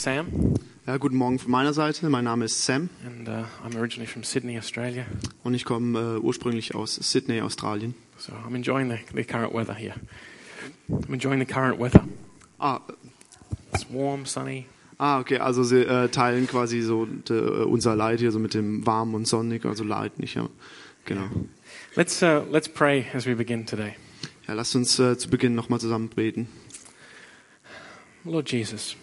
Sam, 0.00 0.54
Ja, 0.86 0.96
guten 0.96 1.16
Morgen 1.16 1.38
von 1.38 1.50
meiner 1.50 1.74
Seite. 1.74 2.08
Mein 2.08 2.24
Name 2.24 2.46
ist 2.46 2.64
Sam 2.64 2.88
and 3.06 3.28
uh, 3.28 3.44
I'm 3.62 3.76
originally 3.78 4.06
from 4.06 4.22
Sydney, 4.24 4.56
Australia. 4.58 5.04
und 5.44 5.52
ich 5.52 5.66
komme 5.66 6.16
äh, 6.16 6.18
ursprünglich 6.18 6.74
aus 6.74 6.94
Sydney, 6.94 7.42
Australien. 7.42 7.94
So 8.16 8.32
I'm 8.32 8.54
enjoying 8.54 8.88
the, 8.90 8.96
the 9.14 9.24
current 9.24 9.52
weather 9.52 9.74
here. 9.74 9.94
I'm 10.88 11.12
enjoying 11.12 11.38
the 11.38 11.44
current 11.46 11.78
weather. 11.78 12.02
Ah, 12.58 12.80
It's 13.74 13.86
warm, 13.90 14.24
sunny. 14.24 14.64
ah 14.98 15.20
okay, 15.20 15.36
also 15.38 15.64
sie 15.64 15.82
äh, 15.84 16.08
teilen 16.08 16.46
quasi 16.46 16.80
so 16.80 17.04
de, 17.04 17.36
äh, 17.38 17.64
unser 17.64 17.94
Leid 17.94 18.20
hier 18.20 18.32
so 18.32 18.38
mit 18.38 18.54
dem 18.54 18.86
warm 18.86 19.12
und 19.14 19.28
sonnig, 19.28 19.66
also 19.66 19.84
Leid 19.84 20.18
nicht, 20.18 20.34
ja. 20.34 20.48
Genau. 21.04 21.28
Let's 21.94 22.22
uh, 22.22 22.40
let's 22.50 22.68
pray 22.70 23.04
as 23.12 23.26
we 23.26 23.34
begin 23.36 23.66
today. 23.66 23.92
Ja, 24.48 24.54
lasst 24.54 24.74
uns 24.74 24.98
äh, 24.98 25.18
zu 25.18 25.28
Beginn 25.28 25.54
nochmal 25.54 25.78
zusammen 25.78 26.08
beten. 26.08 26.48
Lord 28.24 28.50
Jesus, 28.50 28.96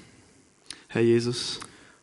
Herr 0.97 1.03
Jesus, 1.03 1.59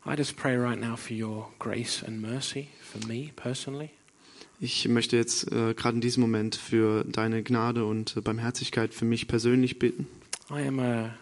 I 0.07 0.15
just 0.15 0.37
pray 0.37 0.57
right 0.57 0.81
now 0.81 0.95
for 0.95 1.15
your 1.15 1.49
grace 1.59 2.01
and 2.01 2.23
mercy 2.23 2.69
for 2.81 3.05
me 3.09 3.33
personally. 3.35 3.91
ich 4.61 4.87
möchte 4.87 5.17
jetzt 5.17 5.51
äh, 5.51 5.75
gerade 5.75 5.97
in 5.97 6.01
diesem 6.01 6.21
Moment 6.21 6.55
für 6.55 7.03
deine 7.03 7.43
Gnade 7.43 7.87
und 7.87 8.17
äh, 8.17 8.21
Barmherzigkeit 8.21 8.95
für 8.95 9.05
mich 9.05 9.27
persönlich 9.27 9.81
beten. 9.81 10.07
I 10.49 10.65
am 10.65 10.79
a, 10.79 11.13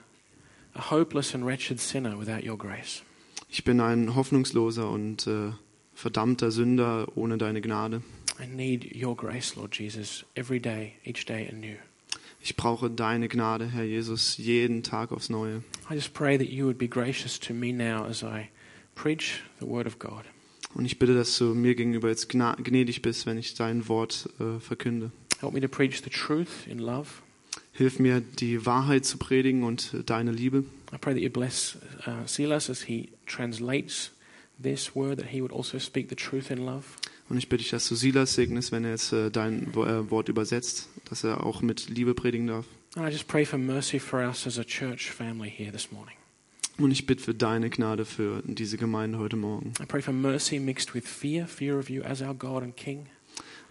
a 0.75 0.91
hopeless 0.91 1.35
and 1.35 1.47
wretched 1.47 1.81
sinner 1.81 2.19
without 2.21 2.47
your 2.47 2.59
grace. 2.59 3.03
Ich 3.49 3.65
bin 3.65 3.81
ein 3.81 4.15
hoffnungsloser 4.15 4.91
und 4.91 5.27
äh, 5.27 5.53
verdammter 5.95 6.51
Sünder 6.51 7.07
ohne 7.15 7.39
deine 7.39 7.63
Gnade. 7.63 8.03
I 8.39 8.47
need 8.47 8.95
your 8.95 9.17
grace, 9.17 9.57
Lord 9.57 9.79
Jesus, 9.79 10.27
every 10.35 10.61
day, 10.61 10.97
each 11.07 11.25
day 11.25 11.49
anew. 11.51 11.79
Ich 12.45 12.57
brauche 12.57 12.91
deine 12.91 13.29
Gnade, 13.29 13.67
Herr 13.67 13.85
Jesus, 13.85 14.37
jeden 14.37 14.83
Tag 14.83 15.13
aufs 15.13 15.29
Neue. 15.29 15.63
I 15.89 15.95
just 15.95 16.13
pray 16.13 16.37
that 16.37 16.49
you 16.49 16.65
would 16.65 16.77
be 16.77 16.89
gracious 16.89 17.39
to 17.39 17.55
me 17.55 17.73
now 17.73 18.05
as 18.05 18.25
I 18.25 18.49
preach 18.97 19.43
the 19.61 19.67
word 19.67 19.87
of 19.87 20.01
God. 20.01 20.25
Und 20.75 20.85
ich 20.85 20.99
bitte, 20.99 21.15
dass 21.15 21.39
du 21.39 21.55
mir 21.55 21.77
gegenüber 21.77 22.09
jetzt 22.09 22.29
gnädig 22.29 23.01
bist, 23.01 23.27
wenn 23.27 23.39
ich 23.39 23.55
dein 23.55 23.87
Wort 23.87 24.29
äh, 24.41 24.59
verkünde. 24.59 25.13
Help 25.41 25.53
me 25.53 25.61
to 25.61 25.69
preach 25.69 26.03
the 26.03 26.11
truth 26.11 26.67
in 26.67 26.81
love. 26.81 27.09
Hilf 27.71 28.01
mir, 28.01 28.21
die 28.21 28.67
Wahrheit 28.67 29.05
zu 29.05 29.19
predigen 29.19 29.63
und 29.63 29.95
äh, 29.95 30.03
deine 30.03 30.33
Liebe. 30.33 30.65
I 30.93 30.99
pray 30.99 31.15
that 31.15 31.23
you 31.23 31.31
bless 31.31 31.79
uh, 32.09 32.27
Silas 32.27 32.69
as 32.69 32.83
he 32.83 33.11
translates 33.27 34.11
this 34.61 34.97
word, 34.97 35.19
that 35.21 35.29
he 35.29 35.41
would 35.41 35.53
also 35.53 35.79
speak 35.79 36.09
the 36.09 36.17
truth 36.17 36.51
in 36.51 36.59
love. 36.59 36.87
Und 37.33 37.39
ich 37.39 37.49
bitte 37.49 37.63
dich, 37.63 37.71
dass 37.71 37.89
du 37.89 37.95
Silas 37.95 38.35
segnest, 38.35 38.73
wenn 38.73 38.85
er 38.85 38.91
jetzt 38.91 39.11
äh, 39.15 39.31
dein 39.31 39.73
äh, 39.73 40.11
Wort 40.11 40.29
übersetzt, 40.29 40.91
dass 41.09 41.25
er 41.25 41.47
auch 41.47 41.63
mit 41.63 41.89
Liebe 41.89 42.13
predigen 42.13 42.47
darf. 42.47 42.67
And 42.95 43.09
I 43.09 43.11
just 43.11 43.27
pray 43.27 43.47
for 43.47 43.59
mercy 43.59 43.99
for 43.99 44.21
us 44.21 44.47
as 44.47 44.59
a 44.59 44.65
church 44.65 45.11
family 45.11 45.49
here 45.49 45.73
this 45.73 45.91
morning. 45.91 46.15
Und 46.77 46.91
ich 46.91 47.07
bitte 47.07 47.23
für 47.23 47.33
deine 47.33 47.71
Gnade 47.71 48.05
für 48.05 48.43
diese 48.45 48.77
Gemeinde 48.77 49.17
heute 49.17 49.37
Morgen. 49.37 49.73
I 49.81 49.87
pray 49.87 50.03
for 50.03 50.13
mercy 50.13 50.61
mixed 50.61 50.95
with 50.95 51.05
fear, 51.07 51.47
fear 51.47 51.79
of 51.79 51.89
you 51.89 52.03
as 52.03 52.21
our 52.21 52.35
God 52.35 52.65
and 52.65 52.77
King. 52.77 53.07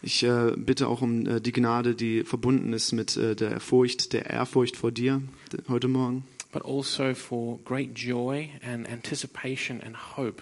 Ich 0.02 0.24
äh, 0.24 0.54
bitte 0.58 0.88
auch 0.88 1.04
um 1.04 1.28
äh, 1.28 1.40
die 1.40 1.52
Gnade, 1.52 1.94
die 1.94 2.24
verbunden 2.24 2.74
ist 2.74 2.94
mit 2.94 3.16
äh, 3.16 3.36
der 3.36 3.60
Furcht, 3.60 4.14
der 4.14 4.26
Ehrfurcht 4.26 4.76
vor 4.76 4.92
dir 4.92 5.22
heute 5.68 5.88
Morgen. 5.88 6.24
but 6.52 6.66
also 6.66 7.14
for 7.14 7.60
great 7.64 7.94
joy 7.94 8.50
and 8.64 8.88
anticipation 8.90 9.80
and 9.82 10.18
hope 10.18 10.42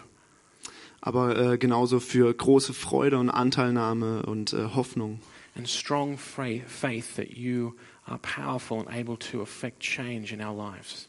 Aber 1.02 1.54
äh, 1.54 1.58
genauso 1.58 2.00
für 2.00 2.34
große 2.34 2.74
Freude 2.74 3.18
und 3.18 3.30
Anteilnahme 3.30 4.24
und 4.24 4.54
äh, 4.54 4.66
Hoffnung. 4.76 5.20
and 5.56 5.68
strong 5.68 6.18
faith 6.18 7.16
that 7.16 7.36
you 7.36 7.74
are 8.08 8.20
powerful 8.20 8.80
and 8.80 8.90
able 8.90 9.18
to 9.18 9.42
affect 9.42 9.82
change 9.82 10.32
in 10.32 10.42
our 10.42 10.54
lives. 10.56 11.08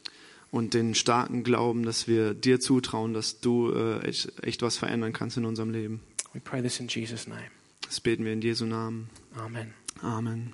und 0.51 0.73
den 0.73 0.93
starken 0.95 1.43
Glauben, 1.43 1.83
dass 1.83 2.07
wir 2.07 2.33
dir 2.33 2.59
zutrauen, 2.59 3.13
dass 3.13 3.39
du 3.39 3.71
äh, 3.71 3.99
echt, 4.01 4.43
echt 4.43 4.61
was 4.61 4.77
verändern 4.77 5.13
kannst 5.13 5.37
in 5.37 5.45
unserem 5.45 5.71
Leben. 5.71 6.01
We 6.33 6.41
pray 6.41 6.61
this 6.61 6.79
in 6.79 6.87
Jesus' 6.87 7.27
name. 7.27 7.43
Das 7.85 8.01
beten 8.01 8.25
wir 8.25 8.33
in 8.33 8.41
Jesu 8.41 8.65
Namen. 8.65 9.09
Amen. 9.37 9.73
Amen. 10.01 10.53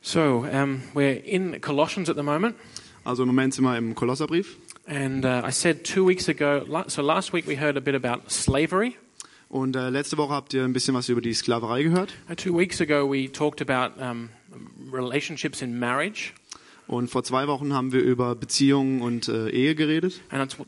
So, 0.00 0.46
um, 0.52 0.82
we're 0.94 1.22
in 1.24 1.60
Colossians 1.60 2.08
at 2.08 2.16
the 2.16 2.22
moment. 2.22 2.56
Also 3.04 3.22
im 3.22 3.28
Moment 3.28 3.54
sind 3.54 3.64
wir 3.64 3.76
im 3.76 3.94
Kolosserbrief 3.94 4.56
And 4.88 5.24
uh, 5.24 5.42
I 5.46 5.50
said 5.52 5.84
two 5.84 6.06
weeks 6.06 6.28
ago, 6.28 6.64
so 6.88 7.02
last 7.02 7.32
week 7.34 7.46
we 7.46 7.56
heard 7.60 7.76
a 7.76 7.80
bit 7.80 7.94
about 7.94 8.30
slavery. 8.30 8.94
und 9.50 9.76
äh, 9.76 9.90
letzte 9.90 10.16
Woche 10.18 10.32
habt 10.34 10.52
ihr 10.54 10.64
ein 10.64 10.72
bisschen 10.72 10.94
was 10.94 11.08
über 11.10 11.20
die 11.20 11.32
Sklaverei 11.34 11.82
gehört 11.82 12.12
Uh, 12.30 12.34
two 12.34 12.54
weeks 12.58 12.80
ago 12.80 13.06
we 13.10 13.30
talked 13.30 13.60
about 13.62 13.98
um, 14.02 14.28
relationships 14.92 15.60
in 15.62 15.78
marriage. 15.78 16.32
und 16.86 17.08
vor 17.10 17.22
zwei 17.22 17.46
Wochen 17.48 17.72
haben 17.74 17.92
wir 17.92 18.00
über 18.02 18.34
Beziehungen 18.34 19.00
und 19.02 19.28
äh, 19.28 19.48
Ehe 19.50 19.74
geredet 19.74 20.20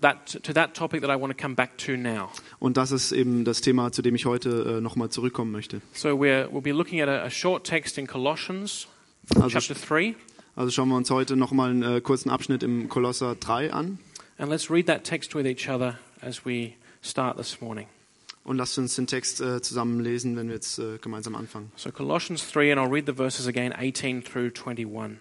that, 0.03 0.43
to 0.43 0.53
that 0.53 0.75
topic 0.75 1.01
that 1.03 1.11
I 1.11 1.19
want 1.21 1.35
to 1.37 1.43
come 1.43 1.55
back 1.55 1.77
to 1.79 1.93
now. 1.97 2.31
und 2.59 2.77
das 2.77 2.91
ist 2.93 3.13
eben 3.13 3.45
das 3.47 3.61
Thema, 3.63 3.91
zu 3.93 4.03
dem 4.03 4.15
ich 4.15 4.27
heute 4.27 4.77
äh, 4.79 4.81
nochmal 4.83 5.09
zurückkommen 5.11 5.51
möchte. 5.51 5.81
So 5.95 6.11
we're, 6.11 6.47
we'll 6.51 6.63
be 6.63 6.73
looking 6.73 7.01
at 7.01 7.09
a, 7.09 7.23
a 7.25 7.31
short 7.31 7.65
text 7.67 7.97
in 7.99 8.07
Colossians, 8.07 8.87
Also, 9.35 9.49
chapter 9.59 9.75
3. 9.75 10.15
also 10.57 10.71
schauen 10.71 10.89
wir 10.91 10.97
uns 10.97 11.11
heute 11.11 11.37
nochmal 11.37 11.71
einen 11.71 11.83
äh, 11.83 12.01
kurzen 12.03 12.29
Abschnitt 12.31 12.63
im 12.63 12.89
Kolosser 12.91 13.35
3 13.35 13.73
an 13.73 13.99
And 14.41 14.49
let's 14.49 14.71
read 14.71 14.87
that 14.87 15.05
text 15.05 15.35
with 15.35 15.47
each 15.47 15.69
other 15.69 15.99
as 16.23 16.47
we 16.47 16.77
start 17.03 17.37
this 17.37 17.61
morning. 17.61 17.89
und 18.43 18.57
lasst 18.57 18.79
uns 18.79 18.97
den 18.97 19.07
Text 19.07 19.43
äh, 19.43 19.61
zusammen 19.61 20.01
lesen, 20.01 20.35
wenn 20.35 20.49
wir 20.49 20.55
jetzt 20.55 20.79
äh, 20.79 20.97
gemeinsam 20.97 21.35
anfangen. 21.35 21.71
So 21.77 21.93
Colossians 21.93 22.51
3, 22.51 22.73
and 22.73 22.81
I'll 22.81 22.91
read 22.91 23.05
the 23.05 23.13
verses 23.13 23.47
again, 23.47 23.75
18 23.79 24.23
through 24.23 24.53
21. 24.55 25.19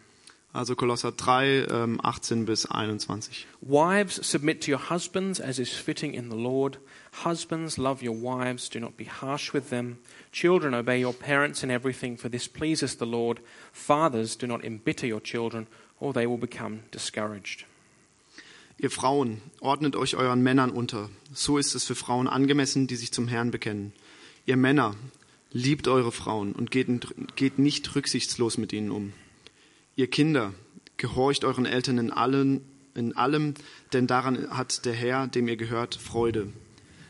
Also 0.54 0.74
Kolosser 0.74 1.18
3, 1.18 1.68
ähm, 1.70 2.00
18 2.02 2.46
bis 2.46 2.66
21. 2.66 3.46
Wives, 3.60 4.22
submit 4.24 4.64
to 4.64 4.72
your 4.72 4.90
husbands 4.90 5.42
as 5.42 5.60
is 5.60 5.74
fitting 5.74 6.14
in 6.14 6.30
the 6.30 6.38
Lord. 6.38 6.78
Husbands, 7.26 7.78
love 7.78 8.02
your 8.02 8.16
wives. 8.16 8.70
Do 8.70 8.80
not 8.80 8.96
be 8.96 9.04
harsh 9.04 9.54
with 9.54 9.70
them. 9.70 9.98
Children, 10.32 10.74
obey 10.74 11.02
your 11.02 11.14
parents 11.14 11.62
in 11.62 11.70
everything, 11.70 12.16
for 12.16 12.30
this 12.30 12.48
pleases 12.48 12.96
the 12.96 13.06
Lord. 13.06 13.42
Fathers, 13.74 14.38
do 14.38 14.48
not 14.48 14.64
embitter 14.64 15.06
your 15.06 15.22
children, 15.22 15.68
or 16.00 16.14
they 16.14 16.26
will 16.26 16.38
become 16.38 16.84
discouraged. 16.90 17.66
Ihr 18.82 18.90
Frauen, 18.90 19.42
ordnet 19.60 19.98
euch 19.98 20.16
euren 20.16 20.42
Männern 20.42 20.72
unter. 20.72 21.10
So 21.34 21.58
ist 21.58 21.76
es 21.76 21.84
für 21.84 21.96
Frauen 21.96 22.30
angemessen, 22.30 22.88
die 22.88 22.96
sich 22.96 23.12
zum 23.12 23.28
Herrn 23.28 23.52
bekennen. 23.52 23.92
Ihr 24.46 24.56
Männer, 24.56 24.96
liebt 25.52 25.90
eure 25.90 26.14
Frauen 26.14 26.54
und 26.54 26.72
geht, 26.72 26.88
geht 27.36 27.60
nicht 27.60 27.94
rücksichtslos 27.94 28.58
mit 28.58 28.72
ihnen 28.72 28.90
um. 28.90 29.12
Ihr 29.98 30.08
Kinder, 30.08 30.54
gehorcht 30.96 31.44
euren 31.44 31.66
Eltern 31.66 31.98
in, 31.98 32.10
allen, 32.10 32.62
in 32.96 33.18
allem, 33.18 33.56
denn 33.92 34.08
daran 34.08 34.50
hat 34.50 34.86
der 34.86 34.94
Herr, 34.94 35.28
dem 35.28 35.50
ihr 35.50 35.58
gehört, 35.58 35.96
Freude. 35.96 36.54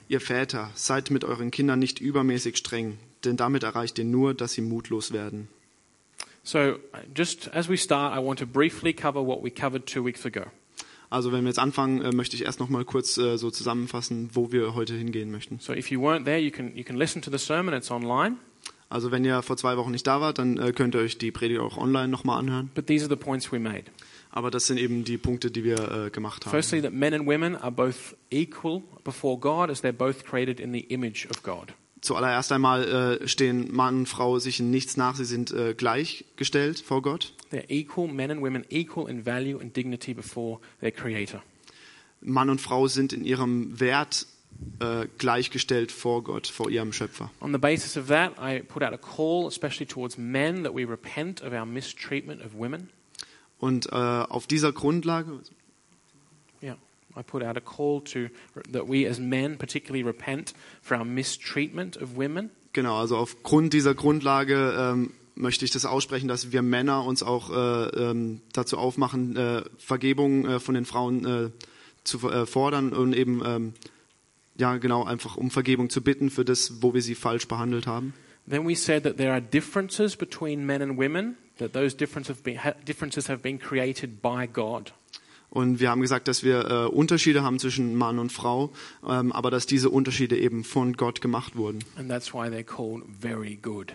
Ihr 0.08 0.22
Väter, 0.22 0.72
seid 0.74 1.12
mit 1.12 1.24
euren 1.24 1.52
Kindern 1.52 1.78
nicht 1.78 2.00
übermäßig 2.00 2.58
streng, 2.58 2.97
denn 3.25 3.38
damit 3.38 3.62
erreicht 3.62 4.00
ihr 4.00 4.06
nur, 4.06 4.34
dass 4.34 4.53
sie 4.53 4.62
mutlos 4.62 5.12
werden. 5.12 5.50
So, 6.41 6.79
just 7.16 7.53
as 7.53 7.69
we 7.69 7.78
start, 7.78 8.18
I 8.18 8.25
want 8.25 8.40
to 8.40 8.47
briefly 8.47 8.91
cover 8.91 9.24
what 9.24 9.44
we 9.44 9.52
covered 9.52 9.85
two 9.85 10.03
weeks 10.03 10.25
ago. 10.25 10.47
Also 11.09 11.31
wenn 11.31 11.44
wir 11.44 11.50
jetzt 11.50 11.59
anfangen, 11.59 12.02
äh, 12.02 12.12
möchte 12.12 12.36
ich 12.36 12.46
erst 12.46 12.59
noch 12.59 12.70
mal 12.70 12.86
kurz 12.86 13.18
äh, 13.18 13.38
so 13.38 13.50
zusammenfassen, 13.50 14.30
wo 14.34 14.52
wir 14.52 14.75
heute 14.75 14.94
hingehen 14.94 15.31
möchten. 15.31 15.59
So, 15.59 15.74
if 15.74 15.90
you 15.90 16.02
weren't 16.02 16.25
there, 16.25 16.40
you 16.40 16.52
can, 16.52 16.75
you 16.75 16.84
can 16.84 16.97
listen 16.97 17.22
to 17.24 17.31
the 17.31 17.38
sermon, 17.38 17.74
it's 17.74 17.90
online. 17.90 18.38
Also 18.90 19.12
wenn 19.12 19.24
ihr 19.24 19.42
vor 19.44 19.56
zwei 19.56 19.78
Wochen 19.78 19.92
nicht 19.92 20.08
da 20.08 20.20
wart, 20.20 20.40
dann 20.40 20.58
äh, 20.58 20.72
könnt 20.72 20.96
ihr 20.96 21.02
euch 21.02 21.18
die 21.18 21.31
Predigt 21.31 21.59
auch 21.59 21.78
online 21.78 22.08
nochmal 22.08 22.40
anhören. 22.40 22.72
But 22.74 22.88
these 22.88 23.06
are 23.06 23.09
the 23.09 23.16
points 23.16 23.52
we 23.52 23.59
made. 23.59 23.86
Aber 24.31 24.52
das 24.52 24.68
sind 24.68 24.78
eben 24.78 25.03
die 25.03 25.18
Punkte, 25.18 25.52
die 25.52 25.64
wir 25.64 26.06
äh, 26.06 26.09
gemacht 26.09 26.46
haben. 26.46 26.52
Firstly, 26.52 26.81
that 26.81 26.94
men 26.94 27.14
and 27.14 27.26
women 27.26 27.56
are 27.56 27.72
both 27.72 28.16
equal 28.30 28.84
before 29.03 29.40
God 29.40 29.70
as 29.70 29.84
they're 29.84 29.91
both 29.91 30.24
created 30.26 30.59
in 30.59 30.72
the 30.72 30.81
image 30.81 31.28
of 31.30 31.41
God. 31.44 31.74
Zuallererst 32.02 32.52
einmal 32.52 33.20
äh, 33.22 33.28
stehen 33.28 33.74
Mann 33.74 34.00
und 34.00 34.06
Frau 34.08 34.40
sich 34.40 34.60
in 34.60 34.72
nichts 34.72 34.96
nach, 34.96 35.16
sie 35.16 35.26
sind 35.26 35.52
äh, 35.52 35.74
gleichgestellt 35.74 36.80
vor 36.80 37.02
Gott. 37.02 37.34
They're 37.52 37.70
equal, 37.70 38.08
men 38.08 38.32
and 38.32 38.42
women 38.42 38.66
equal 38.70 39.10
in 39.10 39.26
value 39.26 39.60
and 39.60 39.76
dignity 39.76 40.14
before 40.14 40.59
their 40.80 40.92
Creator. 40.92 41.44
Mann 42.22 42.50
und 42.50 42.62
Frau 42.62 42.88
sind 42.88 43.14
in 43.14 43.26
ihrem 43.26 43.79
Wert 43.79 44.28
äh, 44.79 45.08
gleichgestellt 45.18 45.91
vor 45.91 46.23
Gott, 46.23 46.47
vor 46.47 46.70
ihrem 46.70 46.94
Schöpfer. 46.94 47.32
On 47.41 47.52
the 47.52 47.58
basis 47.58 47.97
of 47.97 48.08
that, 48.08 48.34
I 48.40 48.62
put 48.62 48.84
out 48.84 48.94
a 48.94 48.97
call, 48.97 49.47
especially 49.47 49.85
towards 49.85 50.18
men, 50.18 50.64
that 50.64 50.73
we 50.73 50.85
repent 50.85 51.41
of 51.41 51.53
our 51.53 51.66
mistreatment 51.66 52.44
of 52.46 52.53
women. 52.53 52.90
Und 53.58 53.88
äh, 53.88 53.96
auf 53.96 54.47
dieser 54.47 54.72
Grundlage, 54.72 55.40
I 57.17 57.23
put 57.23 57.44
out 57.44 57.58
a 57.58 57.61
call 57.61 58.02
to 58.06 58.29
that 58.72 58.88
we 58.88 59.08
as 59.08 59.20
men 59.20 59.58
particularly 59.58 60.03
repent 60.03 60.53
for 60.82 60.97
our 60.97 61.06
mistreatment 61.06 61.97
of 61.97 62.16
women. 62.16 62.52
genau, 62.73 62.97
also 62.97 63.17
aufgrund 63.17 63.73
dieser 63.73 63.94
Grundlage 63.94 64.73
ähm, 64.78 65.11
möchte 65.35 65.66
ich 65.66 65.72
das 65.72 65.85
aussprechen, 65.85 66.28
dass 66.28 66.52
wir 66.52 66.61
Männer 66.61 67.06
uns 67.06 67.23
auch 67.23 67.50
äh, 67.50 68.09
ähm, 68.09 68.41
dazu 68.53 68.78
aufmachen, 68.78 69.35
äh, 69.35 69.64
Vergebung 69.78 70.46
äh, 70.46 70.59
von 70.59 70.76
den 70.76 70.85
Frauen 70.85 71.26
äh, 71.26 71.50
zu 72.03 72.29
äh, 72.29 72.46
fordern 72.46 72.94
und 72.94 73.16
eben 73.16 73.41
ähm, 73.46 73.73
ja 74.58 74.78
genau 74.78 75.03
einfach 75.03 75.38
um 75.38 75.50
Vergebung 75.52 75.90
zu 75.90 76.02
bitten 76.02 76.29
für 76.29 76.46
das, 76.46 76.82
wo 76.82 76.94
wir 76.94 77.02
sie 77.02 77.16
falsch 77.16 77.47
behandelt 77.47 77.88
haben. 77.88 78.14
Then 78.50 78.67
we 78.67 78.76
said 78.76 79.03
that 79.03 79.17
there 79.17 79.32
are 79.32 79.41
differences 79.41 80.16
between 80.16 80.66
men 80.66 80.82
and 80.82 80.97
women, 80.97 81.38
that 81.59 81.73
those 81.73 81.96
have 82.00 82.44
been, 82.44 82.59
differences 82.85 83.29
have 83.29 83.41
been 83.41 83.59
created 83.59 84.22
by 84.22 84.47
God. 84.52 84.91
Und 85.49 85.79
wir 85.79 85.90
haben 85.90 86.01
gesagt, 86.01 86.28
dass 86.28 86.43
wir 86.43 86.69
äh, 86.69 86.85
Unterschiede 86.85 87.41
haben 87.43 87.57
zwischen 87.59 87.96
Mann 87.96 88.19
und 88.19 88.31
Frau, 88.31 88.72
ähm, 89.07 89.31
aber 89.31 89.49
dass 89.49 89.66
diese 89.66 89.90
Unterschiede 89.90 90.37
eben 90.37 90.63
von 90.63 90.93
Gott 90.93 91.22
gemacht 91.22 91.55
wurden. 91.55 91.79
And 91.96 92.07
that's 92.09 92.34
why 92.34 92.47
they're 92.49 92.63
called 92.63 93.03
very 93.19 93.55
good. 93.55 93.93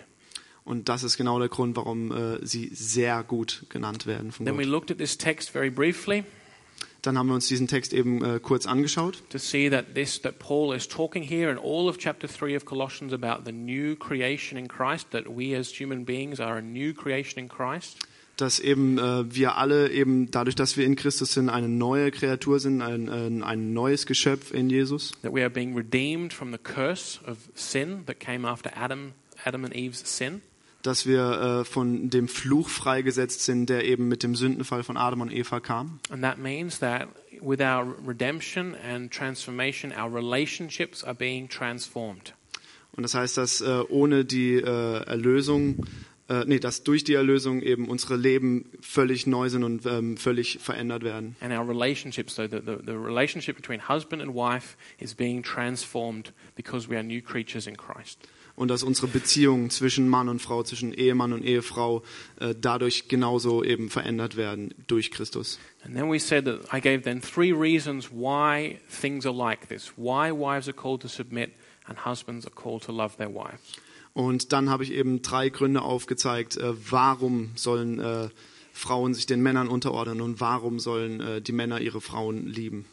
Und 0.65 0.89
das 0.89 1.03
ist 1.03 1.15
genau 1.15 1.39
der 1.39 1.47
Grund, 1.47 1.75
warum 1.77 2.11
äh, 2.11 2.45
sie 2.45 2.69
sehr 2.73 3.23
gut 3.23 3.65
genannt 3.69 4.05
werden 4.07 4.31
von 4.31 4.45
Then 4.45 4.57
we 4.57 4.63
Gott. 4.63 4.71
looked 4.71 4.91
at 4.91 4.97
this 4.97 5.17
text 5.17 5.51
very 5.51 5.69
briefly 5.69 6.23
Dann 7.03 7.17
haben 7.19 7.27
wir 7.27 7.35
uns 7.35 7.47
diesen 7.47 7.67
Text 7.67 7.93
eben 7.93 8.25
äh, 8.25 8.39
kurz 8.41 8.65
angeschaut. 8.65 9.21
to 9.29 9.37
see 9.37 9.69
that 9.69 9.93
this 9.93 10.19
that 10.23 10.39
Paul 10.39 10.75
is 10.75 10.87
talking 10.87 11.21
here 11.23 11.51
in 11.51 11.57
all 11.59 11.87
of 11.87 11.99
chapter 11.99 12.27
3 12.27 12.57
of 12.57 12.65
Colossians 12.65 13.13
about 13.13 13.45
the 13.45 13.51
new 13.53 13.95
creation 13.95 14.57
in 14.57 14.67
Christ 14.67 15.11
that 15.11 15.25
we 15.27 15.55
as 15.55 15.69
human 15.79 16.03
beings 16.03 16.39
are 16.39 16.57
a 16.57 16.61
new 16.61 16.93
creation 16.95 17.37
in 17.39 17.47
Christ. 17.47 17.99
Dass 18.37 18.59
eben 18.59 18.97
äh, 18.97 19.33
wir 19.33 19.55
alle 19.57 19.91
eben 19.91 20.29
dadurch, 20.31 20.55
dass 20.55 20.77
wir 20.77 20.85
in 20.85 20.95
Christus 20.95 21.33
sind, 21.33 21.49
eine 21.49 21.69
neue 21.69 22.11
Kreatur 22.11 22.59
sind, 22.59 22.81
ein, 22.81 23.09
ein, 23.09 23.43
ein 23.43 23.73
neues 23.73 24.05
Geschöpf 24.05 24.53
in 24.53 24.69
Jesus, 24.69 25.11
that 25.21 25.33
we 25.33 25.41
are 25.41 25.49
being 25.49 25.75
redeemed 25.75 26.33
from 26.33 26.51
the 26.51 26.57
curse 26.57 27.19
of 27.25 27.37
sin 27.53 28.05
that 28.07 28.19
came 28.19 28.47
after 28.47 28.71
Adam, 28.75 29.13
Adam 29.45 29.63
and 29.65 29.75
Eve's 29.75 30.01
sin, 30.05 30.41
dass 30.81 31.05
wir 31.05 31.61
äh, 31.61 31.65
von 31.65 32.09
dem 32.09 32.27
Fluch 32.27 32.69
freigesetzt 32.69 33.43
sind, 33.43 33.69
der 33.69 33.85
eben 33.85 34.07
mit 34.07 34.21
dem 34.21 34.35
Sündenfall 34.35 34.83
von 34.83 34.97
Adam 34.97 35.21
und 35.21 35.31
Eva 35.31 35.59
kam. 35.59 35.99
and 36.09 36.21
that 36.21 36.37
means 36.37 36.79
that 36.79 37.07
with 37.41 37.59
our 37.59 37.95
redemption 38.05 38.75
and 38.75 39.11
transformation, 39.11 39.91
our 39.91 40.13
relationships 40.13 41.03
are 41.03 41.15
being 41.15 41.49
transformed. 41.49 42.33
Und 42.93 43.03
das 43.03 43.13
heißt, 43.13 43.37
dass 43.37 43.59
äh, 43.61 43.81
ohne 43.89 44.23
die 44.23 44.53
äh, 44.53 45.03
Erlösung, 45.05 45.85
äh, 46.27 46.43
nee, 46.45 46.59
dass 46.59 46.83
durch 46.83 47.03
die 47.03 47.13
Erlösung 47.13 47.61
eben 47.61 47.87
unsere 47.87 48.15
Leben 48.15 48.65
völlig 48.81 49.27
neu 49.27 49.49
sind 49.49 49.63
und 49.63 49.85
ähm, 49.85 50.17
völlig 50.17 50.59
verändert 50.59 51.03
werden. 51.03 51.35
And 51.39 51.53
our 51.53 51.67
relationships, 51.67 52.35
so 52.35 52.47
the, 52.47 52.59
the, 52.65 52.77
the 52.85 52.93
relationship 52.93 53.55
between 53.55 53.87
husband 53.87 54.21
and 54.21 54.33
wife 54.33 54.75
is 54.99 55.13
being 55.13 55.43
transformed 55.43 56.33
because 56.55 56.89
we 56.89 56.95
are 56.95 57.03
new 57.03 57.21
creatures 57.21 57.67
in 57.67 57.77
Christ. 57.77 58.19
Und 58.55 58.69
dass 58.69 58.83
unsere 58.83 59.07
Beziehungen 59.07 59.69
zwischen 59.69 60.07
Mann 60.07 60.29
und 60.29 60.41
Frau, 60.41 60.63
zwischen 60.63 60.93
Ehemann 60.93 61.33
und 61.33 61.43
Ehefrau 61.43 62.03
äh, 62.39 62.55
dadurch 62.59 63.09
genauso 63.09 63.63
eben 63.63 63.89
verändert 63.89 64.37
werden 64.37 64.73
durch 64.87 65.11
Christus. 65.11 65.59
And 65.83 65.95
then 65.95 66.09
we 66.09 66.19
said 66.19 66.45
that 66.45 66.61
I 66.73 66.79
gave 66.79 67.01
then 67.01 67.21
three 67.21 67.51
reasons 67.51 68.09
why 68.11 68.79
things 68.89 69.25
are 69.25 69.35
like 69.35 69.67
this, 69.67 69.91
why 69.97 70.31
wives 70.31 70.67
are 70.67 70.73
called 70.73 71.01
to 71.01 71.07
submit 71.07 71.51
and 71.85 72.05
husbands 72.05 72.47
are 72.47 72.55
called 72.55 72.81
to 72.83 72.91
love 72.91 73.17
their 73.17 73.29
wives. 73.29 73.75
Und 74.15 74.53
dann 74.53 74.69
habe 74.69 74.83
ich 74.83 74.93
eben 74.93 75.21
drei 75.21 75.49
Gründe 75.49 75.81
aufgezeigt, 75.81 76.55
äh, 76.55 76.73
warum 76.89 77.51
sollen 77.55 77.99
äh, 77.99 78.29
Frauen 78.71 79.13
sich 79.13 79.25
den 79.25 79.41
Männern 79.43 79.67
unterordnen 79.67 80.21
und 80.21 80.39
warum 80.39 80.79
sollen 80.79 81.19
äh, 81.19 81.41
die 81.41 81.51
Männer 81.51 81.81
ihre 81.81 81.99
Frauen 81.99 82.47
lieben. 82.47 82.85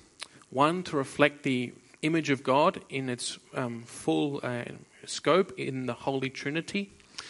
One, 0.50 0.82
to 0.82 0.98
reflect 0.98 1.44
the 1.44 1.72
image 2.00 2.28
of 2.28 2.42
God 2.42 2.80
in 2.88 3.08
its 3.08 3.38
um, 3.52 3.84
full 3.84 4.40
uh, 4.42 4.64
scope 5.06 5.54
in 5.54 5.86
the 5.86 5.94
Holy 6.04 6.30
Trinity. 6.30 6.88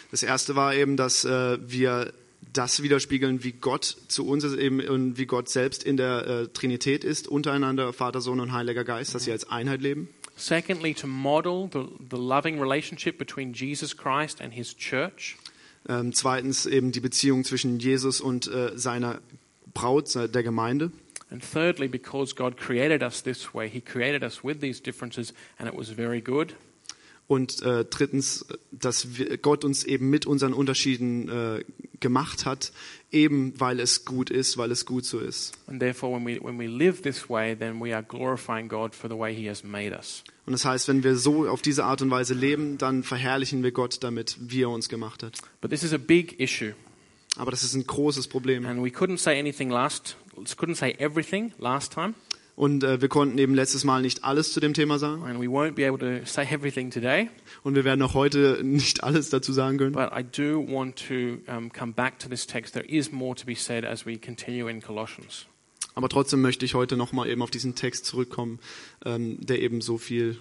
Das 0.09 0.23
erste 0.23 0.55
war 0.55 0.73
eben, 0.73 0.97
dass 0.97 1.23
äh, 1.23 1.59
wir 1.61 2.13
das 2.51 2.81
widerspiegeln, 2.81 3.43
wie 3.43 3.51
Gott 3.51 3.85
zu 4.07 4.27
uns 4.27 4.43
ist 4.43 4.57
eben 4.57 4.81
und 4.81 5.19
wie 5.19 5.27
Gott 5.27 5.49
selbst 5.49 5.83
in 5.83 5.97
der 5.97 6.27
äh, 6.27 6.47
Trinität 6.47 7.03
ist, 7.03 7.27
untereinander 7.27 7.93
Vater, 7.93 8.21
Sohn 8.21 8.39
und 8.39 8.53
Heiliger 8.53 8.83
Geist, 8.83 9.13
dass 9.13 9.25
sie 9.25 9.31
als 9.31 9.47
Einheit 9.49 9.81
leben. 9.81 10.09
Secondly, 10.35 10.93
to 10.95 11.07
model 11.07 11.67
the, 11.67 11.87
the 12.09 12.17
loving 12.17 12.59
relationship 12.59 13.17
between 13.17 13.53
Jesus 13.53 13.95
Christ 13.95 14.41
and 14.41 14.53
his 14.53 14.75
church. 14.75 15.37
Ähm, 15.87 16.13
zweitens 16.13 16.65
eben 16.65 16.91
die 16.91 17.01
Beziehung 17.01 17.43
zwischen 17.43 17.79
Jesus 17.79 18.21
und 18.21 18.47
äh, 18.47 18.77
seiner 18.77 19.19
Braut, 19.73 20.15
der 20.15 20.43
Gemeinde. 20.43 20.91
And 21.29 21.43
thirdly, 21.43 21.87
because 21.87 22.35
God 22.35 22.57
created 22.57 23.01
us 23.01 23.21
this 23.21 23.53
way, 23.53 23.67
he 23.67 23.81
created 23.81 24.23
us 24.23 24.43
with 24.43 24.61
these 24.61 24.81
differences 24.81 25.33
and 25.57 25.67
it 25.67 25.75
was 25.75 25.89
very 25.89 26.21
good. 26.21 26.55
Und 27.27 27.61
äh, 27.61 27.85
drittens, 27.85 28.45
dass 28.71 29.17
wir, 29.17 29.37
Gott 29.37 29.63
uns 29.63 29.83
eben 29.85 30.09
mit 30.09 30.25
unseren 30.25 30.53
Unterschieden 30.53 31.29
äh, 31.29 31.63
gemacht 31.99 32.45
hat, 32.45 32.73
eben 33.11 33.59
weil 33.59 33.79
es 33.79 34.03
gut 34.03 34.29
ist, 34.29 34.57
weil 34.57 34.71
es 34.71 34.85
gut 34.85 35.05
so 35.05 35.19
ist. 35.19 35.53
And 35.67 35.79
therefore, 35.79 36.13
when 36.13 36.25
we, 36.25 36.43
when 36.43 36.59
we 36.59 36.67
live 36.67 37.01
this 37.01 37.29
way, 37.29 37.55
then 37.55 37.79
we 37.81 37.95
are 37.95 38.03
glorifying 38.03 38.67
God 38.67 38.93
for 38.93 39.09
the 39.09 39.17
way 39.17 39.33
he 39.33 39.49
has 39.49 39.63
made 39.63 39.95
us. 39.95 40.23
Und 40.45 40.51
das 40.51 40.65
heißt, 40.65 40.89
wenn 40.89 41.03
wir 41.03 41.15
so 41.15 41.47
auf 41.47 41.61
diese 41.61 41.85
Art 41.85 42.01
und 42.01 42.11
Weise 42.11 42.33
leben, 42.33 42.77
dann 42.77 43.03
verherrlichen 43.03 43.63
wir 43.63 43.71
Gott 43.71 44.03
damit, 44.03 44.35
wie 44.41 44.63
er 44.63 44.69
uns 44.69 44.89
gemacht 44.89 45.23
hat. 45.23 45.39
But 45.61 45.71
this 45.71 45.83
is 45.83 45.93
a 45.93 45.97
big 45.97 46.39
issue. 46.39 46.73
Aber 47.37 47.51
das 47.51 47.63
ist 47.63 47.73
ein 47.73 47.87
großes 47.87 48.27
Problem. 48.27 48.65
And 48.65 48.83
we 48.83 48.89
couldn't 48.89 49.17
say 49.17 49.39
anything 49.39 49.69
last, 49.69 50.17
couldn't 50.57 50.75
say 50.75 50.93
everything 50.99 51.53
last 51.57 51.93
time. 51.93 52.13
Und 52.55 52.83
äh, 52.83 53.01
wir 53.01 53.09
konnten 53.09 53.37
eben 53.39 53.55
letztes 53.55 53.83
Mal 53.83 54.01
nicht 54.01 54.23
alles 54.23 54.53
zu 54.53 54.59
dem 54.59 54.73
Thema 54.73 54.99
sagen. 54.99 55.23
And 55.23 55.41
we 55.41 55.47
won't 55.47 55.71
be 55.71 55.87
able 55.87 55.97
to 55.97 56.25
say 56.25 56.45
everything 56.51 56.91
today. 56.91 57.29
Und 57.63 57.75
wir 57.75 57.83
werden 57.83 58.01
auch 58.03 58.13
heute 58.13 58.59
nicht 58.63 59.03
alles 59.03 59.29
dazu 59.29 59.51
sagen 59.53 59.77
können. 59.77 59.93
But 59.93 60.11
I 60.15 60.23
do 60.23 60.59
want 60.59 61.03
to 61.07 61.39
um, 61.51 61.71
come 61.71 61.93
back 61.93 62.19
to 62.19 62.29
this 62.29 62.45
text. 62.45 62.73
There 62.73 62.85
is 62.85 63.11
more 63.11 63.35
to 63.35 63.45
be 63.45 63.55
said 63.55 63.85
as 63.85 64.05
we 64.05 64.17
continue 64.17 64.69
in 64.69 64.81
Colossians. 64.81 65.47
Aber 65.95 66.09
trotzdem 66.09 66.41
möchte 66.41 66.65
ich 66.65 66.75
heute 66.75 66.95
nochmal 66.95 67.27
eben 67.29 67.41
auf 67.41 67.51
diesen 67.51 67.75
Text 67.75 68.05
zurückkommen, 68.05 68.59
ähm, 69.05 69.37
der 69.39 69.61
eben 69.61 69.81
so 69.81 69.97
viel. 69.97 70.37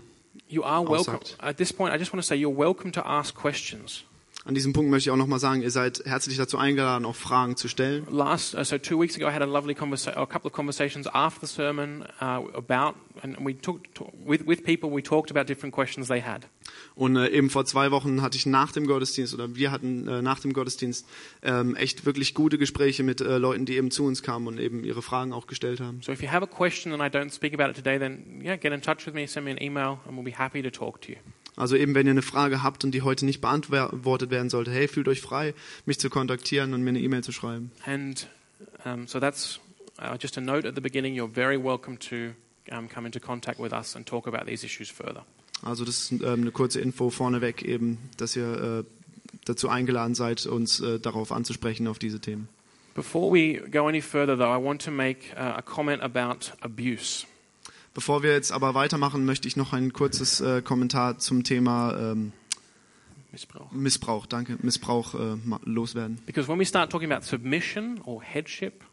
You 0.49 0.65
are 0.65 0.83
welcome. 0.83 1.19
Aussagt. 1.19 1.37
At 1.39 1.57
this 1.57 1.73
point, 1.73 1.95
I 1.95 1.99
just 1.99 2.13
want 2.13 2.23
to 2.23 2.27
say 2.27 2.37
you're 2.37 2.57
welcome 2.57 2.93
to 2.93 3.01
ask 3.03 3.35
questions. 3.35 4.05
An 4.45 4.55
diesem 4.55 4.73
Punkt 4.73 4.91
möchte 4.91 5.09
ich 5.09 5.13
auch 5.13 5.17
nochmal 5.17 5.39
sagen, 5.39 5.63
ihr 5.63 5.71
seid 5.71 6.03
herzlich 6.05 6.37
dazu 6.37 6.59
eingeladen, 6.59 7.05
auch 7.05 7.15
Fragen 7.15 7.57
zu 7.57 7.69
stellen. 7.69 8.05
Last, 8.11 8.57
uh, 8.57 8.65
so 8.65 8.77
two 8.77 9.01
weeks 9.01 9.15
ago, 9.15 9.29
I 9.29 9.33
had 9.33 9.41
a 9.41 9.45
lovely 9.45 9.73
conversation, 9.73 10.21
a 10.21 10.27
couple 10.27 10.49
of 10.49 10.53
conversations 10.53 11.07
after 11.07 11.47
the 11.47 11.53
sermon 11.53 12.05
uh, 12.21 12.43
about, 12.57 12.97
and 13.23 13.37
we 13.39 13.55
talked 13.55 13.95
to, 13.95 14.11
with 14.27 14.45
with 14.45 14.65
people. 14.65 14.91
We 14.91 15.03
talked 15.03 15.31
about 15.31 15.47
different 15.47 15.73
questions 15.73 16.09
they 16.09 16.21
had. 16.21 16.49
Und 16.97 17.15
äh, 17.15 17.29
eben 17.29 17.51
vor 17.51 17.67
zwei 17.67 17.93
Wochen 17.93 18.21
hatte 18.21 18.37
ich 18.37 18.45
nach 18.47 18.73
dem 18.73 18.89
Gottesdienst 18.89 19.33
oder 19.33 19.55
wir 19.55 19.71
hatten 19.71 20.09
äh, 20.09 20.23
nach 20.23 20.41
dem 20.41 20.53
Gottesdienst 20.53 21.07
ähm, 21.43 21.77
echt 21.77 22.05
wirklich 22.05 22.35
gute 22.35 22.59
Gespräche 22.59 23.05
mit 23.05 23.21
äh, 23.21 23.39
Leuten, 23.39 23.65
die 23.65 23.77
eben 23.77 23.93
zu 23.93 24.05
uns 24.05 24.25
kamen 24.25 24.49
und 24.49 24.59
eben 24.59 24.83
ihre 24.83 25.03
Fragen 25.03 25.33
auch 25.33 25.47
gestellt 25.47 25.81
haben. 25.81 26.01
So 26.03 26.11
if 26.11 26.21
you 26.21 26.29
have 26.29 26.43
a 26.43 26.49
question 26.49 26.93
and 26.93 27.01
I 27.01 27.17
don't 27.17 27.31
speak 27.31 27.55
about 27.55 27.71
it 27.71 27.77
today, 27.77 27.97
then 27.97 28.43
yeah, 28.43 28.57
get 28.57 28.73
in 28.73 28.83
touch 28.83 29.07
with 29.07 29.15
me, 29.15 29.29
send 29.29 29.45
me 29.45 29.53
an 29.53 29.63
email, 29.63 30.01
and 30.05 30.17
we'll 30.17 30.25
be 30.25 30.37
happy 30.37 30.63
to 30.63 30.71
talk 30.71 31.01
to 31.03 31.13
you. 31.13 31.19
Also 31.57 31.77
eben, 31.77 31.95
wenn 31.95 32.07
ihr 32.07 32.13
eine 32.13 32.23
Frage 32.23 32.63
habt 32.63 32.85
und 32.85 32.93
die 32.93 33.03
heute 33.03 33.27
nicht 33.27 33.41
beantwortet 33.41 34.31
werden 34.31 34.49
sollte, 34.49 34.71
hey, 34.71 34.89
fühlt 34.89 35.09
euch 35.09 35.21
frei, 35.21 35.55
mich 35.85 35.99
zu 35.99 36.09
kontaktieren 36.09 36.73
und 36.73 36.83
mir 36.83 36.91
eine 36.91 37.01
E-Mail 37.01 37.23
zu 37.23 37.33
schreiben. 37.33 37.71
And 37.85 38.27
um, 38.85 39.07
so 39.07 39.21
that's 39.21 39.61
uh, 39.99 40.17
just 40.19 40.39
a 40.39 40.41
note 40.41 40.67
at 40.67 40.75
the 40.75 40.81
beginning. 40.81 41.15
You're 41.15 41.33
very 41.33 41.63
welcome 41.63 41.99
to 42.11 42.35
um, 42.75 42.89
come 42.89 43.07
into 43.07 43.21
contact 43.21 43.59
with 43.59 43.73
us 43.73 43.95
and 43.97 44.07
talk 44.07 44.27
about 44.27 44.47
these 44.47 44.65
issues 44.65 44.91
further. 44.91 45.25
Also 45.63 45.85
das 45.85 46.11
ist 46.11 46.13
ähm, 46.13 46.41
eine 46.41 46.51
kurze 46.51 46.81
Info 46.81 47.11
vorneweg 47.11 47.63
eben, 47.63 47.99
dass 48.17 48.35
ihr 48.35 48.85
äh, 48.85 48.85
dazu 49.45 49.69
eingeladen 49.69 50.15
seid, 50.15 50.47
uns 50.47 50.81
äh, 50.81 50.99
darauf 50.99 51.33
anzusprechen, 51.33 51.87
auf 51.87 51.99
diese 51.99 52.21
Themen. 52.21 52.49
Before 52.95 53.33
we 53.33 53.59
go 53.71 53.87
any 53.89 54.03
further, 54.03 54.37
though, 54.37 54.53
I 54.53 54.63
want 54.63 54.83
to 54.83 54.91
make 54.91 55.33
uh, 55.35 55.57
a 55.57 55.63
comment 55.63 56.03
about 56.03 56.53
abuse. 56.61 57.27
Bevor 57.95 58.23
wir 58.23 58.33
jetzt 58.33 58.53
aber 58.53 58.75
weitermachen, 58.75 59.25
möchte 59.25 59.47
ich 59.49 59.57
noch 59.57 59.73
ein 59.73 59.93
kurzes 59.93 60.41
äh, 60.41 60.63
Kommentar 60.63 61.19
zum 61.19 61.45
Thema 61.45 61.95
ähm, 61.99 62.33
Missbrauch. 63.33 63.73
Missbrauch, 63.73 64.27
danke, 64.27 64.59
Missbrauch 64.63 65.15
äh, 65.15 65.37
loswerden. 65.65 66.19
Because 66.27 66.49
when 66.49 66.59
we 66.59 66.67
start 66.67 66.91
talking 66.91 67.11
about 67.11 67.25
submission 67.25 68.01
or 68.05 68.23
headship, 68.23 68.85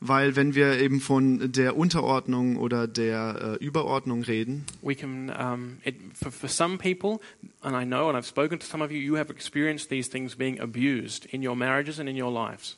Weil 0.00 0.36
wenn 0.36 0.54
wir 0.54 0.78
eben 0.78 1.00
von 1.00 1.50
der 1.50 1.76
Unterordnung 1.76 2.56
oder 2.56 2.86
der 2.86 3.58
äh, 3.60 3.64
Überordnung 3.64 4.22
reden, 4.22 4.64
we 4.80 4.94
can, 4.94 5.28
um, 5.30 5.78
it, 5.84 5.96
for, 6.14 6.30
for 6.30 6.48
some 6.48 6.78
people, 6.78 7.18
and 7.62 7.74
I 7.74 7.84
know, 7.84 8.08
and 8.08 8.16
I've 8.16 8.26
spoken 8.26 8.60
to 8.60 8.66
some 8.66 8.84
of 8.84 8.92
you, 8.92 8.98
you 8.98 9.16
have 9.16 9.28
experienced 9.28 9.90
these 9.90 10.08
things 10.08 10.36
being 10.36 10.60
abused 10.60 11.26
in 11.26 11.44
your 11.44 11.56
marriages 11.56 11.98
and 11.98 12.08
in 12.08 12.16
your 12.16 12.30
lives. 12.30 12.76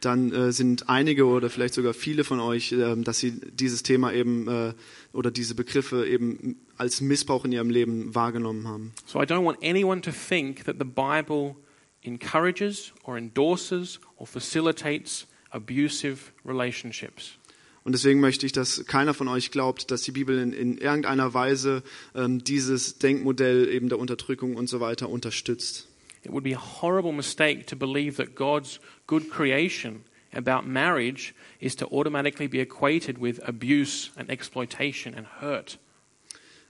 Dann 0.00 0.32
äh, 0.32 0.52
sind 0.52 0.88
einige 0.88 1.26
oder 1.26 1.50
vielleicht 1.50 1.74
sogar 1.74 1.94
viele 1.94 2.24
von 2.24 2.40
euch, 2.40 2.72
ähm, 2.72 3.04
dass 3.04 3.18
sie 3.18 3.40
dieses 3.52 3.82
Thema 3.82 4.12
eben 4.12 4.48
äh, 4.48 4.74
oder 5.12 5.30
diese 5.30 5.54
Begriffe 5.54 6.06
eben 6.06 6.56
als 6.76 7.00
Missbrauch 7.00 7.44
in 7.44 7.52
ihrem 7.52 7.70
Leben 7.70 8.14
wahrgenommen 8.14 8.66
haben. 8.66 8.92
So 9.06 9.20
I 9.20 9.24
don't 9.24 9.44
want 9.44 9.62
anyone 9.62 10.00
to 10.00 10.10
think 10.10 10.64
that 10.64 10.76
the 10.78 10.84
Bible 10.84 11.56
encourages 12.02 12.92
or 13.04 13.16
endorses 13.16 14.00
or 14.16 14.26
facilitates 14.26 15.26
abusive 15.50 16.32
relationships. 16.44 17.36
Und 17.82 17.92
deswegen 17.92 18.20
möchte 18.20 18.44
ich, 18.44 18.52
dass 18.52 18.84
keiner 18.86 19.14
von 19.14 19.28
euch 19.28 19.50
glaubt, 19.50 19.90
dass 19.90 20.02
die 20.02 20.12
Bibel 20.12 20.38
in, 20.38 20.52
in 20.52 20.78
irgendeiner 20.78 21.32
Weise 21.32 21.82
ähm, 22.14 22.44
dieses 22.44 22.98
Denkmodell 22.98 23.68
eben 23.68 23.88
der 23.88 23.98
Unterdrückung 23.98 24.56
und 24.56 24.68
so 24.68 24.80
weiter 24.80 25.08
unterstützt. 25.08 25.89
It 26.22 26.32
would 26.32 26.44
be 26.44 26.54
a 26.54 26.82
horrible 26.82 27.12
mistake 27.12 27.66
to 27.66 27.76
believe 27.76 28.16
that 28.16 28.34
God's 28.34 28.80
good 29.06 29.30
creation 29.30 30.04
about 30.34 30.66
marriage 30.66 31.34
is 31.60 31.74
to 31.76 31.86
automatically 31.86 32.46
be 32.46 32.60
equated 32.60 33.18
with 33.20 33.40
abuse 33.46 34.10
and 34.16 34.30
exploitation 34.30 35.14
and 35.14 35.26
hurt. 35.40 35.78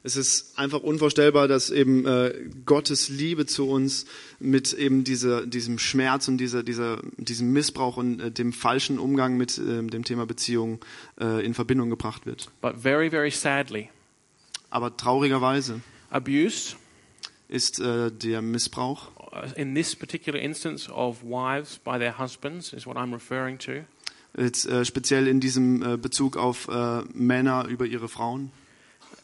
Es 0.03 0.17
ist 0.17 0.59
einfach 0.59 0.81
unvorstellbar, 0.81 1.47
dass 1.47 1.71
eben 1.71 2.07
äh, 2.07 2.33
Gottes 2.65 3.11
Liebe 3.11 3.45
zu 3.45 3.69
uns 3.69 4.07
mit 4.39 4.73
eben 4.73 5.05
dieser, 5.05 5.47
diesem 5.47 5.79
Schmerz 5.79 6.27
und 6.27 6.39
dieser, 6.39 6.63
dieser, 6.63 7.03
diesem 7.19 7.53
Missbrauch 7.53 7.99
und 7.99 8.19
äh, 8.19 8.31
dem 8.31 8.55
falschen 8.55 8.99
Umgang 8.99 9.37
mit 9.37 9.59
äh, 9.59 9.83
dem 9.83 10.05
Thema 10.05 10.25
Beziehung 10.25 10.83
äh, 11.21 11.45
in 11.45 11.53
Verbindung 11.53 11.91
gebracht 11.91 12.25
wird. 12.25 12.49
But 12.63 12.77
very, 12.81 13.11
very 13.11 13.31
sadly, 13.31 13.91
Aber 14.71 14.97
traurigerweise 14.97 15.83
abuse, 16.09 16.77
ist 17.49 17.79
äh, 17.81 18.11
der 18.11 18.41
Missbrauch 18.41 19.11
in 19.57 19.75
this 19.75 19.95
particular 19.95 20.39
instance 20.39 20.89
of 20.91 21.23
wives 21.23 21.79
by 21.79 21.99
their 21.99 22.19
husbands, 22.19 22.73
is 22.73 22.87
what 22.87 22.97
I'm 22.97 23.13
referring 23.13 23.59
to, 23.59 23.85
jetzt 24.37 24.67
äh, 24.67 24.85
speziell 24.85 25.27
in 25.27 25.41
diesem 25.41 25.83
äh, 25.83 25.97
Bezug 25.97 26.37
auf 26.37 26.69
äh, 26.69 27.03
Männer 27.13 27.67
über 27.67 27.87
ihre 27.87 28.09
Frauen 28.09 28.53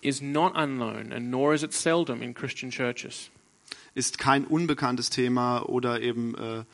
is 0.02 0.20
not 0.20 0.54
unknown, 0.54 1.12
and 1.12 1.30
nor 1.30 1.54
is 1.54 1.62
it 1.62 1.72
seldom 1.72 2.22
in 2.22 2.34
Christian 2.34 2.70
churches. 2.70 3.30
ist 3.94 4.18
kein 4.18 4.44
unbekanntes 4.44 5.10
Thema 5.10 5.62
oder 5.62 6.00
eben 6.00 6.34
äh, 6.34 6.64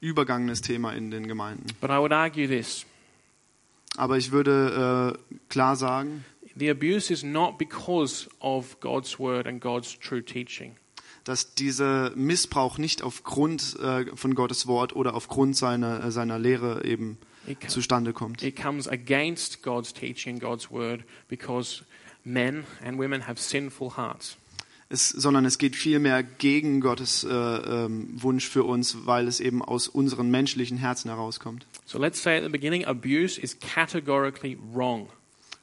übergangenes 0.00 0.62
Thema 0.62 0.92
in 0.92 1.10
den 1.10 1.28
Gemeinden. 1.28 1.66
But 1.80 1.90
I 1.90 1.98
would 1.98 2.12
argue 2.12 2.48
this 2.48 2.84
Aber 3.96 4.16
ich 4.16 4.32
würde 4.32 5.16
äh, 5.16 5.38
klar 5.48 5.76
sagen, 5.76 6.24
the 6.56 6.70
abuse 6.70 7.12
is 7.12 7.22
not 7.22 7.58
because 7.58 8.28
of 8.40 8.80
God's 8.80 9.18
word 9.18 9.46
and 9.46 9.60
God's 9.60 9.98
true 9.98 10.22
teaching. 10.22 10.76
Dass 11.24 11.54
dieser 11.54 12.10
Missbrauch 12.16 12.78
nicht 12.78 13.02
aufgrund 13.02 13.78
äh, 13.80 14.06
von 14.16 14.34
Gottes 14.34 14.66
Wort 14.66 14.94
oder 14.94 15.14
aufgrund 15.14 15.56
seiner, 15.56 16.04
äh, 16.04 16.10
seiner 16.10 16.38
Lehre 16.38 16.84
eben 16.84 17.18
It, 17.46 17.68
zustande 17.70 18.12
kommt. 18.12 18.42
it 18.42 18.60
comes 18.60 18.86
against 18.88 19.62
God's 19.62 19.92
teaching, 19.92 20.38
God's 20.38 20.70
word, 20.70 21.02
because 21.28 21.84
men 22.24 22.64
and 22.84 22.98
women 22.98 23.26
have 23.26 23.40
sinful 23.40 23.96
hearts. 23.96 24.36
Es, 24.88 25.08
sondern 25.08 25.46
es 25.46 25.56
geht 25.56 25.74
vielmehr 25.74 26.22
gegen 26.22 26.80
Gottes 26.82 27.24
äh, 27.24 27.28
ähm, 27.30 28.08
Wunsch 28.22 28.46
für 28.46 28.64
uns, 28.64 29.06
weil 29.06 29.26
es 29.26 29.40
eben 29.40 29.62
aus 29.62 29.88
unseren 29.88 30.30
menschlichen 30.30 30.76
Herzen 30.76 31.08
herauskommt. 31.08 31.66
So 31.86 31.98
let's 31.98 32.22
say 32.22 32.36
at 32.36 32.42
the 32.44 32.50
beginning, 32.50 32.84
abuse 32.84 33.40
is 33.40 33.58
categorically 33.58 34.58
wrong. 34.74 35.08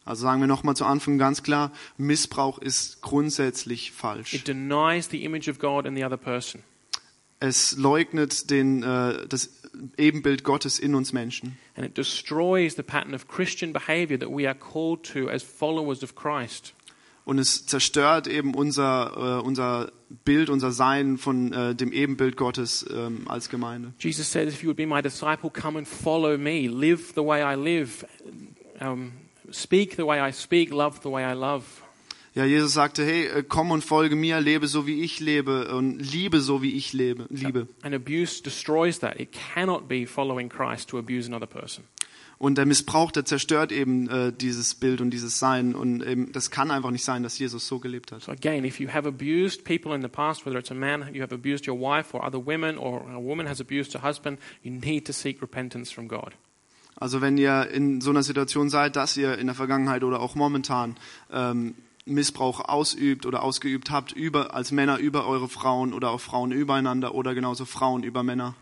Also 0.10 0.24
sagen 0.24 0.42
wir 0.42 0.48
nochmal 0.48 0.76
zu 0.76 0.86
Anfang 0.86 1.20
ganz 1.20 1.44
klar, 1.44 1.72
Missbrauch 1.98 2.58
ist 2.58 3.04
grundsätzlich 3.04 3.92
falsch. 3.92 4.34
It 4.34 4.48
denies 4.48 5.08
the 5.12 5.24
image 5.24 5.48
of 5.48 5.60
God 5.60 5.86
in 5.86 5.96
the 5.96 6.04
other 6.04 6.18
person. 6.18 6.64
Es 7.40 7.78
leugnet 7.78 8.50
den, 8.50 8.82
äh, 8.82 9.28
das 9.28 9.52
Ebenbild 9.98 10.44
Gottes 10.44 10.80
in 10.80 10.96
uns 10.96 11.14
Menschen. 11.14 11.60
And 11.76 11.86
it 11.86 11.96
destroys 11.96 12.76
the 12.76 12.82
pattern 12.82 13.14
of 13.14 13.28
Christian 13.28 13.72
behavior 13.72 14.18
that 14.18 14.30
we 14.30 14.48
are 14.48 14.58
called 14.58 15.04
to 15.14 15.30
as 15.30 15.44
followers 15.44 16.02
of 16.02 16.16
Christ. 16.16 16.74
Und 17.24 17.38
es 17.38 17.68
zerstört 17.68 18.26
eben 18.26 18.56
unser, 18.56 19.42
äh, 19.42 19.46
unser 19.46 19.92
Bild, 20.26 20.50
unser 20.50 20.72
Sein 20.72 21.20
von 21.20 21.54
äh, 21.54 21.76
dem 21.76 21.92
Ebenbild 21.92 22.36
Gottes 22.36 22.84
ähm, 22.92 23.28
als 23.28 23.50
Gemeinde. 23.50 23.94
Jesus 24.00 24.32
says, 24.32 24.52
If 24.52 24.64
you 24.64 24.70
would 24.70 24.78
be 24.78 24.88
my 24.88 25.04
disciple, 25.04 25.52
come 25.52 25.78
and 25.78 25.88
follow 25.88 26.36
me. 26.36 26.68
Live 26.68 27.14
the 27.14 27.22
way 27.22 27.44
I 27.44 27.56
live. 27.56 28.08
Um, 28.82 29.12
speak 29.52 29.96
the 29.96 30.06
way 30.06 30.20
I 30.20 30.32
speak. 30.32 30.72
Love 30.72 31.00
the 31.04 31.10
way 31.10 31.24
I 31.24 31.34
love. 31.34 31.66
Ja, 32.36 32.46
Jesus 32.46 32.74
sagte, 32.74 33.04
hey, 33.04 33.26
äh, 33.26 33.44
komm 33.44 33.72
und 33.72 33.84
folge 33.84 34.16
mir, 34.16 34.40
lebe 34.40 34.68
so 34.68 34.86
wie 34.86 35.02
ich 35.02 35.20
lebe 35.20 35.76
und 35.76 36.00
liebe 36.00 36.40
so 36.42 36.62
wie 36.62 36.74
ich 36.74 36.94
lebe, 36.94 37.26
liebe. 37.30 37.68
And 37.82 37.96
abuse 37.96 38.42
destroys 38.42 39.00
that. 39.00 39.20
It 39.20 39.32
cannot 39.32 39.88
be 39.88 40.06
following 40.06 40.48
Christ 40.48 40.90
to 40.90 41.00
abuse 41.00 41.28
another 41.28 41.48
person. 41.48 41.86
Und 42.38 42.58
der 42.58 42.66
Missbrauch, 42.66 43.12
der 43.12 43.26
zerstört 43.26 43.74
eben 43.74 44.08
äh, 44.08 44.32
dieses 44.32 44.74
Bild 44.74 45.02
und 45.02 45.10
dieses 45.10 45.40
Sein. 45.40 45.76
Und 45.76 46.02
eben, 46.02 46.32
das 46.32 46.52
kann 46.52 46.72
einfach 46.72 46.92
nicht 46.92 47.04
sein, 47.04 47.22
dass 47.22 47.38
Jesus 47.38 47.68
so 47.68 47.80
gelebt 47.80 48.14
hat. 48.14 48.22
So 48.22 48.32
again, 48.32 48.64
if 48.64 48.80
you 48.80 48.88
have 48.88 49.06
abused 49.06 49.66
people 49.66 49.94
in 49.94 50.02
the 50.02 50.08
past, 50.08 50.46
whether 50.46 50.58
it's 50.58 50.72
a 50.72 50.76
man, 50.76 51.14
you 51.14 51.22
have 51.22 51.36
abused 51.36 51.68
your 51.68 51.78
wife 51.78 52.16
or 52.16 52.26
other 52.26 52.40
women, 52.40 52.78
or 52.78 53.02
a 53.12 53.20
woman 53.20 53.46
has 53.46 53.60
abused 53.60 53.94
her 53.94 54.02
husband, 54.02 54.38
you 54.64 54.72
need 54.72 55.06
to 55.06 55.12
seek 55.12 55.42
repentance 55.42 55.92
from 55.92 56.08
God. 56.08 56.36
Also 57.00 57.22
wenn 57.22 57.38
ihr 57.38 57.70
in 57.70 58.02
so 58.02 58.10
einer 58.10 58.24
Situation 58.24 58.70
seid, 58.70 58.96
dass 58.96 59.16
ihr 59.16 59.38
in 59.38 59.48
der 59.48 59.56
Vergangenheit 59.56 60.04
oder 60.04 60.20
auch 60.20 60.36
momentan 60.36 60.98
ähm, 61.32 61.76
Missbrauch 62.06 62.60
ausübt 62.68 63.26
oder 63.26 63.44
ausgeübt 63.44 63.90
habt 63.90 64.12
über, 64.12 64.54
als 64.54 64.72
Männer 64.72 64.98
über 64.98 65.26
eure 65.26 65.48
Frauen 65.48 65.94
oder 65.94 66.10
auch 66.10 66.20
Frauen 66.20 66.52
übereinander 66.52 67.16
oder 67.16 67.34
genauso 67.36 67.66
Frauen 67.66 68.04
über 68.04 68.24
Männer, 68.24 68.56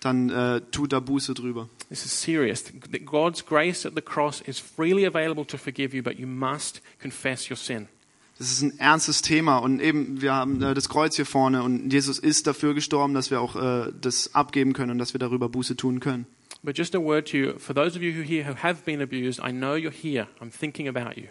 dann 0.00 0.30
äh, 0.30 0.60
tut 0.70 0.92
da 0.92 1.00
Buße 1.00 1.34
drüber. 1.34 1.68
This 1.88 2.04
is 2.04 2.20
serious. 2.20 2.64
God's 3.04 3.44
grace 3.44 3.86
at 3.86 3.94
the 3.96 4.02
cross 4.02 4.40
is 4.42 4.58
freely 4.58 5.06
available 5.06 5.44
to 5.46 5.56
forgive 5.56 5.96
you, 5.96 6.02
but 6.02 6.18
you 6.18 6.26
must 6.26 6.82
confess 7.00 7.50
your 7.50 7.56
sin. 7.56 7.88
Das 8.38 8.52
ist 8.52 8.60
ein 8.60 8.78
ernstes 8.78 9.22
Thema 9.22 9.58
und 9.58 9.80
eben 9.80 10.20
wir 10.20 10.34
haben 10.34 10.62
äh, 10.62 10.74
das 10.74 10.90
Kreuz 10.90 11.16
hier 11.16 11.24
vorne 11.24 11.62
und 11.62 11.90
Jesus 11.90 12.18
ist 12.18 12.46
dafür 12.46 12.74
gestorben, 12.74 13.14
dass 13.14 13.30
wir 13.30 13.40
auch 13.40 13.56
äh, 13.56 13.92
das 13.98 14.34
abgeben 14.34 14.74
können 14.74 14.92
und 14.92 14.98
dass 14.98 15.14
wir 15.14 15.18
darüber 15.18 15.48
Buße 15.48 15.74
tun 15.74 16.00
können. 16.00 16.26
But 16.66 16.76
just 16.76 16.96
a 16.96 17.00
word 17.00 17.26
to 17.26 17.38
you, 17.38 17.58
for 17.60 17.74
those 17.74 17.94
of 17.94 18.02
you 18.02 18.10
who 18.10 18.22
here 18.22 18.42
who 18.42 18.54
have 18.54 18.84
been 18.84 19.00
abused, 19.00 19.38
I 19.40 19.52
know 19.52 19.76
you're 19.76 19.92
here. 19.92 20.26
I'm 20.40 20.50
thinking 20.50 20.88
about 20.88 21.16
you. 21.16 21.28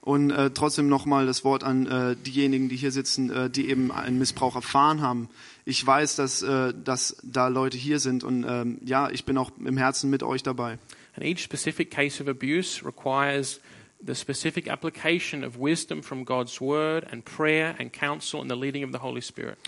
Und 0.00 0.30
äh, 0.30 0.50
trotzdem 0.50 0.88
nochmal 0.88 1.26
das 1.26 1.44
Wort 1.44 1.62
an 1.62 1.86
äh, 1.86 2.16
diejenigen, 2.16 2.70
die 2.70 2.76
hier 2.76 2.90
sitzen, 2.90 3.28
äh, 3.28 3.50
die 3.50 3.68
eben 3.68 3.92
einen 3.92 4.18
Missbrauch 4.18 4.54
erfahren 4.54 5.02
haben. 5.02 5.28
Ich 5.66 5.86
weiß, 5.86 6.16
dass, 6.16 6.42
äh, 6.42 6.72
dass 6.72 7.18
da 7.22 7.48
Leute 7.48 7.76
hier 7.76 7.98
sind 7.98 8.24
und 8.24 8.46
ähm, 8.48 8.78
ja, 8.82 9.10
ich 9.10 9.26
bin 9.26 9.36
auch 9.36 9.50
im 9.62 9.76
Herzen 9.76 10.08
mit 10.08 10.22
euch 10.22 10.42
dabei. 10.42 10.78
And 11.16 11.26
each 11.26 11.40
specific 11.40 11.90
case 11.90 12.22
of 12.22 12.26
abuse 12.26 12.82
requires 12.82 13.60
the 14.00 14.14
specific 14.14 14.70
application 14.70 15.44
of 15.44 15.58
wisdom 15.58 16.02
from 16.02 16.24
God's 16.24 16.62
word 16.62 17.04
and 17.12 17.22
prayer 17.26 17.74
and 17.78 17.92
counsel 17.92 18.40
and 18.40 18.50
the 18.50 18.56
leading 18.56 18.84
of 18.84 18.92
the 18.92 19.00
Holy 19.00 19.20
Spirit. 19.20 19.58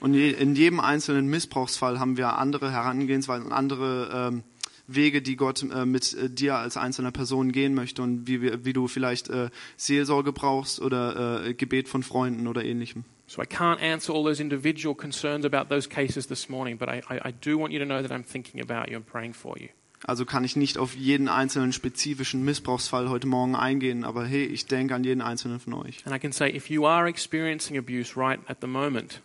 Und 0.00 0.14
in 0.14 0.54
jedem 0.54 0.80
einzelnen 0.80 1.28
Missbrauchsfall 1.28 1.98
haben 1.98 2.16
wir 2.16 2.38
andere 2.38 2.70
Herangehensweisen 2.70 3.46
und 3.46 3.52
andere 3.52 4.30
ähm, 4.32 4.42
Wege, 4.86 5.22
die 5.22 5.36
Gott 5.36 5.62
äh, 5.62 5.84
mit 5.84 6.14
äh, 6.14 6.30
dir 6.30 6.56
als 6.56 6.76
einzelner 6.76 7.12
Person 7.12 7.52
gehen 7.52 7.74
möchte 7.74 8.02
und 8.02 8.26
wie, 8.26 8.64
wie 8.64 8.72
du 8.72 8.88
vielleicht 8.88 9.28
äh, 9.28 9.50
Seelsorge 9.76 10.32
brauchst 10.32 10.80
oder 10.80 11.44
äh, 11.44 11.54
Gebet 11.54 11.88
von 11.88 12.02
Freunden 12.02 12.46
oder 12.46 12.64
ähnlichem. 12.64 13.04
So 13.26 13.42
I 13.42 13.44
can't 13.44 13.78
answer 13.80 14.14
all 14.14 14.24
those 14.24 14.42
individual 14.42 14.94
concerns 14.94 15.44
about 15.44 15.68
those 15.68 15.86
cases 15.86 16.26
this 16.26 16.48
morning, 16.48 16.78
but 16.78 16.88
I, 16.88 17.02
I, 17.10 17.28
I 17.28 17.32
do 17.32 17.58
want 17.58 17.74
you 17.74 17.78
to 17.78 17.84
know 17.84 18.00
that 18.00 18.10
I'm 18.10 18.24
thinking 18.24 18.62
about 18.62 18.90
you 18.90 18.96
and 18.96 19.06
praying 19.06 19.34
for 19.34 19.58
you. 19.58 19.68
Also 20.06 20.24
kann 20.24 20.44
ich 20.44 20.56
nicht 20.56 20.78
auf 20.78 20.94
jeden 20.94 21.28
einzelnen 21.28 21.72
spezifischen 21.72 22.44
Missbrauchsfall 22.44 23.10
heute 23.10 23.26
Morgen 23.26 23.56
eingehen, 23.56 24.04
aber 24.04 24.24
hey, 24.24 24.44
ich 24.44 24.66
denke 24.66 24.94
an 24.94 25.04
jeden 25.04 25.20
einzelnen 25.20 25.60
von 25.60 25.74
euch. 25.74 26.06
And 26.06 26.16
I 26.16 26.18
can 26.18 26.32
say, 26.32 26.48
if 26.48 26.70
you 26.70 26.86
are 26.86 27.06
experiencing 27.08 27.76
abuse 27.76 28.16
right 28.16 28.38
at 28.48 28.58
the 28.62 28.68
moment, 28.68 29.20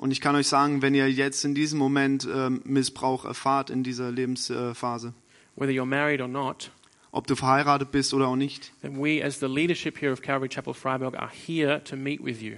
Und 0.00 0.12
ich 0.12 0.22
kann 0.22 0.34
euch 0.34 0.48
sagen, 0.48 0.80
wenn 0.80 0.94
ihr 0.94 1.10
jetzt 1.12 1.44
in 1.44 1.54
diesem 1.54 1.78
Moment 1.78 2.26
ähm, 2.26 2.62
Missbrauch 2.64 3.26
erfahrt 3.26 3.68
in 3.68 3.82
dieser 3.82 4.10
Lebensphase, 4.10 5.12
whether 5.56 5.70
you're 5.70 5.84
married 5.84 6.22
or 6.22 6.28
not, 6.28 6.70
ob 7.12 7.26
du 7.26 7.36
verheiratet 7.36 7.92
bist 7.92 8.14
oder 8.14 8.28
auch 8.28 8.36
nicht, 8.36 8.72
then 8.80 8.96
we, 8.96 9.22
as 9.22 9.40
the 9.40 9.46
leadership 9.46 10.00
here 10.00 10.10
of 10.10 10.22
Calvary 10.22 10.48
Chapel 10.48 10.72
Freiburg, 10.72 11.14
are 11.18 11.28
here 11.30 11.84
to 11.84 11.96
meet 11.96 12.24
with 12.24 12.40
you. 12.40 12.54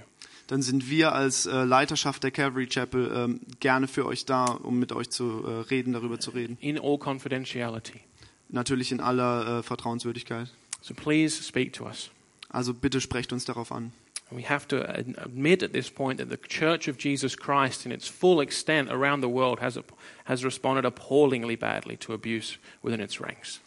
dann 0.47 0.61
sind 0.61 0.89
wir 0.89 1.11
als 1.11 1.45
äh, 1.45 1.65
Leiterschaft 1.65 2.23
der 2.23 2.31
Calvary 2.31 2.67
Chapel 2.67 3.11
ähm, 3.13 3.41
gerne 3.59 3.89
für 3.89 4.05
euch 4.05 4.23
da, 4.23 4.45
um 4.45 4.79
mit 4.79 4.93
euch 4.93 5.09
zu 5.09 5.43
äh, 5.45 5.49
reden, 5.69 5.91
darüber 5.91 6.21
zu 6.21 6.31
reden. 6.31 6.57
in 6.61 6.79
all 6.79 6.97
confidentiality. 6.97 7.99
Natürlich 8.47 8.93
in 8.93 9.01
aller 9.01 9.59
äh, 9.59 9.63
Vertrauenswürdigkeit. 9.63 10.47
So 10.81 10.93
please 10.93 11.43
speak 11.43 11.73
to 11.73 11.83
us. 11.83 12.09
Also 12.47 12.73
bitte 12.73 13.01
sprecht 13.01 13.33
uns 13.33 13.43
darauf 13.43 13.73
an. 13.73 13.91
We 14.35 14.43
have 14.49 14.67
to 14.69 14.83
admit 14.87 15.63
at 15.63 15.73
this 15.73 15.89
point 15.89 16.19
that 16.19 16.29
the 16.29 16.37
Church 16.37 16.87
of 16.87 16.97
Jesus 16.97 17.35
Christ, 17.35 17.85
in 17.85 17.91
its 17.91 18.07
full 18.07 18.41
extent 18.41 18.89
around 18.89 19.21
the 19.21 19.29
world, 19.29 19.59
has, 19.61 19.79
has 20.25 20.43
responded 20.43 20.85
appallingly 20.85 21.55
badly 21.55 21.97
to 21.97 22.13
abuse 22.13 22.57
within 22.81 22.99
its 22.99 23.19
ranks. 23.19 23.59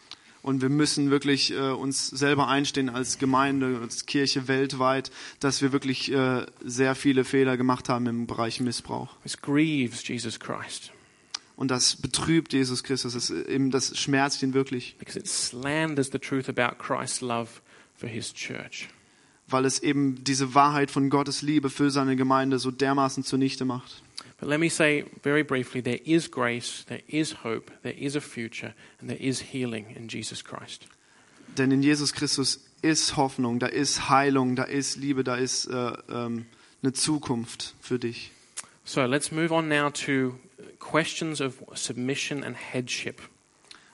Und 0.42 0.62
wir 0.62 0.68
müssen 0.68 1.10
wirklich 1.10 1.50
äh, 1.50 1.56
uns 1.56 2.06
selber 2.06 2.46
einstehen 2.46 2.88
als 2.88 3.18
Gemeinde, 3.18 3.80
als 3.82 4.06
Kirche 4.06 4.46
weltweit, 4.46 5.10
dass 5.40 5.60
wir 5.60 5.72
wirklich 5.72 6.12
äh, 6.12 6.46
sehr 6.64 6.94
viele 6.94 7.24
Fehler 7.24 7.56
gemacht 7.56 7.88
haben 7.88 8.06
im 8.06 8.26
Bereich 8.28 8.60
Missbrauch. 8.60 9.08
This 9.24 9.40
grieves 9.40 10.06
Jesus 10.06 10.38
Christ 10.38 10.92
Und 11.56 11.70
das 11.70 11.96
betrübt 11.96 12.52
Jesus 12.52 12.84
Christus. 12.84 13.14
Das, 13.14 13.30
eben, 13.30 13.70
das 13.70 13.98
schmerzt 13.98 14.42
ihn 14.42 14.54
wirklich, 14.54 14.96
because 14.98 15.18
it 15.18 15.26
slanders 15.26 16.10
the 16.12 16.18
truth 16.18 16.48
about 16.48 16.76
Christ's 16.78 17.22
love 17.22 17.60
for 17.94 18.08
his 18.08 18.32
church. 18.32 18.88
Weil 19.48 19.64
es 19.64 19.78
eben 19.78 20.24
diese 20.24 20.54
Wahrheit 20.54 20.90
von 20.90 21.10
Gottes 21.10 21.42
Liebe 21.42 21.70
für 21.70 21.90
seine 21.90 22.16
Gemeinde 22.16 22.58
so 22.58 22.70
dermaßen 22.70 23.24
zunichte 23.24 23.64
macht. 23.64 24.02
But 24.38 24.50
let 24.50 24.60
me 24.60 24.68
say 24.68 25.04
very 25.22 25.42
briefly 25.42 25.82
there 25.82 26.00
is 26.04 26.30
grace, 26.30 26.84
there 26.86 27.02
is 27.06 27.42
hope, 27.42 27.72
there 27.82 27.96
is 27.96 28.16
a 28.16 28.20
future, 28.20 28.74
and 29.00 29.08
there 29.08 29.20
is 29.20 29.40
healing 29.40 29.86
in 29.96 30.08
Jesus 30.08 30.44
Christ. 30.44 30.86
Denn 31.56 31.70
in 31.70 31.82
Jesus 31.82 32.12
Christus 32.12 32.60
ist 32.82 33.16
Hoffnung, 33.16 33.58
da 33.58 33.66
ist 33.66 34.10
Heilung, 34.10 34.56
da 34.56 34.64
ist 34.64 34.96
Liebe, 34.96 35.24
da 35.24 35.36
ist 35.36 35.66
äh, 35.66 35.92
ähm, 36.10 36.46
eine 36.82 36.92
Zukunft 36.92 37.74
für 37.80 37.98
dich. 37.98 38.30
So 38.84 39.04
let's 39.04 39.32
move 39.32 39.52
on 39.52 39.68
now 39.68 39.88
to 39.90 40.38
questions 40.78 41.40
of 41.40 41.62
submission 41.74 42.44
and 42.44 42.56
headship. 42.56 43.20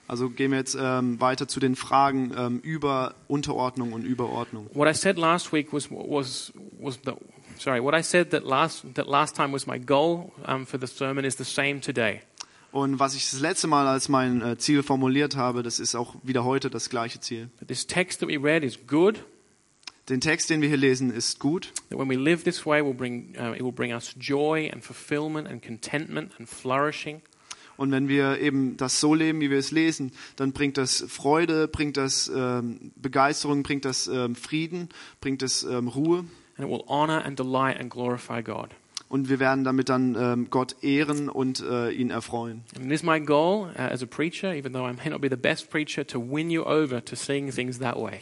Also 0.08 0.28
gehen 0.28 0.50
wir 0.50 0.58
jetzt 0.58 0.76
ähm, 0.78 1.20
weiter 1.20 1.48
zu 1.48 1.60
den 1.60 1.76
Fragen 1.76 2.32
ähm, 2.36 2.60
über 2.60 3.14
Unterordnung 3.28 3.92
und 3.92 4.04
Überordnung. 4.04 4.68
What 4.74 4.88
I 4.88 4.94
said 4.94 5.16
last 5.16 5.52
week 5.52 5.72
was 5.72 5.90
was 5.90 6.52
was 6.78 6.98
the 7.04 7.12
sorry. 7.58 7.82
What 7.82 7.94
I 7.94 8.02
said 8.02 8.30
that 8.30 8.44
last 8.44 8.84
that 8.94 9.06
last 9.06 9.36
time 9.36 9.52
was 9.52 9.66
my 9.66 9.78
goal 9.78 10.32
um, 10.46 10.66
for 10.66 10.78
the 10.80 10.86
sermon 10.86 11.24
is 11.24 11.36
the 11.36 11.44
same 11.44 11.80
today. 11.80 12.20
Und 12.72 12.98
was 12.98 13.14
ich 13.14 13.30
das 13.30 13.40
letzte 13.40 13.66
Mal 13.66 13.86
als 13.86 14.08
mein 14.08 14.40
äh, 14.40 14.56
Ziel 14.56 14.82
formuliert 14.82 15.36
habe, 15.36 15.62
das 15.62 15.78
ist 15.78 15.94
auch 15.94 16.14
wieder 16.22 16.44
heute 16.44 16.70
das 16.70 16.88
gleiche 16.88 17.20
Ziel. 17.20 17.50
That 17.58 17.68
this 17.68 17.86
text 17.86 18.20
that 18.20 18.28
we 18.28 18.42
read 18.42 18.64
is 18.64 18.78
good. 18.86 19.22
Den 20.08 20.20
Text, 20.20 20.50
den 20.50 20.60
wir 20.62 20.68
hier 20.68 20.78
lesen, 20.78 21.12
ist 21.12 21.38
gut. 21.38 21.72
That 21.90 21.98
when 21.98 22.08
we 22.08 22.16
live 22.16 22.42
this 22.42 22.66
way, 22.66 22.82
will 22.82 22.94
bring 22.94 23.36
uh, 23.38 23.54
it 23.54 23.62
will 23.62 23.72
bring 23.72 23.92
us 23.92 24.14
joy 24.18 24.68
and 24.72 24.82
fulfillment 24.82 25.48
and 25.48 25.62
contentment 25.62 26.32
and 26.38 26.48
flourishing. 26.48 27.22
Und 27.82 27.90
wenn 27.90 28.06
wir 28.06 28.38
eben 28.38 28.76
das 28.76 29.00
so 29.00 29.12
leben, 29.12 29.40
wie 29.40 29.50
wir 29.50 29.58
es 29.58 29.72
lesen, 29.72 30.12
dann 30.36 30.52
bringt 30.52 30.78
das 30.78 31.04
Freude, 31.08 31.66
bringt 31.66 31.96
das 31.96 32.30
ähm, 32.32 32.92
Begeisterung, 32.94 33.64
bringt 33.64 33.84
das 33.84 34.06
ähm, 34.06 34.36
Frieden, 34.36 34.88
bringt 35.20 35.42
das 35.42 35.64
ähm, 35.64 35.88
Ruhe. 35.88 36.18
And 36.56 36.60
it 36.60 36.68
will 36.68 36.84
honor 36.86 37.24
and 37.24 37.36
delight 37.36 37.80
and 37.80 37.90
glorify 37.90 38.40
God. 38.40 38.68
Und 39.08 39.28
wir 39.28 39.40
werden 39.40 39.64
damit 39.64 39.88
dann 39.88 40.14
ähm, 40.16 40.46
Gott 40.48 40.76
ehren 40.82 41.28
und 41.28 41.60
äh, 41.60 41.90
ihn 41.90 42.10
erfreuen. 42.10 42.62
And 42.76 42.86
it 42.86 42.92
is 42.92 43.02
my 43.02 43.18
goal 43.18 43.72
uh, 43.76 43.80
as 43.80 44.00
a 44.00 44.06
preacher, 44.06 44.54
even 44.54 44.72
though 44.72 44.88
I 44.88 44.92
may 44.92 45.10
not 45.10 45.20
be 45.20 45.28
the 45.28 45.34
best 45.34 45.68
preacher, 45.68 46.06
to 46.06 46.20
win 46.20 46.50
you 46.50 46.62
over 46.62 47.04
to 47.04 47.16
seeing 47.16 47.50
things 47.50 47.80
that 47.80 47.96
way. 47.96 48.20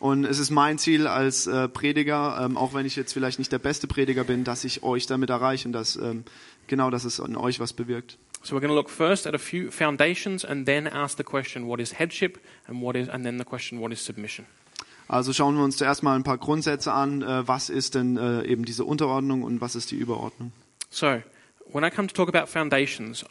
Und 0.00 0.24
es 0.24 0.40
ist 0.40 0.50
mein 0.50 0.76
Ziel 0.78 1.06
als 1.06 1.46
äh, 1.46 1.68
Prediger, 1.68 2.40
ähm, 2.40 2.56
auch 2.56 2.74
wenn 2.74 2.84
ich 2.84 2.96
jetzt 2.96 3.12
vielleicht 3.12 3.38
nicht 3.38 3.52
der 3.52 3.60
beste 3.60 3.86
Prediger 3.86 4.24
bin, 4.24 4.42
dass 4.42 4.64
ich 4.64 4.82
euch 4.82 5.06
damit 5.06 5.30
erreiche 5.30 5.68
und 5.68 5.72
dass 5.72 5.94
ähm, 5.94 6.24
genau, 6.66 6.90
dass 6.90 7.04
es 7.04 7.20
an 7.20 7.36
euch 7.36 7.60
was 7.60 7.72
bewirkt. 7.72 8.18
So 8.42 8.54
we're 8.54 8.60
going 8.60 8.70
to 8.70 8.74
look 8.74 8.88
first 8.88 9.26
at 9.26 9.34
a 9.34 9.38
few 9.38 9.70
foundations 9.70 10.44
and 10.44 10.66
then 10.66 10.86
ask 10.86 11.16
the 11.16 11.24
question 11.24 11.66
what 11.66 11.80
is 11.80 11.92
headship 11.92 12.38
and 12.66 12.80
what 12.80 12.96
is 12.96 13.08
and 13.08 13.24
then 13.24 13.38
the 13.38 13.44
question 13.44 13.80
what 13.80 13.92
is 13.92 14.00
submission. 14.00 14.46
Also 15.08 15.32
schauen 15.32 15.56
wir 15.56 15.64
uns 15.64 15.78
zuerst 15.78 16.02
mal 16.02 16.14
ein 16.14 16.22
paar 16.22 16.38
Grundsätze 16.38 16.92
an. 16.92 17.22
Äh, 17.22 17.48
was 17.48 17.70
ist 17.70 17.94
denn 17.94 18.16
äh, 18.16 18.44
eben 18.44 18.64
diese 18.64 18.84
Unterordnung 18.84 19.42
und 19.42 19.60
was 19.60 19.74
ist 19.74 19.90
die 19.90 19.96
Überordnung? 19.96 20.52
So, 20.90 21.22
when 21.72 21.82
I 21.82 21.90
come 21.90 22.08
to 22.08 22.14
talk 22.14 22.28
about 22.28 22.46
foundations, 22.46 23.24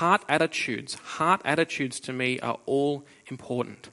heart 0.00 0.22
attitudes, 0.28 0.96
heart 1.18 1.44
attitudes 1.44 2.00
to 2.02 2.12
me 2.12 2.38
are 2.42 2.58
all 2.66 3.02
important. 3.30 3.90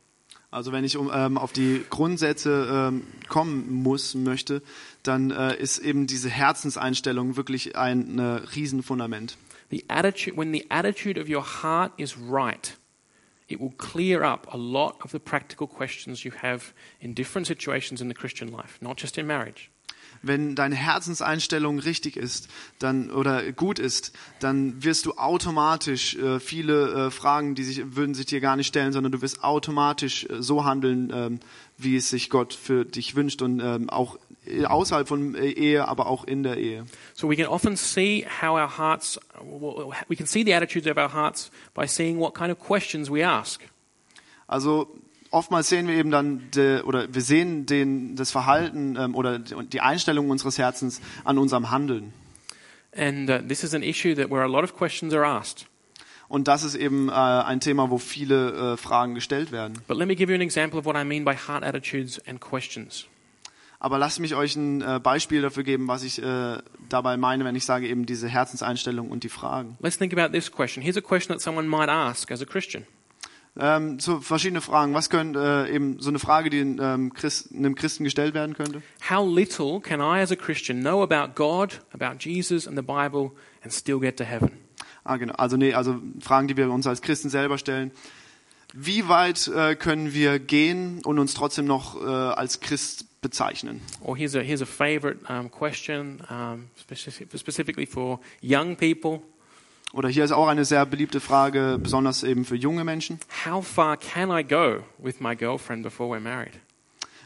Also 0.51 0.71
wenn 0.71 0.83
ich 0.83 0.97
um, 0.97 1.11
ähm, 1.13 1.38
auf 1.38 1.53
die 1.53 1.85
Grundsätze 1.89 2.67
ähm, 2.71 3.03
kommen 3.27 3.71
muss, 3.71 4.15
möchte, 4.15 4.63
dann 5.03 5.29
äh, 5.29 5.55
ist 5.55 5.77
eben 5.77 6.07
diese 6.07 6.29
Herzenseinstellung 6.29 7.38
wirklich 7.38 7.77
ein 7.77 8.17
äh, 8.17 8.23
Riesenfundament. 8.23 9.38
The 9.69 9.85
attitude 9.89 10.35
when 10.35 10.51
the 10.51 10.65
attitude 10.69 11.19
of 11.19 11.29
your 11.29 11.43
heart 11.43 11.91
is 11.97 12.17
right, 12.17 12.75
it 13.47 13.59
will 13.59 13.73
clear 13.77 14.23
up 14.23 14.47
a 14.51 14.57
lot 14.57 14.95
of 15.03 15.11
the 15.11 15.19
practical 15.19 15.67
questions 15.67 16.23
you 16.23 16.31
have 16.41 16.73
in 17.01 17.13
different 17.13 17.47
situations 17.47 18.01
in 18.01 18.07
the 18.07 18.15
Christian 18.15 18.51
life, 18.51 18.79
not 18.81 18.97
just 18.97 19.17
in 19.17 19.27
marriage. 19.27 19.69
Wenn 20.21 20.55
deine 20.55 20.75
Herzenseinstellung 20.75 21.79
richtig 21.79 22.17
ist, 22.17 22.49
dann 22.79 23.09
oder 23.09 23.51
gut 23.53 23.79
ist, 23.79 24.11
dann 24.39 24.83
wirst 24.83 25.05
du 25.05 25.13
automatisch 25.13 26.15
äh, 26.15 26.39
viele 26.39 27.07
äh, 27.07 27.11
Fragen, 27.11 27.55
die 27.55 27.63
sich 27.63 27.95
würden 27.95 28.13
sich 28.13 28.25
dir 28.25 28.41
gar 28.41 28.55
nicht 28.55 28.67
stellen, 28.67 28.91
sondern 28.91 29.11
du 29.11 29.21
wirst 29.21 29.43
automatisch 29.43 30.25
äh, 30.25 30.41
so 30.41 30.65
handeln, 30.65 31.11
ähm, 31.13 31.39
wie 31.77 31.95
es 31.95 32.09
sich 32.09 32.29
Gott 32.29 32.53
für 32.53 32.85
dich 32.85 33.15
wünscht 33.15 33.41
und 33.41 33.61
ähm, 33.61 33.89
auch 33.89 34.17
außerhalb 34.65 35.07
von 35.07 35.35
äh, 35.35 35.49
Ehe, 35.49 35.87
aber 35.87 36.07
auch 36.07 36.23
in 36.23 36.43
der 36.43 36.57
Ehe. 36.57 36.85
So 37.13 37.29
we 37.29 37.35
can 37.35 37.47
often 37.47 37.75
see 37.75 38.25
how 38.41 38.51
our 38.51 38.77
hearts, 38.77 39.19
we 40.07 40.15
can 40.15 40.25
see 40.25 40.43
the 40.43 40.53
attitudes 40.53 40.89
of 40.89 40.97
our 40.97 41.13
hearts 41.13 41.51
by 41.73 41.87
seeing 41.87 42.19
what 42.19 42.33
kind 42.33 42.51
of 42.51 42.59
questions 42.59 43.11
we 43.11 43.25
ask. 43.25 43.61
Also 44.47 44.87
oftmals 45.31 45.69
sehen 45.69 45.87
wir 45.87 45.95
eben 45.95 46.11
dann 46.11 46.49
de, 46.51 46.81
oder 46.81 47.13
wir 47.13 47.21
sehen 47.21 47.65
den, 47.65 48.15
das 48.15 48.31
Verhalten 48.31 48.97
ähm, 48.99 49.15
oder 49.15 49.39
die 49.39 49.81
Einstellung 49.81 50.29
unseres 50.29 50.57
Herzens 50.57 51.01
an 51.23 51.37
unserem 51.37 51.71
Handeln. 51.71 52.13
And 52.95 53.29
uh, 53.29 53.37
this 53.47 53.63
is 53.63 53.73
an 53.73 53.83
issue 53.83 54.15
that 54.15 54.31
where 54.31 54.43
a 54.43 54.47
lot 54.47 54.63
of 54.63 54.75
questions 54.75 55.13
are 55.13 55.25
asked. 55.25 55.67
Und 56.27 56.47
das 56.47 56.63
ist 56.63 56.75
eben 56.75 57.09
äh, 57.09 57.11
ein 57.11 57.59
Thema, 57.59 57.89
wo 57.89 57.97
viele 57.97 58.73
äh, 58.73 58.77
Fragen 58.77 59.15
gestellt 59.15 59.51
werden. 59.51 59.81
But 59.87 59.97
let 59.97 60.07
me 60.07 60.15
give 60.15 60.31
you 60.31 60.35
an 60.35 60.41
example 60.41 60.79
of 60.79 60.85
what 60.85 60.95
I 60.95 61.03
mean 61.03 61.25
by 61.25 61.33
heart 61.33 61.63
attitudes 61.63 62.21
and 62.27 62.39
questions. 62.39 63.07
Aber 63.79 63.98
lasst 63.98 64.19
mich 64.19 64.36
euch 64.36 64.57
ein 64.57 64.81
äh, 64.81 65.00
Beispiel 65.01 65.41
dafür 65.41 65.63
geben, 65.63 65.88
was 65.88 66.03
ich 66.03 66.21
äh, 66.21 66.57
dabei 66.89 67.15
meine, 67.15 67.45
wenn 67.45 67.55
ich 67.55 67.65
sage 67.65 67.88
eben 67.88 68.06
diese 68.06 68.27
Herzenseinstellung 68.27 69.10
und 69.10 69.23
die 69.23 69.30
Fragen. 69.30 69.77
Let's 69.80 69.97
think 69.97 70.17
about 70.17 70.34
this 70.34 70.51
question. 70.51 70.84
Here's 70.84 70.97
a 70.97 71.01
question 71.01 71.34
that 71.34 71.41
someone 71.41 71.67
might 71.67 71.89
ask 71.89 72.30
as 72.30 72.41
a 72.41 72.45
Christian. 72.45 72.86
Ähm, 73.58 73.99
so 73.99 74.19
verschiedene 74.19 74.62
Fragen. 74.62 74.93
Was 74.93 75.10
könnte 75.10 75.67
äh, 75.67 75.73
eben 75.73 75.99
so 75.99 76.10
eine 76.10 76.19
Frage, 76.19 76.49
die 76.49 76.60
ähm, 76.60 77.13
Christ, 77.13 77.53
einem 77.53 77.75
Christen 77.75 78.03
gestellt 78.03 78.34
werden 78.34 78.56
könnte? 78.56 78.82
How 79.10 79.25
little 79.25 79.80
can 79.82 79.99
I 80.01 80.21
as 80.21 80.32
a 80.32 80.36
Christian 80.36 80.82
know 80.82 81.01
about 81.01 81.34
God, 81.36 81.82
about 81.93 82.17
Jesus 82.19 82.67
and 82.67 82.77
the 82.77 82.84
Bible 82.84 83.32
and 83.63 83.73
still 83.73 83.99
get 83.99 84.17
to 84.17 84.23
heaven? 84.23 84.51
Ah, 85.03 85.17
genau. 85.17 85.34
Also 85.36 85.58
nee, 85.58 85.73
also 85.73 85.99
Fragen, 86.19 86.47
die 86.47 86.58
wir 86.58 86.69
uns 86.69 86.86
als 86.86 87.01
Christen 87.01 87.30
selber 87.30 87.58
stellen. 87.58 87.91
Wie 88.73 89.08
weit 89.08 89.47
äh, 89.47 89.75
können 89.75 90.13
wir 90.13 90.38
gehen 90.38 91.01
und 91.03 91.17
uns 91.17 91.34
trotzdem 91.34 91.65
noch 91.65 91.99
äh, 91.99 92.06
als 92.06 92.60
Christ 92.60 93.09
bezeichnen? 93.21 93.82
Or 94.01 94.17
here's 94.17 94.36
a 94.36 94.41
here's 94.41 94.62
a 94.62 94.65
favorite 94.65 95.19
um, 95.29 95.49
question 95.49 96.21
um, 96.29 96.69
specific, 96.79 97.29
specifically 97.38 97.86
for 97.86 98.19
young 98.41 98.75
people. 98.75 99.21
Oder 99.91 100.10
hier 100.10 100.23
ist 100.23 100.32
auch 100.32 100.47
eine 100.47 100.65
sehr 100.65 100.86
beliebte 100.86 101.19
Frage, 101.19 101.79
besonders 101.82 102.23
eben 102.23 102.45
für 102.45 102.55
junge 102.55 102.84
Menschen. 102.84 103.19
How 103.45 103.65
far 103.65 103.97
can 103.97 104.29
I 104.29 104.43
go 104.43 104.84
with 104.99 105.19
my 105.19 105.36
girlfriend 105.36 105.84
before 105.84 106.15
we're 106.15 106.21
married? 106.21 106.53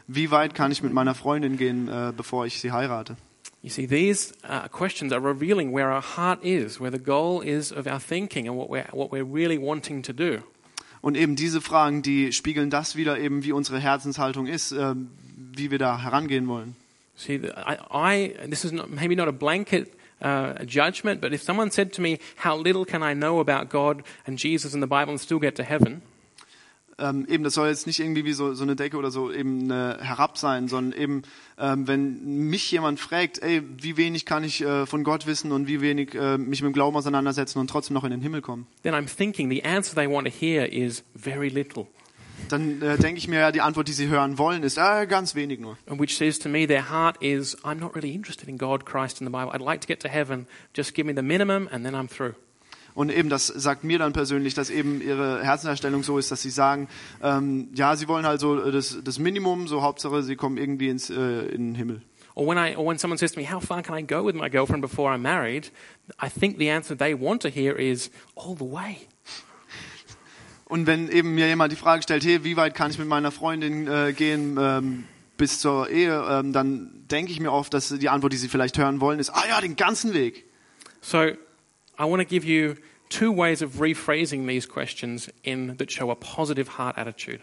Wie 0.06 0.30
weit 0.30 0.54
kann 0.54 0.70
ich 0.70 0.82
mit 0.82 0.92
meiner 0.92 1.14
Freundin 1.14 1.56
gehen, 1.56 1.88
äh, 1.88 2.12
bevor 2.16 2.46
ich 2.46 2.60
sie 2.60 2.72
heirate? 2.72 3.16
You 3.62 3.70
see, 3.70 3.86
these 3.86 4.34
uh, 4.44 4.68
questions 4.68 5.12
are 5.12 5.22
revealing 5.22 5.72
where 5.72 5.90
our 5.90 6.02
heart 6.02 6.44
is, 6.44 6.80
where 6.80 6.90
the 6.90 7.02
goal 7.02 7.40
is 7.42 7.72
of 7.72 7.86
our 7.86 7.98
thinking, 7.98 8.46
and 8.46 8.56
what 8.58 8.68
we're 8.68 8.86
what 8.92 9.10
we're 9.10 9.24
really 9.24 9.58
wanting 9.58 10.02
to 10.02 10.12
do. 10.12 10.42
Und 11.00 11.16
eben 11.16 11.36
diese 11.36 11.60
Fragen, 11.60 12.02
die 12.02 12.32
spiegeln 12.32 12.70
das 12.70 12.96
wieder 12.96 13.18
eben, 13.18 13.44
wie 13.44 13.52
unsere 13.52 13.78
Herzenshaltung 13.78 14.46
ist, 14.46 14.72
äh, 14.72 14.94
wie 15.56 15.70
wir 15.70 15.78
da 15.78 16.00
herangehen 16.02 16.48
wollen. 16.48 16.76
See, 17.16 17.36
I, 17.36 17.76
I 17.90 18.48
this 18.48 18.64
is 18.64 18.72
not, 18.72 18.90
maybe 18.90 19.14
not 19.14 19.28
a 19.28 19.32
blanket 19.32 19.92
uh, 20.20 20.64
judgment, 20.66 21.20
but 21.20 21.32
if 21.32 21.42
someone 21.42 21.70
said 21.70 21.92
to 21.94 22.02
me, 22.02 22.18
"How 22.44 22.56
little 22.56 22.84
can 22.84 23.02
I 23.02 23.14
know 23.14 23.40
about 23.40 23.70
God 23.70 24.02
and 24.26 24.42
Jesus 24.42 24.74
and 24.74 24.82
the 24.82 24.88
Bible 24.88 25.10
and 25.10 25.20
still 25.20 25.38
get 25.38 25.54
to 25.56 25.62
heaven?" 25.62 26.02
Ähm, 26.98 27.26
eben, 27.28 27.42
das 27.42 27.54
soll 27.54 27.68
jetzt 27.68 27.86
nicht 27.86 27.98
irgendwie 27.98 28.24
wie 28.24 28.32
so, 28.32 28.54
so 28.54 28.62
eine 28.62 28.76
Decke 28.76 28.96
oder 28.96 29.10
so 29.10 29.32
eben 29.32 29.70
äh, 29.70 29.96
herab 30.00 30.38
sein, 30.38 30.68
sondern 30.68 30.98
eben, 30.98 31.22
ähm, 31.58 31.88
wenn 31.88 32.48
mich 32.48 32.70
jemand 32.70 33.00
fragt, 33.00 33.42
ey, 33.42 33.62
wie 33.78 33.96
wenig 33.96 34.26
kann 34.26 34.44
ich 34.44 34.60
äh, 34.60 34.86
von 34.86 35.02
Gott 35.02 35.26
wissen 35.26 35.50
und 35.50 35.66
wie 35.66 35.80
wenig 35.80 36.14
äh, 36.14 36.38
mich 36.38 36.62
mit 36.62 36.70
dem 36.70 36.72
Glauben 36.72 36.96
auseinandersetzen 36.96 37.58
und 37.58 37.68
trotzdem 37.68 37.94
noch 37.94 38.04
in 38.04 38.10
den 38.10 38.20
Himmel 38.20 38.42
kommen, 38.42 38.66
then 38.84 38.94
I'm 38.94 39.08
thinking 39.08 39.50
the 39.50 39.64
answer 39.64 39.94
they 39.94 40.08
want 40.08 40.28
to 40.28 40.32
hear 40.32 40.66
is 40.66 41.02
very 41.16 41.48
little, 41.48 41.88
dann 42.48 42.82
äh, 42.82 42.96
denke 42.98 43.18
ich 43.18 43.28
mir, 43.28 43.40
ja, 43.40 43.52
die 43.52 43.60
Antwort, 43.60 43.88
die 43.88 43.92
sie 43.92 44.08
hören 44.08 44.38
wollen, 44.38 44.62
ist 44.62 44.78
äh, 44.78 45.06
ganz 45.06 45.34
wenig 45.34 45.60
nur. 45.60 45.76
and 45.86 46.00
which 46.00 46.16
says 46.16 46.38
to 46.38 46.48
me 46.48 46.66
their 46.66 46.90
heart 46.90 47.22
is, 47.22 47.56
"I'm 47.64 47.76
not 47.76 47.94
really 47.94 48.14
interested 48.14 48.48
in 48.48 48.58
God, 48.58 48.84
Christ, 48.86 49.20
and 49.20 49.28
the 49.28 49.32
Bible. 49.32 49.52
I'd 49.52 49.64
like 49.64 49.80
to 49.82 49.86
get 49.86 50.00
to 50.00 50.08
heaven. 50.08 50.46
Just 50.74 50.94
give 50.94 51.06
me 51.06 51.14
the 51.14 51.22
minimum, 51.22 51.68
and 51.70 51.84
then 51.84 51.94
I'm 51.94 52.08
through." 52.08 52.34
Und 52.94 53.10
eben, 53.10 53.28
das 53.28 53.48
sagt 53.48 53.82
mir 53.82 53.98
dann 53.98 54.12
persönlich, 54.12 54.54
dass 54.54 54.70
eben 54.70 55.00
ihre 55.00 55.42
Herzenserstellung 55.42 56.04
so 56.04 56.16
ist, 56.16 56.30
dass 56.30 56.42
sie 56.42 56.50
sagen, 56.50 56.88
ähm, 57.22 57.68
ja, 57.74 57.96
sie 57.96 58.06
wollen 58.06 58.24
halt 58.24 58.40
so 58.40 58.70
das, 58.70 58.98
das 59.02 59.18
Minimum, 59.18 59.66
so 59.66 59.82
Hauptsache, 59.82 60.22
sie 60.22 60.36
kommen 60.36 60.58
irgendwie 60.58 60.88
ins, 60.88 61.10
äh, 61.10 61.46
in 61.46 61.70
den 61.70 61.74
Himmel. 61.74 62.02
Or 62.36 62.46
when 62.46 62.58
I, 62.58 62.76
or 62.76 62.84
when 62.86 62.98
someone 62.98 63.18
says 63.18 63.32
to 63.32 63.40
me, 63.40 63.46
"How 63.50 63.60
far 63.60 63.82
can 63.82 63.96
I 63.96 64.02
go 64.02 64.24
with 64.24 64.34
my 64.34 64.48
girlfriend 64.48 64.82
before 64.82 65.12
I'm 65.12 65.22
married?" 65.22 65.70
I 66.20 66.28
think 66.28 66.58
the 66.58 66.70
answer 66.70 66.96
they 66.96 67.14
want 67.14 67.42
to 67.42 67.48
hear 67.48 67.76
is 67.76 68.10
all 68.34 68.56
the 68.56 68.64
way. 68.64 69.06
Und 70.66 70.86
wenn 70.86 71.10
eben 71.10 71.34
mir 71.34 71.46
jemand 71.46 71.72
die 71.72 71.76
Frage 71.76 72.02
stellt, 72.02 72.24
hey, 72.24 72.44
wie 72.44 72.56
weit 72.56 72.74
kann 72.74 72.90
ich 72.90 72.98
mit 72.98 73.08
meiner 73.08 73.30
Freundin 73.30 73.86
äh, 73.86 74.12
gehen 74.12 74.56
ähm, 74.58 75.04
bis 75.36 75.60
zur 75.60 75.90
Ehe, 75.90 76.24
ähm, 76.28 76.52
dann 76.52 77.04
denke 77.10 77.32
ich 77.32 77.40
mir 77.40 77.52
oft, 77.52 77.74
dass 77.74 77.88
die 77.88 78.08
Antwort, 78.08 78.32
die 78.32 78.36
sie 78.36 78.48
vielleicht 78.48 78.78
hören 78.78 79.00
wollen, 79.00 79.18
ist, 79.18 79.30
ah 79.30 79.44
ja, 79.48 79.60
den 79.60 79.76
ganzen 79.76 80.14
Weg. 80.14 80.44
So, 81.00 81.22
I 81.22 81.36
want 81.98 82.22
to 82.22 82.28
give 82.28 82.46
you 82.46 82.74
two 83.10 83.36
ways 83.36 83.62
of 83.62 83.80
rephrasing 83.80 84.46
these 84.46 84.66
questions 84.66 85.30
in 85.42 85.76
that 85.76 85.92
show 85.92 86.10
a 86.10 86.14
positive 86.14 86.78
heart 86.78 86.96
attitude. 86.96 87.40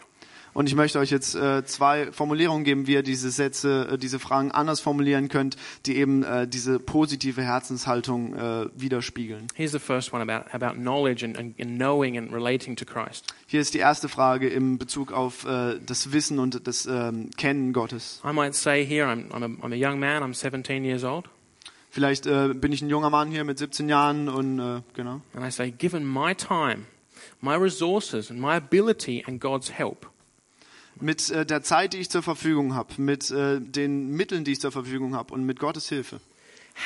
Und 0.54 0.68
ich 0.68 0.74
möchte 0.74 0.98
euch 0.98 1.10
jetzt 1.10 1.34
äh, 1.34 1.64
zwei 1.64 2.12
Formulierungen 2.12 2.64
geben, 2.64 2.86
wie 2.86 2.94
ihr 2.94 3.02
diese 3.02 3.30
Sätze, 3.30 3.88
äh, 3.92 3.98
diese 3.98 4.18
Fragen 4.18 4.52
anders 4.52 4.80
formulieren 4.80 5.28
könnt, 5.28 5.56
die 5.86 5.96
eben 5.96 6.22
äh, 6.22 6.46
diese 6.46 6.78
positive 6.78 7.42
Herzenshaltung 7.42 8.34
äh, 8.34 8.66
widerspiegeln. 8.74 9.46
Here's 9.54 9.72
the 9.72 9.78
first 9.78 10.12
one 10.12 10.22
about, 10.22 10.50
about 10.52 10.78
knowledge 10.78 11.24
and, 11.24 11.38
and, 11.38 11.56
knowing 11.56 12.18
and 12.18 12.32
relating 12.32 12.76
to 12.76 12.84
Christ. 12.84 13.34
Hier 13.46 13.60
ist 13.60 13.74
die 13.74 13.78
erste 13.78 14.08
Frage 14.08 14.48
im 14.48 14.78
Bezug 14.78 15.12
auf 15.12 15.46
äh, 15.46 15.78
das 15.84 16.12
Wissen 16.12 16.38
und 16.38 16.66
das 16.66 16.86
ähm, 16.86 17.30
Kennen 17.36 17.72
Gottes. 17.72 18.20
I 18.24 18.32
might 18.32 18.54
say 18.54 18.84
here, 18.84 19.06
I'm, 19.06 19.30
I'm, 19.30 19.42
a, 19.42 19.66
I'm 19.66 19.72
a 19.72 19.90
young 19.90 19.98
man, 19.98 20.22
I'm 20.22 20.34
17 20.34 20.84
years 20.84 21.04
old, 21.04 21.28
Vielleicht 21.90 22.24
äh, 22.24 22.54
bin 22.54 22.72
ich 22.72 22.80
ein 22.80 22.88
junger 22.88 23.10
Mann 23.10 23.30
hier 23.30 23.44
mit 23.44 23.58
17 23.58 23.86
Jahren 23.86 24.30
und 24.30 24.58
äh, 24.58 24.80
genau. 24.94 25.20
and 25.34 25.46
I 25.46 25.50
say, 25.50 25.70
given 25.70 26.06
my 26.06 26.34
time 26.34 26.86
my 27.42 27.54
resources 27.54 28.30
and 28.30 28.40
my 28.40 28.56
ability 28.56 29.22
and 29.26 29.40
God's 29.40 29.68
help. 29.70 30.06
Mit 31.02 31.30
äh, 31.30 31.44
der 31.44 31.62
Zeit, 31.62 31.94
die 31.94 31.98
ich 31.98 32.10
zur 32.10 32.22
Verfügung 32.22 32.74
habe, 32.74 32.94
mit 32.96 33.30
äh, 33.32 33.60
den 33.60 34.10
Mitteln, 34.12 34.44
die 34.44 34.52
ich 34.52 34.60
zur 34.60 34.70
Verfügung 34.70 35.16
habe 35.16 35.34
und 35.34 35.44
mit 35.44 35.58
Gottes 35.58 35.88
Hilfe. 35.88 36.20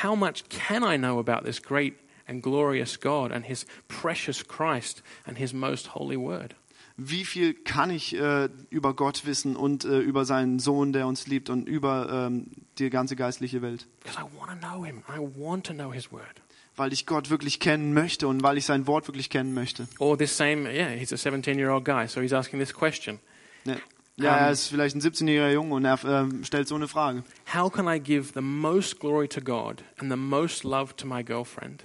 How 0.03 0.17
much 0.17 0.43
can 0.49 0.83
I 0.83 0.97
know 0.97 1.19
about 1.19 1.45
this 1.45 1.61
great 1.61 1.93
and 2.27 2.41
glorious 2.41 2.99
God 2.99 3.31
and 3.31 3.45
his 3.45 3.67
precious 3.87 4.45
Christ 4.45 5.03
and 5.25 5.37
his 5.37 5.53
most 5.53 5.93
holy 5.93 6.17
word? 6.17 6.55
Wie 6.97 7.25
viel 7.25 7.53
kann 7.53 7.91
ich 7.91 8.15
äh, 8.15 8.49
über 8.71 8.95
Gott 8.95 9.27
wissen 9.27 9.55
und 9.55 9.85
äh, 9.85 9.99
über 9.99 10.25
seinen 10.25 10.57
Sohn, 10.57 10.93
der 10.93 11.05
uns 11.05 11.27
liebt 11.27 11.51
und 11.51 11.69
über 11.69 12.27
ähm, 12.27 12.47
die 12.79 12.89
ganze 12.89 13.15
geistliche 13.15 13.61
Welt? 13.61 13.85
Because 14.03 14.19
I 14.19 14.23
want 14.35 14.49
to 14.49 14.67
know 14.67 14.83
him. 14.83 15.03
I 15.07 15.19
want 15.19 15.67
to 15.67 15.73
know 15.73 15.93
his 15.93 16.11
word. 16.11 16.41
Weil 16.75 16.91
ich 16.91 17.05
Gott 17.05 17.29
wirklich 17.29 17.59
kennen 17.59 17.93
möchte 17.93 18.27
und 18.27 18.41
weil 18.41 18.57
ich 18.57 18.65
sein 18.65 18.87
Wort 18.87 19.07
wirklich 19.07 19.29
kennen 19.29 19.53
möchte. 19.53 19.87
Or 19.99 20.17
this 20.17 20.35
same, 20.35 20.73
yeah, 20.73 20.89
he's 20.89 21.13
a 21.13 21.17
17 21.17 21.59
year 21.59 21.71
old 21.71 21.85
guy, 21.85 22.07
so 22.07 22.19
he's 22.19 22.33
asking 22.33 22.59
this 22.59 22.73
question 22.73 23.19
Ja, 23.65 23.75
ja 24.17 24.35
er 24.37 24.51
ist 24.51 24.67
vielleicht 24.67 24.95
ein 24.95 25.01
17-jähriger 25.01 25.51
Junge 25.53 25.75
und 25.75 25.85
er 25.85 25.99
ähm, 26.05 26.43
stellt 26.43 26.67
so 26.67 26.75
eine 26.75 26.87
Frage. 26.87 27.23
How 27.53 27.71
can 27.71 27.87
I 27.87 27.99
give 27.99 28.33
the 28.33 28.41
most 28.41 28.99
glory 28.99 29.27
to 29.29 29.41
God 29.41 29.83
and 29.97 30.11
the 30.11 30.17
most 30.17 30.63
love 30.63 30.95
to 30.97 31.07
my 31.07 31.23
girlfriend? 31.23 31.83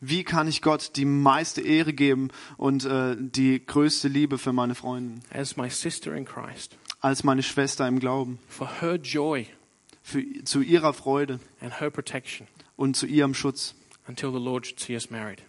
Wie 0.00 0.22
kann 0.22 0.46
ich 0.46 0.62
Gott 0.62 0.92
die 0.94 1.04
meiste 1.04 1.60
Ehre 1.60 1.92
geben 1.92 2.28
und 2.56 2.84
äh, 2.84 3.16
die 3.18 3.64
größte 3.64 4.06
Liebe 4.08 4.38
für 4.38 4.52
meine 4.52 4.74
Freundin? 4.74 5.20
as 5.32 5.56
my 5.56 5.68
sister 5.68 6.12
in 6.14 6.24
Christ, 6.24 6.76
Als 7.00 7.24
meine 7.24 7.42
Schwester 7.42 7.86
im 7.88 7.98
Glauben. 7.98 8.38
for 8.48 8.68
her 8.80 8.94
joy 8.96 9.46
Für, 10.02 10.22
zu 10.44 10.60
ihrer 10.62 10.92
Freude 10.94 11.40
and 11.60 11.80
her 11.80 11.90
protection 11.90 12.46
und 12.76 12.96
zu 12.96 13.06
ihrem 13.06 13.34
Schutz. 13.34 13.74
until 14.06 14.30
the 14.32 14.38
Lord 14.38 14.66
should 14.66 14.78
see 14.80 14.94
us 14.94 15.10
married. 15.10 15.42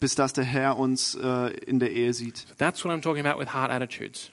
Bis 0.00 0.16
dass 0.16 0.32
der 0.32 0.42
Herr 0.44 0.76
uns 0.78 1.14
äh, 1.14 1.54
in 1.64 1.78
der 1.78 1.92
Ehe 1.92 2.12
sieht. 2.12 2.44
That's 2.58 2.84
what 2.84 2.92
I'm 2.92 3.00
talking 3.02 3.24
about 3.24 3.38
with 3.40 3.54
heart 3.54 3.70
attitudes. 3.70 4.32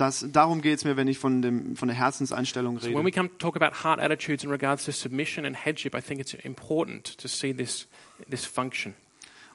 Das, 0.00 0.24
darum 0.30 0.62
geht 0.62 0.78
es 0.78 0.84
mir, 0.84 0.96
wenn 0.96 1.08
ich 1.08 1.18
von, 1.18 1.42
dem, 1.42 1.74
von 1.74 1.88
der 1.88 1.96
Herzenseinstellung 1.96 2.78
So 2.78 2.86
when 2.86 2.96
rede. 2.98 3.06
we 3.06 3.10
come 3.10 3.28
to 3.28 3.34
talk 3.38 3.56
about 3.56 3.82
heart 3.84 3.98
attitudes 4.00 4.44
in 4.44 4.50
regards 4.50 4.84
to 4.84 4.92
submission 4.92 5.44
and 5.44 5.56
headship, 5.56 5.94
I 5.94 6.00
think 6.00 6.20
it's 6.20 6.34
important 6.34 7.18
to 7.18 7.26
see 7.28 7.52
this, 7.52 7.88
this 8.30 8.44
function. 8.44 8.94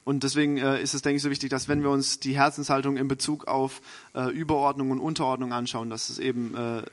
Und 0.04 0.22
deswegen 0.22 0.58
äh, 0.58 0.82
ist 0.82 0.92
es, 0.92 1.00
denke 1.00 1.16
ich, 1.16 1.22
so 1.22 1.30
wichtig, 1.30 1.48
dass 1.48 1.66
wenn 1.66 1.82
wir 1.82 1.88
uns 1.88 2.20
die 2.20 2.36
Herzenshaltung 2.36 2.98
in 2.98 3.08
Bezug 3.08 3.48
auf 3.48 3.80
äh, 4.14 4.30
Überordnung 4.30 4.90
und 4.90 5.00
Unterordnung 5.00 5.54
anschauen, 5.54 5.88
dass 5.88 6.10
es 6.10 6.18
eben 6.18 6.54
äh, 6.54 6.58
ein 6.58 6.84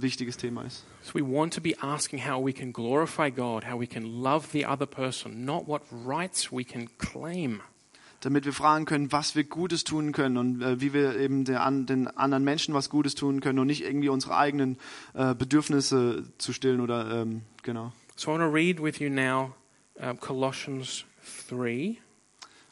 wichtiges 0.00 0.36
Thema 0.36 0.62
ist. 0.62 0.84
So 1.02 1.14
we 1.14 1.22
want 1.22 1.52
to 1.54 1.60
be 1.60 1.74
asking 1.82 2.24
how 2.24 2.44
we 2.44 2.52
can 2.52 2.72
glorify 2.72 3.30
God, 3.30 3.64
how 3.68 3.80
we 3.80 3.88
can 3.88 4.04
love 4.04 4.46
the 4.52 4.64
other 4.64 4.86
person, 4.86 5.44
not 5.44 5.66
what 5.66 5.82
rights 5.90 6.52
we 6.52 6.62
can 6.62 6.88
claim. 6.98 7.60
Damit 8.22 8.44
wir 8.44 8.52
fragen 8.52 8.84
können, 8.84 9.10
was 9.10 9.34
wir 9.34 9.42
Gutes 9.42 9.82
tun 9.82 10.12
können 10.12 10.36
und 10.36 10.62
äh, 10.62 10.80
wie 10.80 10.92
wir 10.92 11.18
eben 11.18 11.44
der, 11.44 11.64
an, 11.64 11.86
den 11.86 12.06
anderen 12.06 12.44
Menschen 12.44 12.72
was 12.72 12.88
Gutes 12.88 13.16
tun 13.16 13.40
können 13.40 13.58
und 13.58 13.66
nicht 13.66 13.82
irgendwie 13.82 14.08
unsere 14.08 14.36
eigenen 14.36 14.78
äh, 15.14 15.34
Bedürfnisse 15.34 16.24
zu 16.38 16.52
stillen 16.52 16.80
oder 16.80 17.22
ähm, 17.22 17.42
genau. 17.64 17.92
So 18.14 18.30
I 18.30 18.38
want 18.38 18.42
to 18.42 18.54
read 18.54 18.80
with 18.80 19.00
you 19.00 19.10
now 19.10 19.54
uh, 20.00 20.14
Colossians 20.14 21.04
3. 21.48 21.96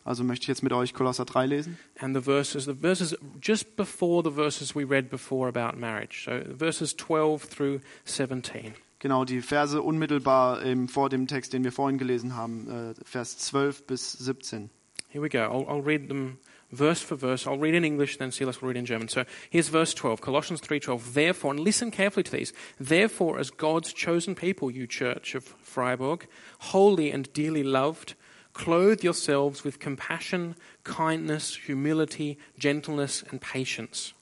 Also 0.04 0.22
möchte 0.22 0.44
ich 0.44 0.48
jetzt 0.48 0.62
mit 0.62 0.72
euch 0.72 0.94
Kolosser 0.94 1.24
3 1.24 1.46
lesen. 1.46 1.78
and 1.98 2.16
the 2.16 2.22
verses, 2.22 2.66
the 2.66 2.74
verses 2.74 3.16
just 3.42 3.76
before 3.76 4.22
the 4.22 4.34
verses 4.34 4.76
we 4.76 4.84
read 4.88 5.10
before 5.10 5.48
about 5.48 5.76
marriage. 5.76 6.24
So 6.26 6.40
verses 6.56 6.96
12 6.96 7.48
through 7.48 7.80
17. 8.04 8.74
Genau, 9.00 9.24
die 9.24 9.40
Verse 9.40 9.80
unmittelbar 9.80 10.60
vor 10.88 11.08
dem 11.08 11.26
Text, 11.26 11.54
den 11.54 11.64
wir 11.64 11.72
vorhin 11.72 11.98
gelesen 11.98 12.36
haben, 12.36 12.68
äh, 12.68 12.94
Vers 13.02 13.38
12 13.38 13.86
bis 13.86 14.12
17. 14.12 14.70
Here 15.10 15.20
we 15.20 15.28
go. 15.28 15.42
I'll, 15.42 15.66
I'll 15.68 15.82
read 15.82 16.08
them 16.08 16.38
verse 16.72 17.02
for 17.02 17.16
verse. 17.16 17.46
I'll 17.46 17.58
read 17.58 17.74
in 17.74 17.84
English, 17.84 18.16
then 18.18 18.30
Silas 18.30 18.60
will 18.60 18.68
read 18.68 18.76
in 18.76 18.86
German. 18.86 19.08
So 19.08 19.24
here's 19.50 19.68
verse 19.68 19.92
12, 19.94 20.20
Colossians 20.20 20.60
3:12. 20.60 21.14
Therefore, 21.14 21.52
and 21.52 21.60
listen 21.60 21.90
carefully 21.90 22.22
to 22.24 22.30
these. 22.30 22.52
Therefore, 22.78 23.38
as 23.38 23.50
God's 23.50 23.92
chosen 23.92 24.34
people, 24.34 24.70
you 24.70 24.86
church 24.86 25.34
of 25.34 25.44
Freiburg, 25.62 26.26
holy 26.60 27.10
and 27.10 27.32
dearly 27.32 27.62
loved, 27.62 28.14
clothe 28.52 29.02
yourselves 29.02 29.64
with 29.64 29.78
compassion, 29.78 30.54
kindness, 30.84 31.56
humility, 31.66 32.38
gentleness, 32.58 33.24
and 33.30 33.40
patience. 33.40 34.14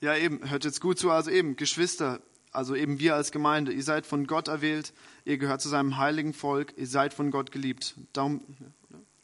Ja, 0.00 0.16
eben, 0.16 0.50
hört 0.50 0.64
jetzt 0.64 0.80
gut 0.80 0.98
zu. 0.98 1.12
Also 1.12 1.30
eben, 1.30 1.54
Geschwister, 1.54 2.20
also 2.50 2.74
eben 2.74 2.98
wir 2.98 3.14
als 3.14 3.30
Gemeinde, 3.30 3.72
ihr 3.72 3.84
seid 3.84 4.04
von 4.04 4.26
Gott 4.26 4.48
erwählt, 4.48 4.92
ihr 5.24 5.38
gehört 5.38 5.60
zu 5.60 5.68
seinem 5.68 5.96
heiligen 5.96 6.34
Volk, 6.34 6.74
ihr 6.76 6.88
seid 6.88 7.14
von 7.14 7.30
Gott 7.30 7.52
geliebt. 7.52 7.94
Darum, 8.12 8.42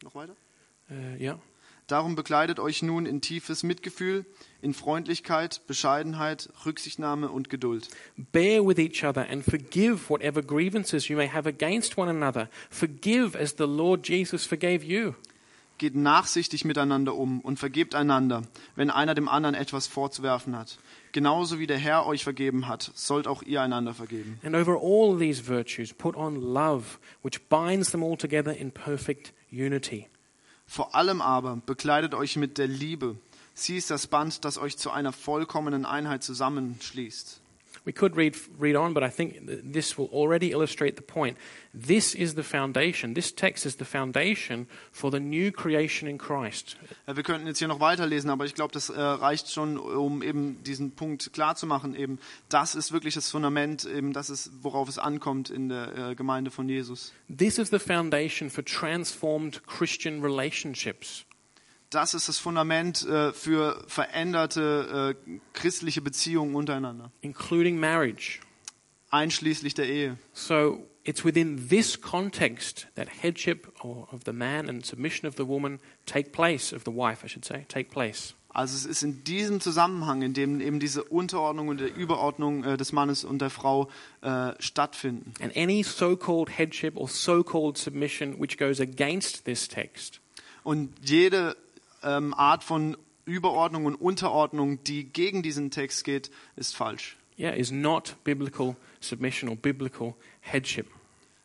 noch 0.03 0.15
weiter? 0.15 0.35
Uh, 0.89 1.21
yeah. 1.21 1.39
Darum 1.89 2.15
bekleidet 2.15 2.59
euch 2.59 2.83
nun 2.83 3.07
in 3.07 3.19
tiefes 3.19 3.63
Mitgefühl, 3.63 4.23
in 4.61 4.75
Freundlichkeit, 4.75 5.61
Bescheidenheit, 5.65 6.49
Rücksichtnahme 6.63 7.29
und 7.29 7.49
Geduld. 7.49 7.89
Bear 8.31 8.63
with 8.63 8.77
each 8.77 9.03
other 9.03 9.27
and 9.27 9.43
forgive 9.43 10.07
whatever 10.07 10.43
grievances 10.43 11.07
you 11.07 11.17
may 11.17 11.27
have 11.27 11.49
against 11.49 11.97
one 11.97 12.07
another. 12.07 12.47
Forgive 12.69 13.35
as 13.35 13.55
the 13.57 13.63
Lord 13.63 14.07
Jesus 14.07 14.45
forgave 14.45 14.85
you. 14.85 15.15
Geht 15.79 15.95
nachsichtig 15.95 16.63
miteinander 16.63 17.15
um 17.15 17.39
und 17.39 17.57
vergebt 17.57 17.95
einander, 17.95 18.43
wenn 18.75 18.91
einer 18.91 19.15
dem 19.15 19.27
anderen 19.27 19.55
etwas 19.55 19.87
vorzuwerfen 19.87 20.55
hat. 20.55 20.77
Genauso 21.11 21.57
wie 21.57 21.65
der 21.65 21.77
Herr 21.77 22.05
euch 22.05 22.23
vergeben 22.23 22.67
hat, 22.67 22.91
sollt 22.93 23.27
auch 23.27 23.41
ihr 23.41 23.63
einander 23.63 23.95
vergeben. 23.95 24.39
And 24.43 24.55
over 24.55 24.77
all 24.79 25.17
these 25.17 25.47
virtues, 25.47 25.91
put 25.91 26.15
on 26.15 26.35
love, 26.35 26.99
which 27.23 27.41
binds 27.49 27.89
them 27.89 28.03
all 28.03 28.17
together 28.17 28.55
in 28.55 28.71
perfect 28.71 29.33
unity. 29.51 30.07
Vor 30.65 30.95
allem 30.95 31.21
aber 31.21 31.57
bekleidet 31.65 32.13
euch 32.13 32.35
mit 32.35 32.57
der 32.57 32.67
Liebe. 32.67 33.17
Sie 33.53 33.77
ist 33.77 33.89
das 33.89 34.07
Band, 34.07 34.45
das 34.45 34.57
euch 34.57 34.77
zu 34.77 34.91
einer 34.91 35.11
vollkommenen 35.11 35.85
Einheit 35.85 36.23
zusammenschließt. 36.23 37.41
We 37.85 37.93
could 37.93 38.15
read, 38.15 38.35
read 38.57 38.75
on, 38.75 38.93
but 38.93 39.03
I 39.03 39.09
think 39.09 39.39
this 39.47 39.97
will 39.97 40.09
already 40.11 40.51
illustrate 40.51 40.95
the 40.95 41.01
point. 41.01 41.37
This 41.73 42.15
is 42.15 42.35
the 42.35 42.43
foundation. 42.43 43.13
This 43.13 43.33
text 43.33 43.65
is 43.65 43.77
the 43.77 43.85
foundation 43.85 44.67
for 44.91 45.11
the 45.11 45.19
new 45.19 45.51
creation 45.51 46.07
in 46.07 46.17
Christ. 46.17 46.77
Wir 47.05 47.23
könnten 47.23 47.47
jetzt 47.47 47.59
hier 47.59 47.67
noch 47.67 47.79
weiterlesen, 47.79 48.29
aber 48.29 48.45
ich 48.45 48.55
glaube, 48.55 48.73
das 48.73 48.89
äh, 48.89 48.99
reicht 48.99 49.51
schon, 49.51 49.77
um 49.77 50.23
eben 50.23 50.63
diesen 50.63 50.91
Punkt 50.91 51.31
klar 51.33 51.55
zu 51.55 51.67
machen. 51.67 51.95
Eben, 51.95 52.19
das 52.49 52.75
ist 52.75 52.91
wirklich 52.91 53.13
das 53.13 53.29
Fundament, 53.29 53.85
eben, 53.85 54.13
das 54.13 54.29
ist, 54.29 54.51
worauf 54.61 54.89
es 54.89 54.97
ankommt 54.97 55.49
in 55.49 55.69
der 55.69 56.11
äh, 56.11 56.15
Gemeinde 56.15 56.51
von 56.51 56.67
Jesus. 56.67 57.13
This 57.35 57.57
is 57.57 57.69
the 57.69 57.79
foundation 57.79 58.49
for 58.49 58.63
transformed 58.63 59.61
Christian 59.67 60.21
relationships. 60.21 61.25
Das 61.89 62.13
ist 62.13 62.29
das 62.29 62.37
Fundament 62.37 63.05
äh, 63.07 63.33
für 63.33 63.83
veränderte 63.87 65.15
äh, 65.27 65.39
christliche 65.53 66.01
Beziehungen 66.01 66.55
untereinander, 66.55 67.11
including 67.21 67.79
marriage. 67.79 68.39
einschließlich 69.09 69.73
der 69.73 69.87
Ehe. 69.87 70.17
So 70.33 70.87
it's 71.03 71.25
within 71.25 71.69
this 71.69 71.99
context 71.99 72.87
that 72.95 73.07
headship 73.21 73.73
of 73.83 74.21
the 74.25 74.33
man 74.33 74.69
and 74.69 74.85
submission 74.85 75.27
of 75.27 75.35
the 75.35 75.47
woman 75.47 75.79
take 76.05 76.31
place, 76.31 76.73
of 76.73 76.83
the 76.85 76.91
wife, 76.91 77.25
I 77.25 77.29
should 77.29 77.45
say, 77.45 77.65
take 77.67 77.89
place. 77.89 78.35
Also 78.51 78.75
es 78.75 78.85
ist 78.85 79.03
in 79.03 79.23
diesem 79.23 79.61
Zusammenhang, 79.61 80.23
in 80.23 80.33
dem 80.33 80.59
eben 80.59 80.79
diese 80.79 81.03
Unterordnung 81.03 81.67
und 81.67 81.79
der 81.79 81.95
Überordnung 81.95 82.63
äh, 82.63 82.77
des 82.77 82.91
Mannes 82.91 83.23
und 83.23 83.39
der 83.39 83.51
Frau 83.51 83.89
äh, 84.21 84.53
stattfinden. 84.59 85.33
And 85.39 85.55
any 85.55 85.83
so 85.83 86.17
called 86.17 86.49
headship 86.57 86.97
or 86.97 87.07
so 87.07 87.43
called 87.43 87.77
submission 87.77 88.39
which 88.39 88.57
goes 88.57 88.79
against 88.79 89.45
this 89.45 89.67
text 89.67 90.19
Und 90.63 90.93
jede 91.03 91.55
ähm, 92.03 92.33
Art 92.33 92.63
von 92.63 92.97
Überordnung 93.25 93.85
und 93.85 93.95
Unterordnung, 93.95 94.83
die 94.83 95.05
gegen 95.05 95.43
diesen 95.43 95.71
Text 95.71 96.03
geht, 96.03 96.31
ist 96.55 96.75
falsch. 96.75 97.17
yeah, 97.39 97.51
is 97.51 97.71
not 97.71 98.15
biblical 98.23 98.75
submission 98.99 99.49
or 99.49 99.55
biblical 99.55 100.15
headship. 100.41 100.87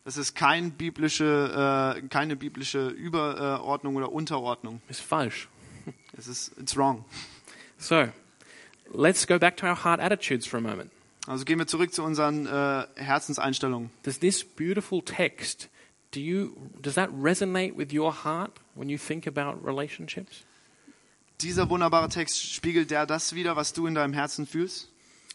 Das 0.05 0.17
ist 0.19 0.35
kein 0.35 0.73
biblische, 0.73 1.97
äh, 1.97 2.07
keine 2.09 2.37
biblische 2.37 2.89
Überordnung 2.89 3.97
oder 3.97 4.13
Unterordnung. 4.13 4.83
It's 4.89 5.01
falsch. 5.01 5.49
Es 6.17 6.29
ist 6.29 6.53
it's 6.61 6.77
wrong. 6.77 7.05
So 7.79 8.09
let's 8.93 9.27
go 9.27 9.39
back 9.39 9.57
to 9.57 9.67
our 9.67 9.85
heart 9.85 10.01
attitudes 10.01 10.47
for 10.47 10.59
a 10.59 10.61
moment. 10.61 10.91
Also 11.27 11.45
gehen 11.45 11.59
wir 11.59 11.67
zurück 11.67 11.93
zu 11.93 12.03
unseren 12.03 12.47
äh, 12.47 12.87
Herzenseinstellungen. 12.97 13.91
Does 14.03 14.19
this 14.19 14.45
beautiful 14.45 15.03
text 15.03 15.71
do 16.13 16.21
you 16.21 16.55
does 16.81 16.95
that 16.95 17.11
resonate 17.11 17.77
with 17.77 17.93
your 17.93 18.13
heart 18.25 18.61
when 18.75 18.89
you 18.89 18.99
think 18.99 19.27
about 19.27 19.65
relationships? 19.65 20.45
Dieser 21.41 21.69
wunderbare 21.69 22.09
Text 22.09 22.53
spiegelt 22.53 22.91
der 22.91 23.07
das 23.07 23.35
wieder, 23.35 23.57
was 23.57 23.73
du 23.73 23.87
in 23.87 23.95
deinem 23.95 24.13
Herzen 24.15 24.47
fühlst? 24.47 24.89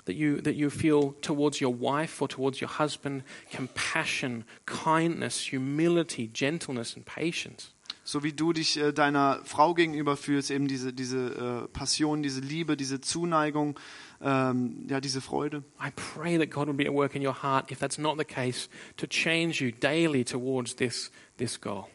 that 0.05 0.15
you 0.15 0.41
that 0.41 0.55
you 0.55 0.71
feel 0.71 1.13
towards 1.21 1.61
your 1.61 1.69
wife 1.71 2.19
or 2.21 2.27
towards 2.27 2.59
your 2.61 2.79
husband 2.79 3.23
compassion 3.51 4.43
kindness 4.65 5.51
humility 5.51 6.27
gentleness 6.27 6.95
and 6.95 7.05
patience 7.05 7.73
So 8.03 8.23
wie 8.23 8.33
du 8.33 8.53
dich 8.53 8.77
äh, 8.77 8.91
deiner 8.91 9.39
Frau 9.43 9.75
gegenüber 9.75 10.17
fühlst, 10.17 10.49
eben 10.49 10.67
diese, 10.67 10.93
diese 10.93 11.67
äh, 11.67 11.67
Passion, 11.67 12.23
diese 12.23 12.41
Liebe, 12.41 12.75
diese 12.75 13.01
Zuneigung, 13.01 13.79
ähm, 14.19 14.87
ja, 14.89 14.99
diese 14.99 15.21
Freude. 15.21 15.63
i 15.79 15.91
pray 15.95 16.39
that 16.39 16.49
god 16.49 16.65
will 16.67 16.73
be 16.73 16.87
at 16.87 16.93
work 16.93 17.13
in 17.13 17.23
your 17.23 17.43
heart 17.43 17.69
if 17.71 17.77
that's 17.77 17.99
not 17.99 18.17
the 18.17 18.25
case 18.25 18.67
to 18.97 19.05
change 19.05 19.63
you 19.63 19.71
daily 19.71 20.25
towards 20.25 20.75
this 20.75 21.11
this 21.37 21.61
goal 21.61 21.85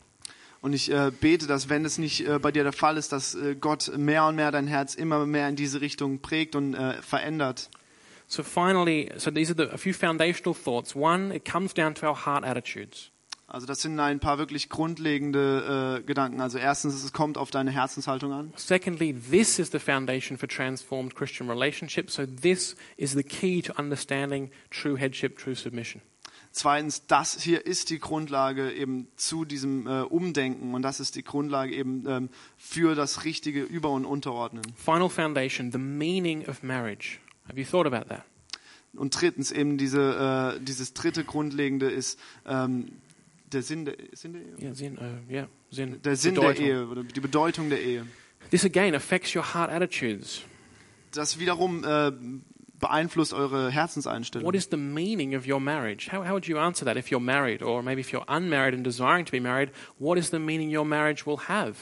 Und 0.64 0.72
ich 0.72 0.90
äh, 0.90 1.12
bete, 1.20 1.46
dass 1.46 1.68
wenn 1.68 1.84
es 1.84 1.98
nicht 1.98 2.26
äh, 2.26 2.38
bei 2.38 2.50
dir 2.50 2.62
der 2.62 2.72
Fall 2.72 2.96
ist, 2.96 3.12
dass 3.12 3.34
äh, 3.34 3.54
Gott 3.54 3.92
mehr 3.98 4.24
und 4.24 4.36
mehr 4.36 4.50
dein 4.50 4.66
Herz 4.66 4.94
immer 4.94 5.26
mehr 5.26 5.46
in 5.46 5.56
diese 5.56 5.82
Richtung 5.82 6.20
prägt 6.20 6.56
und 6.56 6.72
äh, 6.72 7.02
verändert. 7.02 7.68
So 8.28 8.42
finally, 8.42 9.12
so 9.18 9.30
these 9.30 9.52
are 9.52 9.62
the, 9.62 9.74
a 9.74 9.76
few 9.76 9.92
foundational 9.92 10.54
thoughts. 10.54 10.96
One, 10.96 11.36
it 11.36 11.44
comes 11.44 11.74
down 11.74 11.94
to 11.96 12.06
our 12.06 12.24
heart 12.24 12.44
attitudes. 12.44 13.10
Also 13.46 13.66
das 13.66 13.82
sind 13.82 14.00
ein 14.00 14.20
paar 14.20 14.38
wirklich 14.38 14.70
grundlegende 14.70 15.98
äh, 16.00 16.02
Gedanken. 16.02 16.40
Also 16.40 16.56
erstens, 16.56 16.94
es 16.94 17.12
kommt 17.12 17.36
auf 17.36 17.50
deine 17.50 17.70
Herzenshaltung 17.70 18.32
an. 18.32 18.54
Secondly, 18.56 19.12
this 19.12 19.58
is 19.58 19.70
the 19.70 19.78
foundation 19.78 20.38
for 20.38 20.48
transformed 20.48 21.14
Christian 21.14 21.50
relationships. 21.50 22.14
So 22.14 22.24
this 22.24 22.74
is 22.96 23.12
the 23.12 23.22
key 23.22 23.60
to 23.60 23.74
understanding 23.78 24.50
true 24.70 24.96
headship, 24.96 25.36
true 25.36 25.54
submission. 25.54 26.00
Zweitens, 26.56 27.08
das 27.08 27.42
hier 27.42 27.66
ist 27.66 27.90
die 27.90 27.98
Grundlage 27.98 28.70
eben 28.70 29.08
zu 29.16 29.44
diesem 29.44 29.88
äh, 29.88 30.02
Umdenken 30.02 30.72
und 30.72 30.82
das 30.82 31.00
ist 31.00 31.16
die 31.16 31.24
Grundlage 31.24 31.74
eben 31.74 32.04
ähm, 32.06 32.28
für 32.56 32.94
das 32.94 33.24
richtige 33.24 33.64
Über- 33.64 33.90
und 33.90 34.04
Unterordnen. 34.04 34.62
Final 34.76 35.08
foundation, 35.08 35.72
the 35.72 35.78
meaning 35.78 36.46
of 36.48 36.62
marriage. 36.62 37.18
Have 37.48 37.58
you 37.58 37.66
thought 37.66 37.92
about 37.92 38.08
that? 38.08 38.24
Und 38.92 39.20
drittens 39.20 39.50
eben 39.50 39.78
diese, 39.78 40.54
äh, 40.56 40.64
dieses 40.64 40.94
dritte 40.94 41.24
Grundlegende 41.24 41.90
ist 41.90 42.20
ähm, 42.46 42.92
der 43.52 43.64
Sinn 43.64 43.84
der, 43.84 43.96
Sinn 44.12 44.34
der 44.34 44.42
Ehe. 44.42 44.62
Yeah, 44.62 44.74
Sinn, 44.76 44.98
uh, 44.98 45.32
yeah, 45.32 45.48
Sinn. 45.72 46.02
Der 46.02 46.14
Sinn 46.14 46.34
der 46.36 46.40
Bedeutung. 46.42 46.66
Ehe 46.66 46.86
oder 46.86 47.02
die 47.02 47.20
Bedeutung 47.20 47.68
der 47.68 47.82
Ehe. 47.82 48.06
This 48.50 48.64
again 48.64 48.94
affects 48.94 49.34
your 49.34 49.54
heart 49.54 49.72
attitudes. 49.72 50.42
Das 51.10 51.40
wiederum 51.40 51.82
äh, 51.82 52.12
beeinflusst 52.84 53.32
eure 53.32 53.70
Herzenseinstellung. 53.70 54.46
What 54.46 54.54
is 54.54 54.68
the 54.70 54.76
meaning 54.76 55.34
of 55.34 55.46
your 55.46 55.58
marriage? 55.58 56.10
How, 56.12 56.22
how 56.22 56.34
would 56.34 56.46
you 56.46 56.58
answer 56.58 56.84
that 56.84 56.98
if 56.98 57.10
you're 57.10 57.24
married, 57.24 57.62
or 57.62 57.82
maybe 57.82 58.02
if 58.02 58.12
you're 58.12 58.26
unmarried 58.28 58.74
and 58.74 58.84
desiring 58.84 59.24
to 59.24 59.32
be 59.32 59.40
married? 59.40 59.70
What 59.98 60.18
is 60.18 60.30
the 60.30 60.38
meaning 60.38 60.70
your 60.74 60.84
marriage 60.84 61.24
will 61.24 61.38
have? 61.48 61.76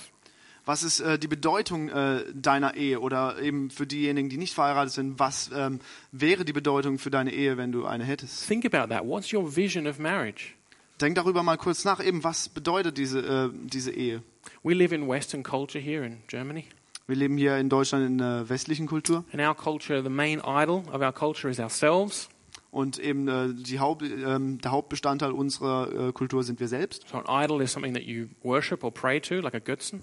Was 0.65 0.85
ist 0.85 1.01
äh, 1.01 1.19
die 1.19 1.27
Bedeutung 1.27 1.89
äh, 1.89 2.25
deiner 2.33 2.77
Ehe 2.77 3.01
oder 3.01 3.43
eben 3.43 3.71
für 3.71 3.85
diejenigen, 3.85 4.29
die 4.29 4.37
nicht 4.37 4.55
verheiratet 4.55 4.93
sind, 4.93 5.19
was 5.19 5.51
ähm, 5.53 5.81
wäre 6.13 6.45
die 6.45 6.53
Bedeutung 6.53 6.99
für 6.99 7.11
deine 7.11 7.33
Ehe, 7.33 7.57
wenn 7.57 7.73
du 7.73 7.85
eine 7.85 8.05
hättest? 8.05 8.47
Think 8.47 8.65
about 8.65 8.95
that. 8.95 9.05
What's 9.05 9.33
your 9.33 9.57
vision 9.57 9.89
of 9.89 9.99
marriage? 9.99 10.55
Denk 11.01 11.17
darüber 11.17 11.43
mal 11.43 11.57
kurz 11.57 11.85
nach, 11.85 11.99
eben 12.05 12.23
was 12.23 12.49
bedeutet 12.49 12.97
diese, 12.97 13.19
äh, 13.19 13.51
diese 13.53 13.91
Ehe? 13.91 14.23
We 14.63 14.75
live 14.75 14.93
in 14.93 15.09
Western 15.09 15.43
culture 15.43 15.83
here 15.83 16.07
in 16.07 16.23
Germany. 16.29 16.67
Wir 17.07 17.17
leben 17.17 17.37
hier 17.37 17.57
in 17.59 17.69
Deutschland 17.69 18.07
in 18.07 18.19
der 18.19 18.49
westlichen 18.49 18.87
Kultur 18.87 19.25
In 19.33 19.41
our 19.41 19.55
culture, 19.57 20.03
the 20.03 20.09
main 20.09 20.41
idol 20.45 20.83
of 20.93 21.01
our 21.01 21.13
culture 21.13 21.51
is 21.51 21.59
ourselves. 21.59 22.29
und 22.71 22.99
eben 22.99 23.29
äh, 23.29 23.49
die 23.53 23.81
Haupt, 23.81 24.03
ähm, 24.03 24.59
der 24.59 24.71
Hauptbestandteil 24.71 25.33
unserer 25.33 26.09
äh, 26.09 26.13
Kultur 26.13 26.43
sind 26.43 26.59
wir 26.61 26.69
selbst. 26.69 27.07
So 27.09 27.19
an 27.19 27.45
idol 27.45 27.61
is 27.61 27.73
something 27.73 27.93
that 27.95 28.05
you 28.05 28.29
worship 28.43 28.83
or 28.85 28.91
pray 28.93 29.21
to, 29.21 29.41
like 29.41 29.55
a 29.55 29.59
Götzen. 29.59 30.01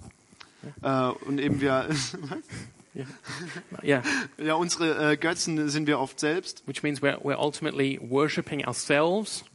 Äh, 0.84 1.10
und 1.26 1.40
eben 1.40 1.62
wir, 1.62 1.88
Yeah, 3.84 4.02
ja, 4.38 4.56
unsere 4.56 5.12
äh, 5.14 5.16
Götzen 5.16 5.70
sind 5.70 5.88
wir 5.88 6.00
oft 6.00 6.20
selbst. 6.20 6.64
which 6.68 6.84
means 6.84 7.02
we're, 7.02 7.18
we're 7.24 7.38
ultimately 7.40 7.98
worshipping 8.02 8.66
ourselves 8.66 9.46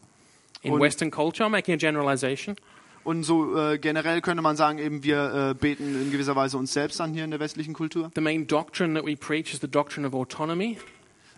in 0.62 0.72
Und- 0.72 0.80
Western 0.80 1.10
culture. 1.10 1.44
I'm 1.46 1.50
making 1.50 1.74
a 1.74 1.76
generalization. 1.76 2.56
Und 3.04 3.22
so 3.22 3.56
äh, 3.56 3.78
generell 3.78 4.20
könnte 4.22 4.42
man 4.42 4.56
sagen, 4.56 4.78
eben 4.78 5.04
wir 5.04 5.50
äh, 5.50 5.54
beten 5.54 6.00
in 6.00 6.10
gewisser 6.10 6.34
Weise 6.34 6.56
uns 6.56 6.72
selbst 6.72 7.00
an 7.00 7.12
hier 7.12 7.24
in 7.24 7.30
der 7.30 7.40
westlichen 7.40 7.74
Kultur. 7.74 8.10
The 8.14 8.20
main 8.20 8.46
doctrine 8.46 8.94
that 8.94 9.06
we 9.06 9.14
preach 9.14 9.52
is 9.52 9.60
the 9.60 9.68
doctrine 9.68 10.06
of 10.06 10.14
autonomy. 10.14 10.78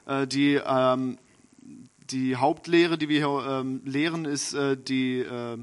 Äh, 0.06 0.26
die, 0.26 0.60
ähm, 0.64 1.18
die 2.10 2.36
Hauptlehre, 2.36 2.96
die 2.96 3.08
wir 3.08 3.18
hier 3.18 3.60
ähm, 3.60 3.80
lehren, 3.84 4.24
ist 4.24 4.54
äh, 4.54 4.76
die, 4.76 5.18
äh? 5.18 5.58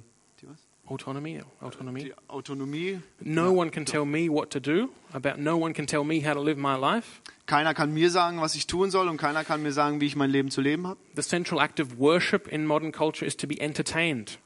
Autonomy, 0.86 1.42
autonomy. 1.62 2.04
die 2.04 2.14
Autonomie. 2.28 3.00
No 3.22 3.52
one 3.52 3.72
can 3.72 3.86
tell 3.86 4.06
me 4.06 4.30
what 4.30 4.50
to 4.50 4.60
do. 4.60 4.90
About 5.14 5.38
no 5.38 5.56
one 5.56 5.74
can 5.74 5.88
tell 5.88 6.04
me 6.04 6.20
how 6.20 6.34
to 6.34 6.42
live 6.42 6.58
my 6.58 6.76
life. 6.76 7.22
Keiner 7.46 7.74
kann 7.74 7.94
mir 7.94 8.10
sagen, 8.10 8.42
was 8.42 8.54
ich 8.56 8.68
tun 8.68 8.92
soll 8.92 9.08
und 9.08 9.16
keiner 9.16 9.46
kann 9.46 9.64
mir 9.64 9.72
sagen, 9.72 10.02
wie 10.02 10.08
ich 10.08 10.18
mein 10.18 10.30
Leben 10.30 10.52
zu 10.52 10.60
leben 10.60 10.86
habe. 10.86 11.00
The 11.16 11.22
central 11.22 11.62
act 11.62 11.80
of 11.80 11.98
worship 11.98 12.50
in 12.50 12.66
modern 12.66 12.92
culture 12.92 13.26
is 13.26 13.38
to 13.38 13.48
be 13.48 13.60
entertained. 13.62 14.38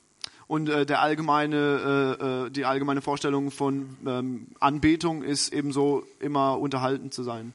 Und 0.48 0.70
äh, 0.70 0.86
der 0.86 1.02
allgemeine, 1.02 2.16
äh, 2.20 2.46
äh, 2.46 2.50
die 2.50 2.64
allgemeine 2.66 3.02
Vorstellung 3.02 3.52
von 3.52 3.98
ähm, 4.06 4.48
Anbetung 4.60 5.24
ist 5.24 5.54
ebenso 5.54 6.04
immer 6.20 6.58
unterhalten 6.58 7.12
zu 7.12 7.24
sein. 7.24 7.54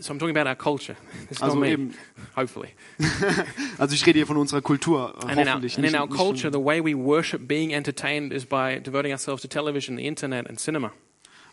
So 0.00 0.12
I'm 0.12 0.18
talking 0.18 0.36
about 0.36 0.48
our 0.48 0.54
culture. 0.54 0.96
It's 1.30 1.42
Also 1.42 1.64
eben, 1.64 1.94
hopefully. 2.36 2.68
also 3.78 3.94
ich 3.94 4.04
rede 4.06 4.18
hier 4.18 4.26
von 4.26 4.36
unserer 4.36 4.60
Kultur, 4.60 5.14
äh, 5.16 5.22
And 5.22 5.32
in, 5.32 5.38
our, 5.38 5.46
hoffentlich. 5.46 5.78
and 5.78 5.86
in 5.86 5.96
our 5.96 6.08
culture, 6.08 6.52
the 6.52 6.62
way 6.62 6.80
we 6.84 6.94
worship 6.94 7.48
being 7.48 7.72
entertained 7.72 8.32
is 8.32 8.44
by 8.44 8.80
devoting 8.80 9.12
ourselves 9.12 9.42
to 9.42 9.48
television, 9.48 9.96
the 9.96 10.06
internet, 10.06 10.46
and 10.48 10.60
cinema. 10.60 10.92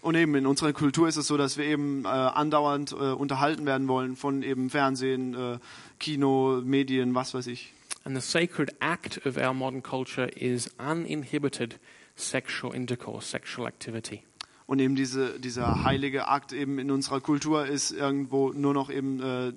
und 0.02 0.14
eben 0.16 0.36
in 0.36 0.46
unserer 0.46 0.72
Kultur 0.72 1.08
ist 1.08 1.18
es 1.18 1.26
so, 1.26 1.36
dass 1.36 1.58
wir 1.58 1.66
eben 1.66 2.06
äh, 2.06 2.10
andauernd 2.10 2.92
äh, 2.92 2.96
unterhalten 2.96 3.66
werden 3.66 3.88
wollen 3.88 4.16
von 4.16 4.44
eben 4.44 4.70
Fernsehen, 4.70 5.34
äh, 5.34 5.58
Kino, 6.00 6.62
Medien, 6.64 7.16
was 7.16 7.34
weiß 7.34 7.48
ich. 7.48 7.74
And 8.06 8.16
the 8.16 8.22
sacred 8.22 8.70
act 8.82 9.26
of 9.26 9.38
our 9.38 9.54
modern 9.54 9.82
culture 9.82 10.30
is 10.36 10.70
uninhibited 10.80 11.80
sexual 12.16 12.72
intercourse, 12.72 13.26
sexual 13.26 13.68
activity. 13.68 14.24
Und 14.68 14.80
eben 14.80 14.96
diese, 14.96 15.40
dieser 15.40 15.84
heilige 15.84 16.28
Akt 16.28 16.54
eben 16.54 16.80
in 16.80 16.90
unserer 16.92 17.20
Kultur 17.20 17.66
ist 17.66 17.92
irgendwo 17.92 18.52
nur 18.52 18.74
noch 18.74 18.90
eben 18.90 19.22
äh, 19.22 19.54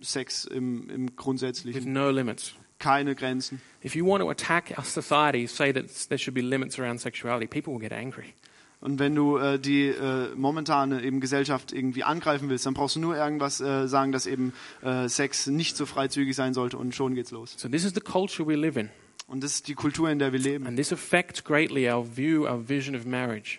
Sex 0.00 0.44
im, 0.44 0.88
im 0.90 1.06
with 1.06 1.16
Grundsätzlichen. 1.16 1.92
no 1.92 2.10
limits. 2.10 2.54
Keine 2.78 3.16
Grenzen. 3.16 3.60
If 3.82 3.96
you 3.96 4.06
want 4.06 4.22
to 4.22 4.30
attack 4.30 4.76
our 4.78 4.84
society, 4.84 5.48
say 5.48 5.72
that 5.72 5.86
there 6.08 6.18
should 6.18 6.34
be 6.34 6.40
limits 6.40 6.78
around 6.78 7.00
sexuality, 7.00 7.48
people 7.48 7.72
will 7.72 7.80
get 7.80 7.92
angry. 7.92 8.34
Und 8.80 9.00
wenn 9.00 9.14
du 9.14 9.36
äh, 9.38 9.58
die 9.58 9.86
äh, 9.88 10.34
momentane 10.36 11.02
eben 11.02 11.20
Gesellschaft 11.20 11.72
irgendwie 11.72 12.04
angreifen 12.04 12.48
willst, 12.48 12.64
dann 12.64 12.74
brauchst 12.74 12.94
du 12.96 13.00
nur 13.00 13.16
irgendwas 13.16 13.60
äh, 13.60 13.88
sagen, 13.88 14.12
dass 14.12 14.26
eben 14.26 14.52
äh, 14.82 15.08
Sex 15.08 15.48
nicht 15.48 15.76
so 15.76 15.84
freizügig 15.84 16.36
sein 16.36 16.54
sollte 16.54 16.76
und 16.78 16.94
schon 16.94 17.14
geht's 17.16 17.32
los. 17.32 17.54
So 17.56 17.68
this 17.68 17.84
is 17.84 17.92
the 17.94 18.00
culture 18.00 18.46
we 18.46 18.54
live 18.54 18.76
in, 18.76 18.88
Und 19.26 19.42
das 19.42 19.54
ist 19.54 19.66
die 19.68 19.74
Kultur, 19.74 20.10
in 20.10 20.20
der 20.20 20.32
wir 20.32 20.38
leben. 20.38 20.66
and 20.66 20.76
this 20.76 20.92
affects 20.92 21.42
greatly 21.42 21.90
our 21.90 22.04
view, 22.04 22.46
our 22.46 22.68
vision 22.68 22.94
of 22.94 23.04
marriage. 23.04 23.58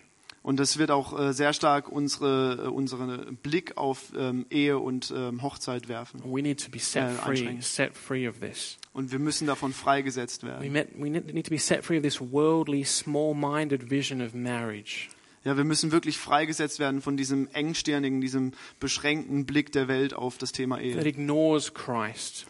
Und 0.50 0.60
das 0.60 0.80
wird 0.80 0.90
auch 0.90 1.16
äh, 1.20 1.32
sehr 1.32 1.54
stark 1.54 1.90
unsere, 1.90 2.64
äh, 2.66 2.68
unseren 2.70 3.36
Blick 3.36 3.78
auf 3.78 4.12
ähm, 4.18 4.48
Ehe 4.50 4.80
und 4.80 5.14
ähm, 5.16 5.44
Hochzeit 5.44 5.88
werfen. 5.88 6.24
We 6.26 6.42
need 6.42 6.60
to 6.66 6.72
be 6.72 6.80
set 6.80 7.04
Uh, 7.04 7.36
free, 7.36 7.62
set 7.62 7.96
free 7.96 8.28
of 8.28 8.40
this. 8.40 8.80
Und 8.92 9.12
wir 9.12 9.20
müssen 9.20 9.46
davon 9.46 9.74
freigesetzt 9.74 10.42
We, 10.42 10.48
werden. 10.48 10.72
met, 10.72 10.88
we 10.98 11.08
need 11.12 11.46
to 11.46 11.52
be 11.52 11.60
set 11.60 11.86
free 11.86 11.98
of 11.98 12.02
this 12.02 12.20
worldly, 12.20 12.84
small-minded 12.84 13.92
vision 13.92 14.24
of 14.24 14.34
marriage. 14.34 15.10
Ja, 15.44 15.56
wir 15.56 15.66
müssen 15.66 15.92
wirklich 15.92 16.18
freigesetzt 16.18 16.80
werden 16.80 17.04
von 17.04 17.16
diesem 17.16 17.48
engstirnigen, 17.54 18.20
diesem 18.20 18.54
beschränkten 18.80 19.46
Blick 19.46 19.72
der 19.72 19.88
Welt 19.88 20.16
auf 20.16 20.40
das 20.40 20.52
Thema 20.52 20.78
that 20.78 20.84
Ehe. 20.84 21.08
ignores 21.08 21.76
Christ, 21.76 22.48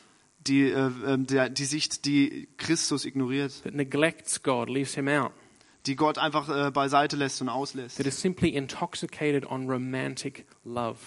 Die, 0.47 0.69
äh, 0.69 0.87
äh, 1.05 1.17
der, 1.17 1.49
die 1.49 1.65
Sicht, 1.65 2.05
die 2.05 2.47
Christus 2.55 3.03
ignoriert, 3.03 3.61
that 3.63 3.73
neglects 3.75 4.41
God, 4.41 4.69
leaves 4.69 4.95
him 4.95 5.09
out, 5.09 5.33
die 5.89 5.95
Gott 5.95 6.19
einfach 6.19 6.47
äh, 6.49 6.71
beiseite 6.71 7.15
lässt 7.15 7.41
und 7.41 7.49
auslässt. 7.49 7.97
that 7.97 8.05
is 8.05 8.19
simply 8.21 8.49
intoxicated 8.49 9.45
on 9.45 9.67
romantic 9.67 10.45
love. 10.63 10.97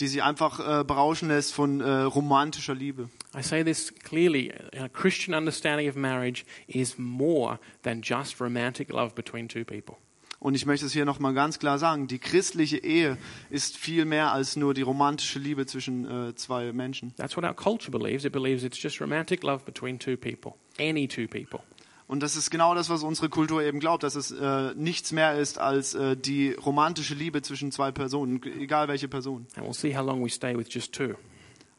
die 0.00 0.08
sie 0.08 0.22
einfach 0.22 0.60
äh, 0.80 0.84
berauschen 0.84 1.28
lässt 1.28 1.54
von 1.54 1.80
äh, 1.80 1.88
romantischer 1.88 2.74
Liebe. 2.74 3.08
I 3.36 3.42
say 3.42 3.64
this 3.64 3.94
clearly 3.94 4.52
a 4.76 4.88
Christian 4.88 5.34
understanding 5.34 5.88
of 5.88 5.96
marriage 5.96 6.44
is 6.66 6.98
more 6.98 7.58
than 7.82 8.02
just 8.02 8.40
romantic 8.40 8.90
love 8.90 9.14
between 9.14 9.48
two 9.48 9.64
people. 9.64 9.96
Und 10.40 10.54
ich 10.54 10.66
möchte 10.66 10.86
es 10.86 10.92
hier 10.92 11.04
nochmal 11.04 11.34
ganz 11.34 11.58
klar 11.58 11.78
sagen, 11.78 12.06
die 12.06 12.18
christliche 12.20 12.78
Ehe 12.78 13.18
ist 13.50 13.76
viel 13.76 14.04
mehr 14.04 14.32
als 14.32 14.54
nur 14.54 14.72
die 14.72 14.82
romantische 14.82 15.40
Liebe 15.40 15.66
zwischen 15.66 16.28
äh, 16.28 16.34
zwei 16.36 16.72
Menschen. 16.72 17.12
That's 17.16 17.36
what 17.36 17.44
our 17.44 17.54
culture 17.54 17.90
believes. 17.90 18.24
It 18.24 18.32
believes 18.32 18.62
it's 18.62 18.80
just 18.80 19.00
romantic 19.00 19.42
love 19.42 19.64
between 19.64 19.98
two 19.98 20.16
people, 20.16 20.54
any 20.78 21.08
two 21.08 21.26
people. 21.26 21.60
Und 22.08 22.22
das 22.22 22.36
ist 22.36 22.50
genau 22.50 22.74
das, 22.74 22.88
was 22.88 23.02
unsere 23.02 23.28
Kultur 23.28 23.62
eben 23.62 23.80
glaubt, 23.80 24.02
dass 24.02 24.14
es 24.14 24.30
äh, 24.30 24.74
nichts 24.74 25.12
mehr 25.12 25.38
ist 25.38 25.58
als 25.58 25.94
äh, 25.94 26.16
die 26.16 26.52
romantische 26.52 27.14
Liebe 27.14 27.42
zwischen 27.42 27.70
zwei 27.70 27.92
Personen, 27.92 28.42
egal 28.58 28.88
welche 28.88 29.08
Person. 29.08 29.46
And 29.56 29.66
we'll 29.66 29.74
see 29.74 29.94
how 29.94 30.04
long 30.04 30.24
we 30.24 30.30
stay 30.30 30.56
with 30.56 30.68
just 30.70 30.94
two. 30.94 31.14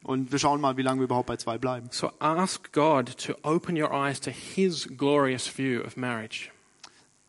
Und 0.04 0.32
wir 0.32 0.38
schauen 0.38 0.62
mal, 0.62 0.78
wie 0.78 0.84
lange 0.84 1.02
wir 1.02 1.06
überhaupt 1.06 1.28
bei 1.28 1.38
zwei 1.38 1.58
bleiben. 1.58 1.90
So 1.92 2.12
ask 2.20 2.72
God 2.72 3.18
to 3.26 3.34
open 3.42 3.76
your 3.76 3.92
eyes 3.92 4.22
to 4.22 4.30
His 4.30 4.88
glorious 4.98 5.48
view 5.48 5.82
of 5.82 5.98
marriage. 5.98 6.52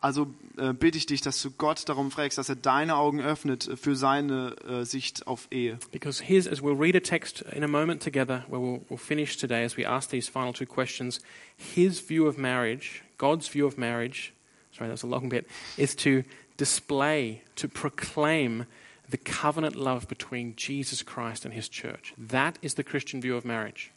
Also 0.01 0.33
äh, 0.57 0.73
bitte 0.73 0.97
ich 0.97 1.05
dich, 1.05 1.21
dass 1.21 1.41
du 1.43 1.51
Gott 1.51 1.87
darum 1.87 2.09
fragst, 2.09 2.39
dass 2.39 2.49
er 2.49 2.55
deine 2.55 2.95
Augen 2.95 3.21
öffnet 3.21 3.67
äh, 3.67 3.77
für 3.77 3.95
seine 3.95 4.55
äh, 4.67 4.83
Sicht 4.83 5.27
auf 5.27 5.47
Ehe. 5.51 5.77
Because 5.91 6.23
his, 6.23 6.47
as 6.47 6.61
we'll 6.61 6.75
read 6.75 6.95
a 6.95 6.99
text 6.99 7.43
in 7.53 7.63
a 7.63 7.67
moment 7.67 8.01
together, 8.01 8.43
where 8.47 8.59
we'll, 8.59 8.81
we'll 8.89 8.97
finish 8.97 9.37
today 9.37 9.63
as 9.63 9.77
we 9.77 9.85
ask 9.85 10.09
these 10.09 10.27
final 10.27 10.53
two 10.53 10.65
questions, 10.65 11.21
his 11.55 11.99
view 11.99 12.27
of 12.27 12.39
marriage, 12.39 13.03
God's 13.19 13.47
view 13.47 13.67
of 13.67 13.77
marriage, 13.77 14.33
sorry, 14.75 14.89
that's 14.89 15.03
a 15.03 15.07
long 15.07 15.29
bit, 15.29 15.45
is 15.77 15.93
to 15.97 16.23
display, 16.57 17.43
to 17.55 17.67
proclaim 17.67 18.65
the 19.07 19.17
covenant 19.17 19.75
love 19.75 20.07
between 20.07 20.55
Jesus 20.55 21.03
Christ 21.03 21.45
and 21.45 21.53
his 21.53 21.69
church. 21.69 22.15
That 22.17 22.57
is 22.63 22.73
the 22.73 22.83
Christian 22.83 23.21
view 23.21 23.35
of 23.35 23.45
marriage. 23.45 23.91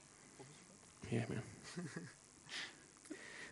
Yeah, 1.11 1.25
man. 1.31 1.43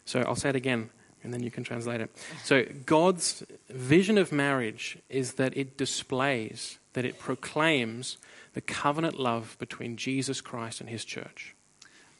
So 0.05 0.21
I'll 0.21 0.37
say 0.37 0.51
it 0.51 0.57
again. 0.57 0.91
And 1.22 1.32
then 1.32 1.42
you 1.42 1.50
can 1.50 1.64
translate 1.64 2.00
it. 2.00 2.11
So, 2.44 2.64
God's 2.87 3.44
vision 3.68 4.18
of 4.18 4.32
marriage 4.32 4.98
is 5.08 5.35
that 5.35 5.56
it 5.56 5.76
displays, 5.76 6.78
that 6.92 7.04
it 7.04 7.18
proclaims 7.18 8.18
the 8.54 8.61
covenant 8.61 9.18
love 9.18 9.56
between 9.58 9.96
Jesus 9.96 10.40
Christ 10.42 10.80
and 10.80 10.90
his 10.90 11.04
church. 11.04 11.54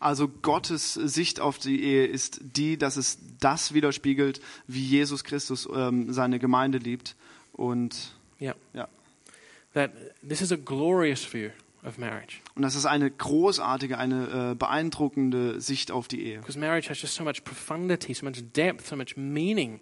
Also 0.01 0.27
Gottes 0.27 0.95
Sicht 0.95 1.39
auf 1.39 1.59
die 1.59 1.85
Ehe 1.85 2.07
ist 2.07 2.41
die, 2.57 2.77
dass 2.77 2.97
es 2.97 3.19
das 3.39 3.73
widerspiegelt, 3.73 4.41
wie 4.67 4.85
Jesus 4.85 5.23
Christus 5.23 5.69
ähm, 5.73 6.13
seine 6.13 6.41
Gemeinde 6.41 6.79
liebt. 6.79 7.15
Und 7.53 8.13
Yeah. 8.41 8.57
ja. 8.75 8.89
That 9.75 9.93
this 10.27 10.41
is 10.41 10.51
a 10.51 10.57
glorious 10.57 11.25
view. 11.25 11.51
Und 11.83 12.63
das 12.63 12.77
ist 12.77 12.87
eine 12.87 13.11
großartige, 13.11 13.99
eine 13.99 14.53
äh, 14.53 14.55
beeindruckende 14.55 15.61
Sicht 15.61 15.91
auf 15.91 16.09
die 16.09 16.25
Ehe. 16.25 16.39
Because 16.39 16.59
marriage 16.59 16.89
has 16.89 17.01
just 17.03 17.15
so 17.15 17.25
much 17.25 17.45
profundity, 17.45 18.15
so 18.15 18.25
much 18.25 18.43
depth, 18.55 18.87
so 18.87 18.97
much 18.97 19.17
meaning. 19.17 19.81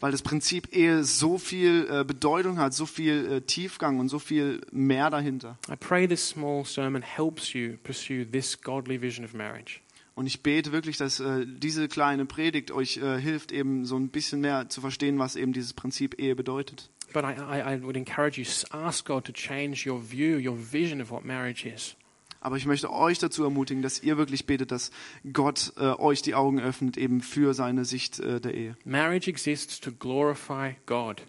Weil 0.00 0.12
das 0.12 0.22
Prinzip 0.22 0.74
Ehe 0.74 1.04
so 1.04 1.38
viel 1.38 1.86
äh, 1.88 2.04
Bedeutung 2.04 2.58
hat, 2.58 2.74
so 2.74 2.86
viel 2.86 3.32
äh, 3.32 3.40
Tiefgang 3.40 4.00
und 4.00 4.08
so 4.08 4.18
viel 4.18 4.60
mehr 4.72 5.10
dahinter. 5.10 5.58
I 5.70 5.76
pray 5.76 6.08
this 6.08 6.28
small 6.28 6.64
sermon 6.64 7.02
helps 7.02 7.52
you 7.52 7.76
pursue 7.82 8.26
this 8.26 8.60
godly 8.60 9.00
vision 9.00 9.24
of 9.24 9.32
marriage. 9.32 9.80
Und 10.14 10.26
ich 10.26 10.42
bete 10.42 10.72
wirklich, 10.72 10.98
dass 10.98 11.20
äh, 11.20 11.46
diese 11.46 11.88
kleine 11.88 12.26
Predigt 12.26 12.70
euch 12.70 12.98
äh, 12.98 13.18
hilft, 13.18 13.52
eben 13.52 13.86
so 13.86 13.96
ein 13.96 14.08
bisschen 14.08 14.40
mehr 14.40 14.68
zu 14.68 14.80
verstehen, 14.80 15.18
was 15.18 15.36
eben 15.36 15.52
dieses 15.52 15.72
Prinzip 15.72 16.20
Ehe 16.20 16.36
bedeutet. 16.36 16.90
But 17.12 17.24
I, 17.24 17.34
I, 17.38 17.74
I 17.74 17.82
would 17.82 17.96
encourage 17.96 18.38
you, 18.38 18.44
ask 18.72 19.06
God 19.06 19.24
to 19.24 19.32
change 19.32 19.86
your 19.86 20.00
view, 20.00 20.38
your 20.38 20.56
vision 20.56 21.00
of 21.00 21.10
what 21.10 21.24
marriage 21.24 21.66
is. 21.66 21.96
Aber 22.40 22.56
ich 22.56 22.66
möchte 22.66 22.92
euch 22.92 23.20
dazu 23.20 23.44
ermutigen, 23.44 23.82
dass 23.82 24.02
ihr 24.02 24.18
wirklich 24.18 24.46
betet, 24.46 24.72
dass 24.72 24.90
Gott 25.32 25.74
äh, 25.76 25.82
euch 25.98 26.22
die 26.22 26.34
Augen 26.34 26.58
öffnet, 26.58 26.96
eben 26.96 27.20
für 27.20 27.54
seine 27.54 27.84
Sicht 27.84 28.18
äh, 28.18 28.40
der 28.40 28.54
Ehe. 28.54 28.76
Marriage 28.84 29.30
exists 29.30 29.78
to 29.78 29.92
glorify 29.92 30.74
God, 30.86 31.22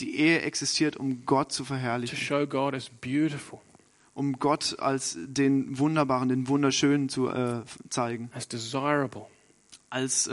Die 0.00 0.18
Ehe 0.18 0.40
existiert, 0.40 0.96
um 0.96 1.26
Gott 1.26 1.52
zu 1.52 1.62
to 1.62 1.66
verherrlichen, 1.66 2.16
show 2.16 2.46
God 2.46 2.72
as 2.72 2.88
beautiful, 2.88 3.60
um 4.14 4.38
Gott 4.38 4.76
als 4.78 5.18
den 5.20 5.78
Wunderbaren, 5.78 6.30
den 6.30 6.48
Wunderschönen 6.48 7.10
zu 7.10 7.28
äh, 7.28 7.62
zeigen, 7.90 8.30
as 8.32 8.48
desirable. 8.48 9.26
als 9.90 10.26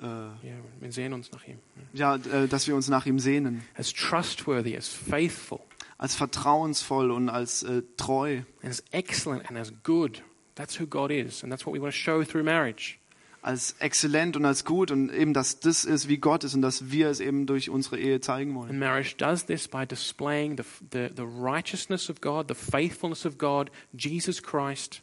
äh, 0.00 0.04
Yeah, 0.04 0.56
wir 0.80 0.92
sehen 0.92 1.12
uns 1.12 1.30
nach 1.32 1.46
ihm. 1.46 1.58
ja, 1.92 2.16
äh, 2.16 2.48
dass 2.48 2.66
wir 2.66 2.74
uns 2.74 2.88
nach 2.88 3.06
ihm 3.06 3.18
sehnen, 3.18 3.62
As 3.76 3.92
trustworthy, 3.92 4.76
as 4.76 4.88
faithful, 4.88 5.60
als 5.98 6.14
vertrauensvoll 6.14 7.10
und 7.10 7.28
als 7.28 7.62
äh, 7.62 7.82
treu, 7.96 8.40
as 8.62 8.82
excellent, 8.92 9.48
and 9.48 9.58
as 9.58 9.72
good. 9.82 10.22
That's 10.54 10.78
who 10.80 10.86
God 10.86 11.10
is, 11.10 11.42
and 11.42 11.52
that's 11.52 11.64
what 11.64 11.74
we 11.74 11.80
want 11.80 11.92
to 11.92 11.98
show 11.98 12.22
through 12.24 12.44
marriage. 12.44 12.96
als 13.42 13.74
exzellent 13.78 14.36
und 14.36 14.44
als 14.44 14.66
gut 14.66 14.90
und 14.90 15.10
eben, 15.10 15.32
dass 15.32 15.60
das 15.60 15.86
ist, 15.86 16.08
wie 16.08 16.18
Gott 16.18 16.44
ist 16.44 16.54
und 16.54 16.60
dass 16.60 16.90
wir 16.90 17.08
es 17.08 17.20
eben 17.20 17.46
durch 17.46 17.70
unsere 17.70 17.98
Ehe 17.98 18.20
zeigen 18.20 18.54
wollen. 18.54 18.68
And 18.68 18.78
marriage 18.78 19.16
does 19.16 19.46
this 19.46 19.66
by 19.66 19.86
displaying 19.86 20.58
the, 20.58 20.64
the, 20.92 21.08
the 21.16 21.22
righteousness 21.22 22.10
of 22.10 22.20
God, 22.20 22.48
the 22.48 22.54
faithfulness 22.54 23.24
of 23.24 23.38
God, 23.38 23.70
Jesus 23.96 24.42
Christ. 24.42 25.00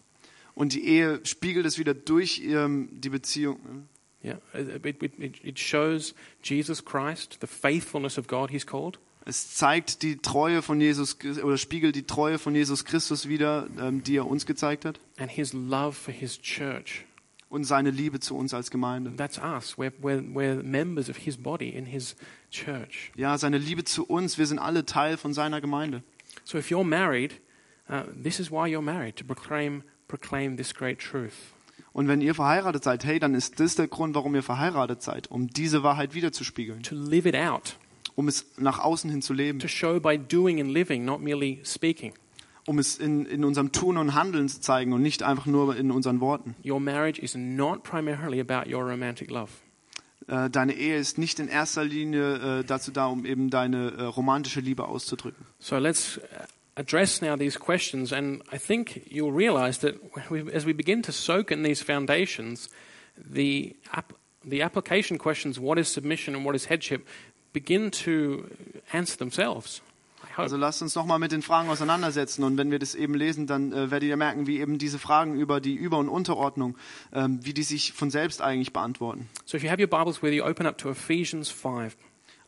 Und 0.53 0.73
die 0.73 0.85
Ehe 0.85 1.19
spiegelt 1.23 1.65
es 1.65 1.79
wieder 1.79 1.95
durch 1.95 2.41
ähm, 2.45 2.89
die 2.91 3.09
Beziehung. 3.09 3.87
Yeah, 4.23 4.37
it, 4.53 4.85
it, 5.01 5.43
it, 5.43 5.59
shows 5.59 6.15
Jesus 6.41 6.83
Christ, 6.83 7.37
the 7.39 7.47
faithfulness 7.47 8.17
of 8.17 8.27
God, 8.27 8.49
he's 8.49 8.65
called. 8.65 8.99
Es 9.25 9.55
zeigt 9.55 10.03
die 10.03 10.17
Treue 10.17 10.61
von 10.61 10.79
Jesus 10.79 11.17
oder 11.43 11.57
spiegelt 11.57 11.95
die 11.95 12.03
Treue 12.03 12.39
von 12.39 12.55
Jesus 12.55 12.85
Christus 12.85 13.27
wieder, 13.27 13.67
ähm, 13.79 14.01
die 14.01 14.17
er 14.17 14.25
uns 14.25 14.45
gezeigt 14.45 14.85
hat 14.85 14.99
and 15.17 15.29
his 15.29 15.53
love 15.53 15.93
for 15.93 16.13
his 16.13 16.39
church. 16.41 17.05
und 17.49 17.63
seine 17.63 17.91
Liebe 17.91 18.19
zu 18.19 18.35
uns 18.35 18.53
als 18.53 18.71
Gemeinde. 18.71 19.15
That's 19.15 19.37
us. 19.37 19.77
We're, 19.77 19.93
we're, 20.01 20.21
we're 20.21 20.63
members 20.63 21.09
of 21.09 21.17
his 21.17 21.37
body 21.37 21.69
in 21.69 21.85
his 21.85 22.15
church. 22.51 23.11
Ja, 23.15 23.37
seine 23.37 23.57
Liebe 23.57 23.83
zu 23.83 24.05
uns. 24.05 24.37
Wir 24.37 24.47
sind 24.47 24.59
alle 24.59 24.85
Teil 24.85 25.17
von 25.17 25.33
seiner 25.33 25.61
Gemeinde. 25.61 26.03
So 26.43 26.57
if 26.57 26.69
you're 26.69 26.83
married, 26.83 27.39
uh, 27.89 28.03
this 28.21 28.39
is 28.39 28.51
why 28.51 28.67
you're 28.67 28.81
married, 28.81 29.15
to 29.17 29.23
proclaim, 29.23 29.83
proclaim 30.07 30.57
this 30.57 30.73
great 30.73 30.99
truth. 30.99 31.53
Und 31.97 32.07
wenn 32.07 32.21
ihr 32.21 32.35
verheiratet 32.35 32.83
seid, 32.83 33.05
hey, 33.05 33.17
dann 33.17 33.33
ist 33.33 33.59
das 33.59 33.73
der 33.73 33.87
Grund, 33.87 34.13
warum 34.13 34.35
ihr 34.35 34.43
verheiratet 34.43 35.01
seid, 35.01 35.31
um 35.31 35.47
diese 35.47 35.81
Wahrheit 35.81 36.13
wiederzuspiegeln, 36.13 36.83
To 36.83 36.93
live 36.93 37.25
it 37.25 37.35
out, 37.35 37.75
um 38.13 38.27
es 38.27 38.45
nach 38.59 38.77
außen 38.77 39.09
hin 39.09 39.23
zu 39.23 39.33
leben, 39.33 39.57
to 39.57 39.67
show 39.67 39.99
by 39.99 40.15
doing 40.15 40.61
and 40.61 40.69
living, 40.69 41.05
not 41.05 41.21
merely 41.21 41.59
speaking. 41.65 42.13
um 42.67 42.77
es 42.77 42.99
in, 42.99 43.25
in 43.25 43.43
unserem 43.43 43.71
Tun 43.71 43.97
und 43.97 44.13
Handeln 44.13 44.47
zu 44.47 44.61
zeigen 44.61 44.93
und 44.93 45.01
nicht 45.01 45.23
einfach 45.23 45.47
nur 45.47 45.75
in 45.75 45.89
unseren 45.89 46.21
Worten. 46.21 46.53
Your 46.63 46.79
marriage 46.79 47.19
is 47.19 47.33
not 47.33 47.81
primarily 47.81 48.39
about 48.39 48.71
your 48.71 48.83
romantic 48.83 49.31
love. 49.31 49.49
Äh, 50.27 50.51
deine 50.51 50.73
Ehe 50.73 50.97
ist 50.97 51.17
nicht 51.17 51.39
in 51.39 51.47
erster 51.47 51.83
Linie 51.83 52.59
äh, 52.59 52.63
dazu 52.63 52.91
da, 52.91 53.07
um 53.07 53.25
eben 53.25 53.49
deine 53.49 53.93
äh, 53.93 54.03
romantische 54.03 54.59
Liebe 54.59 54.87
auszudrücken. 54.87 55.47
So 55.57 55.79
let's 55.79 56.19
address 56.77 57.21
now 57.21 57.35
these 57.35 57.57
questions, 57.57 58.13
and 58.13 58.41
I 58.51 58.57
think 58.57 59.07
you'll 59.09 59.31
realize 59.31 59.79
that 59.79 59.95
we, 60.29 60.51
as 60.53 60.65
we 60.65 60.73
begin 60.73 61.01
to 61.03 61.11
soak 61.11 61.51
in 61.51 61.63
these 61.63 61.81
foundations, 61.81 62.69
the, 63.17 63.75
app, 63.93 64.13
the 64.45 64.61
application 64.61 65.17
questions, 65.17 65.59
what 65.59 65.77
is 65.79 65.87
submission 65.87 66.35
and 66.35 66.45
what 66.45 66.55
is 66.55 66.65
headship, 66.65 67.05
begin 67.51 67.91
to 67.91 68.49
answer 68.93 69.17
themselves. 69.17 69.81
Also 70.35 70.55
lasst 70.55 70.83
uns 70.83 70.93
nochmal 70.93 71.17
mit 71.17 71.31
den 71.31 71.41
Fragen 71.41 71.67
auseinandersetzen 71.67 72.43
und 72.43 72.57
wenn 72.57 72.69
wir 72.69 72.77
das 72.77 72.93
eben 72.93 73.15
lesen, 73.15 73.47
dann 73.47 73.73
äh, 73.73 73.89
werdet 73.89 74.07
ihr 74.07 74.17
merken, 74.17 74.45
wie 74.45 74.59
eben 74.59 74.77
diese 74.77 74.99
Fragen 74.99 75.33
über 75.33 75.59
die 75.59 75.73
Über- 75.73 75.97
und 75.97 76.09
Unterordnung, 76.09 76.77
ähm, 77.11 77.39
wie 77.41 77.55
die 77.55 77.63
sich 77.63 77.93
von 77.93 78.11
selbst 78.11 78.43
eigentlich 78.43 78.71
beantworten. 78.71 79.27
So 79.45 79.57
if 79.57 79.63
you 79.63 79.71
have 79.71 79.81
your 79.81 79.87
Bibles 79.87 80.21
with 80.21 80.35
you, 80.35 80.43
open 80.43 80.67
up 80.67 80.77
to 80.77 80.91
Ephesians 80.91 81.49
5, 81.49 81.97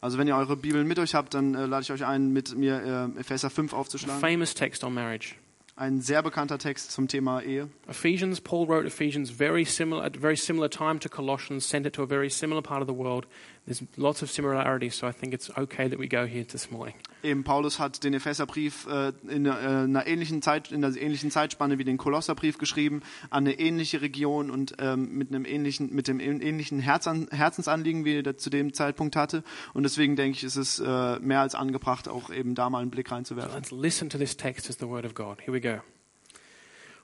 Also 0.02 0.18
wenn 0.18 0.28
ihr 0.28 0.36
eure 0.36 0.56
Bibeln 0.56 0.88
mit 0.88 0.98
euch 1.00 1.14
habt, 1.14 1.34
dann 1.34 1.56
äh, 1.56 1.66
lade 1.66 1.84
ich 1.84 1.92
euch 1.92 2.06
ein, 2.06 2.32
mit 2.32 2.56
mir 2.56 3.12
äh, 3.16 3.20
Epheser 3.20 3.50
5 3.50 3.74
a 3.74 3.78
aufzuschlagen. 3.78 4.22
famous 4.22 4.54
text 4.54 4.84
on 4.84 4.94
marriage. 4.94 5.36
Ein 5.76 6.02
sehr 6.02 6.22
bekannter 6.22 6.58
Text 6.58 6.92
zum 6.92 7.08
Thema 7.08 7.42
Ehe. 7.42 7.70
Ephesians, 7.88 8.42
Paul 8.42 8.68
wrote 8.68 8.86
Ephesians 8.86 9.30
very 9.30 9.64
similar 9.64 10.04
at 10.04 10.18
a 10.18 10.20
very 10.20 10.36
similar 10.36 10.70
time 10.70 11.00
to 11.00 11.08
Colossians, 11.08 11.66
sent 11.70 11.86
it 11.86 11.94
to 11.94 12.04
a 12.04 12.06
very 12.06 12.30
similar 12.30 12.62
part 12.62 12.82
of 12.82 12.88
the 12.88 12.94
world. 12.94 13.28
There's 13.65 13.84
lots 13.98 14.24
of 14.24 14.32
similarities, 14.32 14.98
so 14.98 15.08
I 15.08 15.12
think 15.12 15.34
it's 15.34 15.56
okay 15.56 15.89
that 15.89 16.00
we 16.00 16.08
go 16.08 16.26
here 16.26 16.45
this 16.45 16.72
morning. 16.72 16.95
Eben 17.22 17.43
Paulus 17.43 17.80
hat 17.80 18.04
den 18.04 18.13
Epheserbrief 18.13 18.88
äh, 18.88 19.12
in 19.28 19.45
äh, 19.45 19.50
einer 19.52 20.08
ähnlichen 20.08 20.41
Zeit, 20.41 20.72
in 20.72 20.84
einer 20.84 20.95
ähnlichen 20.95 21.32
Zeitspanne 21.32 21.78
wie 21.78 21.84
den 21.84 21.98
Kolosserbrief 21.98 22.58
geschrieben, 22.58 23.02
an 23.30 23.45
eine 23.45 23.60
ähnliche 23.60 24.02
Region 24.02 24.50
und 24.50 24.76
ähm, 24.80 25.17
mit 25.17 25.30
einem 25.30 25.45
ähnlichen, 25.45 25.93
mit 25.93 26.08
dem 26.08 26.19
ähnlichen 26.19 26.80
Herzan, 26.80 27.28
Herzensanliegen, 27.32 28.06
wie 28.06 28.19
er 28.19 28.38
zu 28.38 28.50
dem 28.50 28.74
Zeitpunkt 28.74 29.15
hatte. 29.15 29.43
Und 29.74 29.84
deswegen 29.84 30.15
denke 30.15 30.38
ich, 30.38 30.43
ist 30.43 30.56
es 30.56 30.80
äh, 30.80 31.19
mehr 31.19 31.41
als 31.41 31.56
angebracht, 31.56 32.08
auch 32.08 32.30
eben 32.30 32.56
da 32.56 32.69
mal 32.69 32.82
einen 32.82 32.91
Blick 32.91 33.12
reinzuwerfen. 33.12 33.54
Let's 33.54 33.72
listen 33.72 34.10
to 34.10 34.17
this 34.17 34.36
text 34.36 34.69
as 34.69 34.78
the 34.80 34.88
word 34.88 35.06
of 35.06 35.13
God. 35.13 35.41
Here 35.41 35.54
we 35.54 35.62
go. 35.62 35.82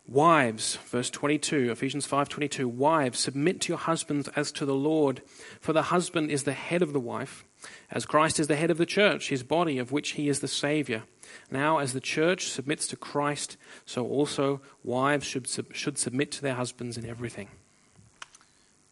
Wives, 0.08 0.76
verse 0.86 1.10
22, 1.10 1.72
Ephesians 1.72 2.06
5:22, 2.06 2.68
wives 2.68 3.20
submit 3.20 3.60
to 3.62 3.70
your 3.70 3.80
husbands 3.80 4.28
as 4.36 4.52
to 4.52 4.64
the 4.64 4.76
Lord, 4.76 5.24
for 5.60 5.74
the 5.74 5.90
husband 5.90 6.30
is 6.30 6.44
the 6.44 6.54
head 6.54 6.84
of 6.84 6.94
the 6.94 7.00
wife, 7.00 7.44
as 7.90 8.06
Christ 8.06 8.40
is 8.40 8.46
the 8.46 8.56
head 8.56 8.70
of 8.70 8.78
the 8.78 8.86
church, 8.86 9.30
his 9.30 9.42
body 9.42 9.80
of 9.80 9.92
which 9.92 10.12
he 10.12 10.30
is 10.30 10.42
the 10.42 10.48
savior. 10.48 11.06
Now 11.50 11.80
as 11.80 11.94
the 11.94 12.02
church 12.02 12.50
submits 12.50 12.88
to 12.90 12.96
Christ, 12.96 13.58
so 13.88 14.08
also 14.08 14.62
wives 14.84 15.26
should 15.26 15.48
should 15.72 15.98
submit 15.98 16.32
to 16.34 16.42
their 16.42 16.56
husbands 16.56 16.98
in 16.98 17.06
everything. 17.06 17.48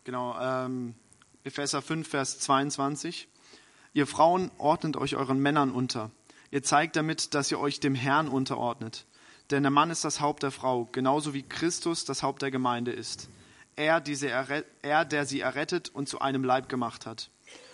Genau, 0.06 0.34
ähm, 0.42 0.96
Epheser 1.46 1.84
5, 1.84 2.08
Vers 2.08 2.40
22. 2.40 3.28
Ihr 3.94 4.08
Frauen 4.08 4.50
ordnet 4.58 4.98
euch 4.98 5.16
euren 5.16 5.40
Männern 5.40 5.70
unter. 5.70 6.10
Ihr 6.50 6.64
zeigt 6.64 6.96
damit, 6.96 7.36
dass 7.36 7.52
ihr 7.52 7.60
euch 7.60 7.80
dem 7.80 7.94
Herrn 7.94 8.28
unterordnet. 8.28 9.06
Denn 9.54 9.62
der 9.62 9.70
Mann 9.70 9.92
ist 9.92 10.04
das 10.04 10.20
Haupt 10.20 10.42
der 10.42 10.50
Frau, 10.50 10.90
genauso 10.92 11.36
wie 11.36 11.44
Christus 11.44 12.06
das 12.06 12.24
Haupt 12.24 12.42
der 12.42 12.50
Gemeinde 12.50 12.92
ist. 12.92 13.30
Er, 13.76 14.02
er, 14.82 15.06
der 15.06 15.26
sie 15.28 15.42
errettet 15.42 15.92
und 15.94 16.10
zu 16.10 16.20
einem 16.20 16.44
Leib 16.44 16.70
gemacht 16.70 17.06
hat. 17.06 17.30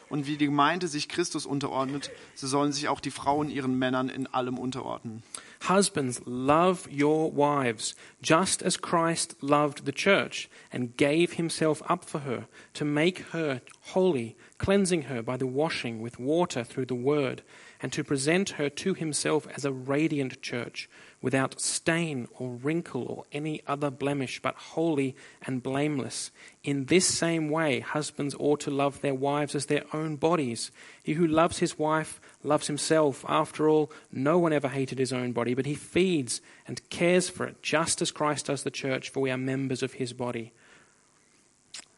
Und 0.10 0.28
wie 0.28 0.36
die 0.36 0.48
Gemeinde 0.48 0.90
sich 0.90 1.08
Christus 1.08 1.46
unterordnet, 1.46 2.12
so 2.36 2.48
sollen 2.48 2.74
sich 2.74 2.90
auch 2.90 3.00
die 3.00 3.12
Frauen 3.12 3.50
ihren 3.50 3.80
Männern 3.80 4.10
in 4.10 4.28
allem 4.28 4.58
unterordnen. 4.58 5.24
Husbands, 5.70 6.22
love 6.26 6.90
your 6.90 7.32
wives, 7.32 7.96
just 8.22 8.62
as 8.62 8.82
Christ 8.82 9.38
loved 9.42 9.84
the 9.86 9.94
church 9.94 10.50
and 10.72 10.98
gave 10.98 11.36
himself 11.36 11.82
up 11.90 12.04
for 12.04 12.26
her, 12.26 12.48
to 12.74 12.84
make 12.84 13.24
her 13.32 13.62
holy, 13.94 14.36
cleansing 14.58 15.04
her 15.04 15.22
by 15.22 15.38
the 15.38 15.46
washing 15.46 16.02
with 16.02 16.20
water 16.20 16.66
through 16.66 16.88
the 16.88 16.96
word, 16.96 17.42
and 17.82 17.94
to 17.94 18.04
present 18.04 18.58
her 18.58 18.70
to 18.70 18.94
himself 18.94 19.48
as 19.56 19.64
a 19.64 19.72
radiant 19.72 20.42
church, 20.42 20.90
without 21.22 21.60
stain 21.60 22.28
or 22.38 22.50
wrinkle 22.50 23.04
or 23.04 23.24
any 23.32 23.62
other 23.68 23.90
blemish, 23.90 24.42
but 24.42 24.56
holy 24.56 25.16
and 25.42 25.62
blameless. 25.62 26.32
In 26.64 26.86
this 26.86 27.06
same 27.06 27.50
way, 27.50 27.82
husbands 27.82 28.36
ought 28.40 28.62
to 28.62 28.72
love 28.72 29.02
their 29.02 29.14
wives 29.14 29.56
as 29.56 29.66
their 29.66 29.84
own 29.94 30.16
bodies. 30.16 30.72
He 31.04 31.14
who 31.14 31.28
loves 31.28 31.60
his 31.60 31.78
wife 31.78 32.22
loves 32.44 32.68
himself. 32.68 33.26
After 33.28 33.68
all, 33.68 33.92
no 34.12 34.38
one 34.38 34.54
ever 34.54 34.70
hated 34.70 35.00
his 35.00 35.12
own 35.12 35.32
body, 35.32 35.54
but 35.54 35.66
he 35.66 35.76
feeds 35.76 36.42
and 36.68 36.88
cares 36.90 37.30
for 37.30 37.46
it, 37.46 37.62
just 37.62 38.02
as 38.02 38.12
Christ 38.12 38.46
does 38.46 38.64
the 38.64 38.72
church, 38.72 39.10
for 39.10 39.20
we 39.20 39.32
are 39.32 39.38
members 39.38 39.84
of 39.84 39.94
his 39.94 40.14
body. 40.14 40.54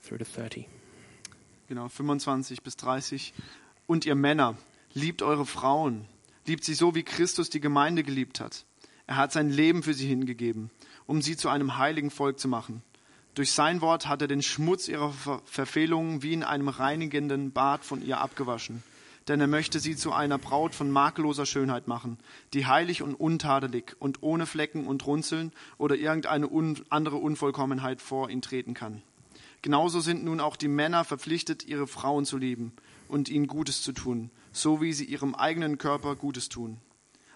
Through 0.01 0.17
to 0.17 0.25
30. 0.25 0.67
genau, 1.71 1.87
25 1.87 2.61
bis 2.63 2.75
30. 2.75 3.33
Und 3.87 4.05
ihr 4.05 4.15
Männer, 4.15 4.57
liebt 4.93 5.21
eure 5.21 5.45
Frauen, 5.45 6.05
liebt 6.45 6.65
sie 6.65 6.73
so, 6.73 6.95
wie 6.95 7.03
Christus 7.03 7.49
die 7.49 7.61
Gemeinde 7.61 8.03
geliebt 8.03 8.41
hat. 8.41 8.65
Er 9.07 9.17
hat 9.17 9.31
sein 9.31 9.49
Leben 9.49 9.83
für 9.83 9.93
sie 9.93 10.07
hingegeben, 10.07 10.69
um 11.07 11.21
sie 11.21 11.35
zu 11.35 11.49
einem 11.49 11.77
heiligen 11.77 12.11
Volk 12.11 12.39
zu 12.39 12.47
machen. 12.47 12.81
Durch 13.33 13.53
sein 13.53 13.81
Wort 13.81 14.07
hat 14.07 14.21
er 14.21 14.27
den 14.27 14.41
Schmutz 14.41 14.87
ihrer 14.89 15.11
Ver 15.11 15.41
Verfehlungen 15.45 16.21
wie 16.21 16.33
in 16.33 16.43
einem 16.43 16.67
reinigenden 16.67 17.51
Bad 17.51 17.85
von 17.85 18.01
ihr 18.05 18.19
abgewaschen. 18.19 18.83
Denn 19.27 19.39
er 19.39 19.47
möchte 19.47 19.79
sie 19.79 19.95
zu 19.95 20.11
einer 20.11 20.37
Braut 20.37 20.75
von 20.75 20.91
makelloser 20.91 21.45
Schönheit 21.45 21.87
machen, 21.87 22.17
die 22.53 22.65
heilig 22.65 23.03
und 23.03 23.15
untadelig 23.15 23.95
und 23.99 24.21
ohne 24.21 24.45
Flecken 24.45 24.87
und 24.87 25.05
Runzeln 25.05 25.53
oder 25.77 25.95
irgendeine 25.95 26.49
un 26.49 26.81
andere 26.89 27.17
Unvollkommenheit 27.17 28.01
vor 28.01 28.29
ihn 28.29 28.41
treten 28.41 28.73
kann. 28.73 29.01
Genauso 29.61 29.99
sind 29.99 30.23
nun 30.23 30.39
auch 30.39 30.55
die 30.55 30.67
Männer 30.67 31.05
verpflichtet, 31.05 31.65
ihre 31.65 31.85
Frauen 31.85 32.25
zu 32.25 32.37
lieben 32.37 32.73
und 33.07 33.29
ihnen 33.29 33.47
Gutes 33.47 33.83
zu 33.83 33.93
tun, 33.93 34.31
so 34.51 34.81
wie 34.81 34.91
sie 34.91 35.05
ihrem 35.05 35.35
eigenen 35.35 35.77
Körper 35.77 36.15
Gutes 36.15 36.49
tun. 36.49 36.77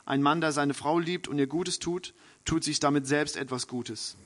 Ein 0.05 0.21
Mann, 0.21 0.39
der 0.39 0.51
seine 0.51 0.73
Frau 0.73 0.99
liebt 0.99 1.27
und 1.27 1.39
ihr 1.39 1.47
Gutes 1.47 1.79
tut, 1.79 2.13
tut 2.45 2.63
sich 2.63 2.79
damit 2.79 3.07
selbst 3.07 3.37
etwas 3.37 3.67
Gutes. 3.67 4.17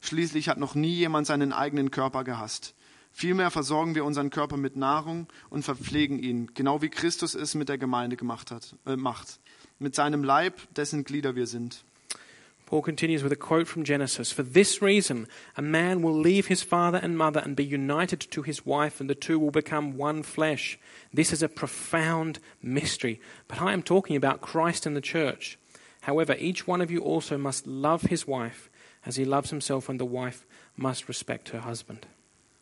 Schließlich 0.00 0.48
hat 0.48 0.58
noch 0.58 0.74
nie 0.74 0.94
jemand 0.94 1.26
seinen 1.26 1.52
eigenen 1.52 1.90
Körper 1.90 2.24
gehasst. 2.24 2.74
Vielmehr 3.10 3.50
versorgen 3.50 3.94
wir 3.94 4.04
unseren 4.04 4.30
Körper 4.30 4.56
mit 4.56 4.76
Nahrung 4.76 5.28
und 5.48 5.64
verpflegen 5.64 6.18
ihn, 6.18 6.50
genau 6.54 6.82
wie 6.82 6.88
Christus 6.88 7.34
es 7.34 7.54
mit 7.54 7.68
der 7.68 7.78
Gemeinde 7.78 8.16
gemacht 8.16 8.50
hat, 8.50 8.76
äh, 8.86 8.96
macht, 8.96 9.38
mit 9.78 9.94
seinem 9.94 10.24
Leib, 10.24 10.60
dessen 10.74 11.04
Glieder 11.04 11.36
wir 11.36 11.46
sind. 11.46 11.84
Paul 12.66 12.82
continues 12.82 13.22
with 13.22 13.32
a 13.32 13.36
quote 13.36 13.68
from 13.68 13.84
Genesis 13.84 14.32
For 14.32 14.42
this 14.42 14.80
reason, 14.80 15.26
a 15.56 15.62
man 15.62 16.02
will 16.02 16.14
leave 16.14 16.46
his 16.46 16.62
father 16.62 16.98
and 16.98 17.16
mother 17.16 17.40
and 17.40 17.54
be 17.54 17.64
united 17.64 18.20
to 18.20 18.42
his 18.42 18.64
wife, 18.64 19.00
and 19.00 19.08
the 19.08 19.14
two 19.14 19.38
will 19.38 19.50
become 19.50 19.96
one 19.96 20.22
flesh. 20.22 20.78
This 21.12 21.32
is 21.32 21.42
a 21.42 21.48
profound 21.48 22.38
mystery, 22.62 23.20
but 23.48 23.60
I 23.60 23.72
am 23.72 23.82
talking 23.82 24.16
about 24.16 24.40
Christ 24.40 24.86
and 24.86 24.96
the 24.96 25.00
church. 25.00 25.58
However, 26.02 26.36
each 26.38 26.66
one 26.66 26.80
of 26.80 26.90
you 26.90 27.00
also 27.00 27.38
must 27.38 27.66
love 27.66 28.02
his 28.02 28.26
wife 28.26 28.70
as 29.06 29.16
he 29.16 29.24
loves 29.24 29.50
himself, 29.50 29.88
and 29.88 30.00
the 30.00 30.04
wife 30.04 30.46
must 30.76 31.08
respect 31.08 31.50
her 31.50 31.60
husband. 31.60 32.06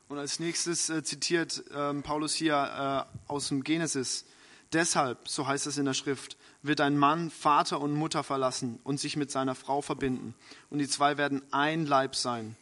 Und 0.08 0.18
als 0.18 0.38
nächstes 0.40 0.90
äh, 0.90 1.02
zitiert 1.02 1.64
ähm, 1.74 2.02
Paulus 2.02 2.34
hier 2.34 2.54
äh, 2.54 3.32
aus 3.32 3.48
dem 3.48 3.64
Genesis. 3.64 4.26
Deshalb, 4.72 5.26
so 5.26 5.46
heißt 5.46 5.66
es 5.66 5.78
in 5.78 5.86
der 5.86 5.94
Schrift, 5.94 6.36
wird 6.62 6.80
ein 6.80 6.96
Mann 6.96 7.30
Vater 7.30 7.80
und 7.80 7.92
Mutter 7.92 8.22
verlassen 8.22 8.78
und 8.84 9.00
sich 9.00 9.16
mit 9.16 9.30
seiner 9.30 9.54
Frau 9.54 9.82
verbinden. 9.82 10.34
Und 10.70 10.78
die 10.78 10.88
zwei 10.88 11.18
werden 11.18 11.42
ein 11.50 11.86
Leib 11.86 12.14
sein. 12.14 12.56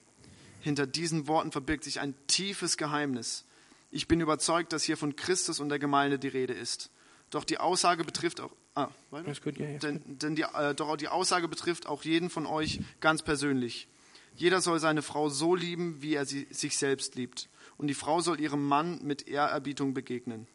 Hinter 0.61 0.87
diesen 0.87 1.27
Worten 1.27 1.53
verbirgt 1.53 1.85
sich 1.85 2.01
ein 2.01 2.15
tiefes 2.27 2.77
Geheimnis. 2.77 3.45
Ich 3.91 4.09
bin 4.09 4.21
überzeugt, 4.21 4.73
dass 4.73 4.85
hier 4.85 4.97
von 4.97 5.17
Christus 5.17 5.61
und 5.61 5.69
der 5.69 5.79
Gemeinde 5.79 6.19
die 6.19 6.29
Rede 6.29 6.53
ist. 6.53 6.91
Doch 7.31 7.45
die 7.45 7.59
Aussage 7.59 8.05
betrifft 8.05 8.41
auch, 8.41 8.51
ah, 8.75 8.89
yeah, 9.13 9.35
yeah. 9.47 9.79
denn, 9.79 10.03
denn 10.07 10.35
die, 10.35 10.43
äh, 10.43 10.75
doch 10.75 10.89
auch 10.89 10.97
die 10.97 11.09
Aussage 11.09 11.49
betrifft 11.49 11.87
auch 11.87 12.03
jeden 12.03 12.31
von 12.31 12.47
euch 12.47 12.81
ganz 13.01 13.23
persönlich. 13.23 13.89
Jeder 14.35 14.61
soll 14.61 14.79
seine 14.81 15.03
Frau 15.03 15.29
so 15.29 15.55
lieben, 15.55 16.03
wie 16.03 16.15
er 16.15 16.25
sie, 16.25 16.47
sich 16.51 16.77
selbst 16.77 17.15
liebt. 17.15 17.49
Und 17.77 17.89
die 17.89 17.95
Frau 17.95 18.21
soll 18.21 18.41
ihrem 18.41 18.67
Mann 18.67 19.01
mit 19.03 19.29
Ehrerbietung 19.29 19.95
begegnen. 19.95 20.47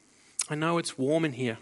I 0.50 0.56
know 0.56 0.78
it's 0.78 0.98
warm 0.98 1.26
in 1.26 1.34
here, 1.34 1.58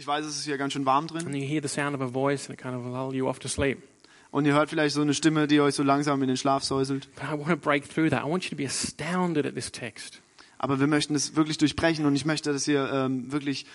Ich 0.00 0.06
weiß, 0.06 0.24
es 0.24 0.36
ist 0.38 0.44
hier 0.44 0.56
ganz 0.58 0.72
schön 0.74 0.86
warm 0.86 1.08
drin. 1.08 1.26
and 1.26 1.34
you 1.34 1.42
hear 1.42 1.60
the 1.60 1.68
sound 1.68 1.92
of 1.96 2.00
a 2.00 2.06
voice, 2.06 2.48
and 2.48 2.56
it 2.56 2.62
kind 2.62 2.76
of 2.76 2.84
lull 2.86 3.12
you 3.12 3.26
off 3.28 3.40
to 3.40 3.48
sleep. 3.48 3.82
Und 4.30 4.44
ihr 4.46 4.52
hört 4.54 4.70
vielleicht 4.70 4.94
so 4.94 5.00
eine 5.00 5.12
Stimme, 5.12 5.48
die 5.48 5.60
euch 5.60 5.74
so 5.74 5.82
langsam 5.82 6.22
in 6.22 6.28
den 6.28 6.36
Schlaf 6.36 6.62
säuselt. 6.62 7.08
But 7.16 7.24
I 7.24 7.32
want 7.32 7.48
to 7.48 7.56
break 7.56 7.88
through 7.92 8.10
that. 8.10 8.24
I 8.24 8.30
want 8.30 8.44
you 8.44 8.50
to 8.50 8.56
be 8.56 8.64
astounded 8.64 9.44
at 9.44 9.54
this 9.54 9.72
text. 9.72 10.20
Aber 10.58 10.78
wir 10.78 10.86
möchten 10.86 11.16
es 11.16 11.34
wirklich 11.34 11.58
durchbrechen 11.58 12.06
und 12.06 12.14
ich 12.14 12.24
möchte, 12.24 12.52
dass 12.52 12.68
ihr 12.68 12.88
ähm, 12.92 13.32
wirklich 13.32 13.66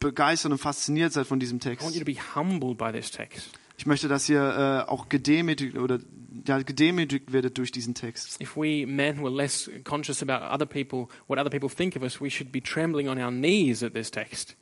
begeistert 0.00 0.50
und 0.50 0.58
fasziniert 0.58 1.12
seid 1.12 1.26
von 1.28 1.38
diesem 1.38 1.58
I 1.58 1.64
want 1.80 1.80
you 1.80 1.90
Text. 1.94 1.98
to 2.00 2.04
be 2.04 2.16
humbled 2.34 2.76
by 2.78 2.90
this 2.92 3.12
text. 3.12 3.50
Ich 3.76 3.86
möchte, 3.86 4.08
dass 4.08 4.28
ihr 4.28 4.84
äh, 4.86 4.90
auch 4.90 5.08
gedemütigt 5.08 5.76
oder 5.76 6.00
ja, 6.46 6.60
gedemütigt 6.60 7.32
werdet 7.32 7.56
durch 7.56 7.70
diesen 7.70 7.94
Text. 7.94 8.40
If 8.40 8.56
we 8.56 8.84
men 8.84 9.22
were 9.22 9.30
less 9.32 9.70
conscious 9.84 10.22
about 10.22 10.44
other 10.52 10.66
people, 10.66 11.06
what 11.28 11.38
other 11.38 11.50
people 11.50 11.68
think 11.68 11.94
of 11.94 12.02
us, 12.02 12.20
we 12.20 12.30
should 12.30 12.50
be 12.50 12.60
trembling 12.60 13.08
on 13.08 13.18
our 13.18 13.30
knees 13.30 13.84
at 13.84 13.94
this 13.94 14.10
text. 14.10 14.56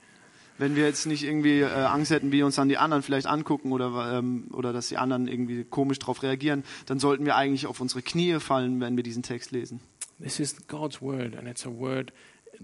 Wenn 0.58 0.76
wir 0.76 0.84
jetzt 0.84 1.06
nicht 1.06 1.22
irgendwie 1.22 1.60
äh, 1.60 1.66
Angst 1.66 2.10
hätten, 2.10 2.32
wie 2.32 2.42
uns 2.42 2.56
dann 2.56 2.68
die 2.68 2.78
anderen 2.78 3.02
vielleicht 3.02 3.26
angucken 3.26 3.72
oder, 3.72 4.18
ähm, 4.18 4.48
oder 4.52 4.72
dass 4.72 4.88
die 4.88 4.96
anderen 4.96 5.28
irgendwie 5.28 5.64
komisch 5.64 5.98
darauf 5.98 6.22
reagieren, 6.22 6.64
dann 6.86 6.98
sollten 6.98 7.26
wir 7.26 7.36
eigentlich 7.36 7.66
auf 7.66 7.80
unsere 7.80 8.02
Knie 8.02 8.40
fallen, 8.40 8.80
wenn 8.80 8.96
wir 8.96 9.02
diesen 9.02 9.22
Text 9.22 9.50
lesen. 9.52 9.80
This 10.20 10.40
is 10.40 10.56
God's 10.66 11.02
word, 11.02 11.36
and 11.36 11.46
it's 11.46 11.66
a 11.66 11.70
word 11.70 12.12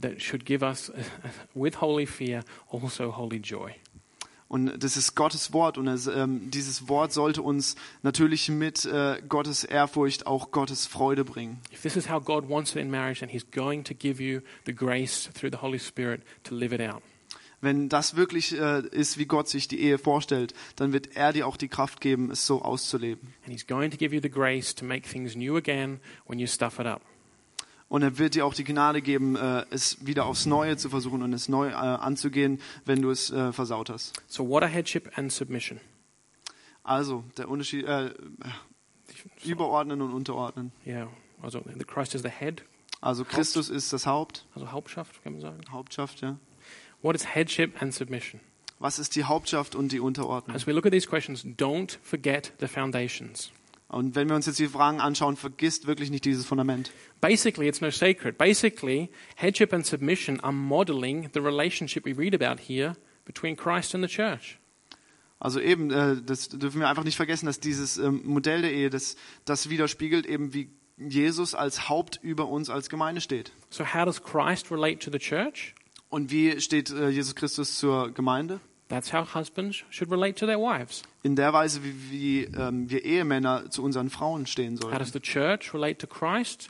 that 0.01 0.23
should 0.23 0.47
give 0.47 0.65
us, 0.65 0.91
with 1.55 1.81
holy 1.81 2.07
fear, 2.07 2.43
also 2.71 3.17
holy 3.17 3.39
joy. 3.39 3.75
Und 4.49 4.83
das 4.85 4.99
ist 4.99 5.15
Gottes 5.15 5.55
Wort 5.55 5.79
und 5.79 5.89
es, 5.89 6.07
ähm, 6.07 6.51
dieses 6.51 6.87
Wort 6.87 7.15
sollte 7.15 7.41
uns 7.41 7.75
natürlich 8.03 8.51
mit 8.51 8.85
äh, 8.85 9.17
Gottes 9.27 9.65
Ehrfurcht 9.65 10.27
auch 10.27 10.51
Gottes 10.51 10.87
Freude 10.87 11.25
bringen. 11.25 11.59
If 11.73 11.81
this 11.81 11.97
is 11.97 12.11
how 12.11 12.23
God 12.23 12.51
wants 12.51 12.73
it 12.73 12.83
in 12.83 12.91
marriage, 12.91 13.21
then 13.21 13.31
He's 13.31 13.51
going 13.51 13.83
to 13.85 13.95
give 13.95 14.23
you 14.23 14.43
the 14.67 14.75
grace 14.75 15.31
through 15.33 15.51
the 15.51 15.63
Holy 15.63 15.79
Spirit 15.79 16.21
Wenn 17.63 17.89
das 17.89 18.17
wirklich 18.17 18.59
äh, 18.59 18.87
ist, 18.89 19.19
wie 19.19 19.27
Gott 19.27 19.49
sich 19.49 19.69
die 19.69 19.81
Ehe 19.81 19.97
vorstellt, 19.97 20.53
dann 20.77 20.93
wird 20.93 21.17
er 21.17 21.33
dir 21.33 21.47
auch 21.47 21.57
die 21.57 21.69
Kraft 21.69 22.01
geben, 22.01 22.31
es 22.33 22.45
so 22.45 22.61
auszuleben. 22.61 23.33
And 23.45 23.53
He's 23.53 23.67
going 23.67 23.91
to 23.93 23.97
give 23.97 24.15
you 24.15 24.21
the 24.21 24.29
grace 24.29 24.75
to 24.75 24.85
make 24.85 25.09
things 25.09 25.37
new 25.37 25.57
again 25.57 26.01
when 26.27 26.41
you 26.41 26.49
stuff 26.49 26.81
it 26.81 26.87
up. 26.87 27.03
Und 27.89 28.03
er 28.03 28.19
wird 28.19 28.35
dir 28.35 28.47
auch 28.47 28.55
die 28.55 28.65
Gnade 28.65 29.01
geben, 29.01 29.37
äh, 29.37 29.65
es 29.71 30.05
wieder 30.05 30.27
aufs 30.27 30.45
Neue 30.45 30.77
zu 30.77 30.91
versuchen 30.91 31.23
und 31.23 31.33
es 31.33 31.49
neu 31.49 31.69
äh, 31.69 31.73
anzugehen, 31.73 32.61
wenn 32.85 33.01
du 33.01 33.11
es 33.11 33.31
äh, 33.31 33.53
versaut 33.53 33.91
hast. 33.91 34.13
So, 34.27 34.49
what 34.49 34.63
are 34.63 34.73
headship 34.73 35.17
and 35.17 35.31
submission? 35.31 35.79
Also 36.83 37.23
der 37.37 37.49
Unterschied, 37.49 37.85
äh, 37.85 38.13
überordnen 39.45 40.03
und 40.03 40.13
unterordnen. 40.13 40.73
Yeah, 40.85 41.09
also 41.41 41.63
the 41.65 41.85
Christ 41.85 42.17
is 42.17 42.23
the 42.23 42.29
head, 42.29 42.65
Also 43.01 43.25
Christus 43.25 43.69
ist 43.69 43.93
das 43.93 44.07
Haupt, 44.07 44.47
also 44.55 44.73
Hauptschaft, 44.73 45.23
kann 45.23 45.35
man 45.35 45.43
sagen. 45.43 45.61
Hauptschaft, 45.71 46.23
ja. 46.23 46.39
What 47.03 47.17
is 47.17 47.35
headship 47.35 47.83
and 47.83 47.93
submission? 47.93 48.41
Was 48.79 48.99
ist 48.99 49.15
die 49.17 49.25
Hauptschaft 49.25 49.75
und 49.75 49.93
die 49.93 50.01
Unterordnung? 50.01 50.57
As 50.57 50.67
we 50.67 50.73
look 50.73 50.87
at 50.87 50.93
these 50.93 51.07
questions, 51.07 51.45
don't 51.45 51.99
forget 52.03 52.53
the 52.61 52.69
foundations. 52.69 53.53
Und 53.89 54.15
wenn 54.15 54.29
wir 54.29 54.37
uns 54.37 54.47
jetzt 54.47 54.59
die 54.59 54.69
Fragen 54.69 55.01
anschauen, 55.01 55.37
vergisst 55.37 55.87
wirklich 55.87 56.11
nicht 56.11 56.25
dieses 56.25 56.47
Fundament. 56.47 56.91
Basically, 57.21 57.69
it's 57.69 57.81
no 57.83 57.91
secret. 57.91 58.39
Basically, 58.39 59.11
headship 59.37 59.75
and 59.75 59.85
submission 59.85 60.41
are 60.41 60.53
modeling 60.53 61.29
the 61.35 61.41
relationship 61.41 62.07
we 62.07 62.17
read 62.17 62.35
about 62.35 62.63
here 62.63 62.97
between 63.27 63.55
Christ 63.55 63.95
and 63.95 64.03
the 64.03 64.09
church. 64.09 64.59
Also 65.39 65.61
eben, 65.61 65.91
äh, 65.91 66.17
das 66.25 66.49
dürfen 66.49 66.81
wir 66.81 66.89
einfach 66.89 67.05
nicht 67.05 67.17
vergessen, 67.17 67.47
dass 67.47 67.61
dieses 67.61 67.99
ähm, 67.99 68.23
Modell 68.25 68.63
der 68.63 68.73
Ehe, 68.73 68.91
das, 68.91 69.17
das 69.45 69.69
widerspiegelt 69.69 70.25
eben, 70.25 70.55
wie 70.55 70.71
Jesus 70.97 71.55
als 71.55 71.89
Haupt 71.89 72.21
über 72.23 72.49
uns 72.49 72.71
als 72.71 72.89
Gemeinde 72.89 73.21
steht. 73.21 73.53
So, 73.69 73.85
how 73.85 74.05
does 74.05 74.23
Christ 74.23 74.71
relate 74.71 75.01
to 75.01 75.11
the 75.11 75.19
church? 75.19 75.75
Und 76.13 76.31
wie 76.31 76.61
steht 76.61 76.91
äh, 76.91 77.09
Jesus 77.09 77.35
Christus 77.35 77.79
zur 77.79 78.11
Gemeinde? 78.13 78.61
That's 78.91 79.15
how 79.15 79.35
husbands 79.35 79.83
should 79.89 80.11
relate 80.11 80.35
to 80.35 80.45
their 80.45 80.59
wives. 80.59 81.03
In 81.23 81.37
der 81.37 81.55
Weise, 81.55 81.83
wie, 81.83 82.11
wie 82.11 82.45
ähm, 82.45 82.91
wir 82.91 83.03
Ehemänner 83.07 83.71
zu 83.71 83.83
unseren 83.83 84.11
Frauen 84.11 84.45
stehen 84.45 84.75
How 84.75 84.91
does 84.91 85.11
sollen. 85.11 85.13
the 85.15 85.21
church 85.21 85.73
relate 85.73 85.97
to 85.97 86.07
Christ? 86.07 86.69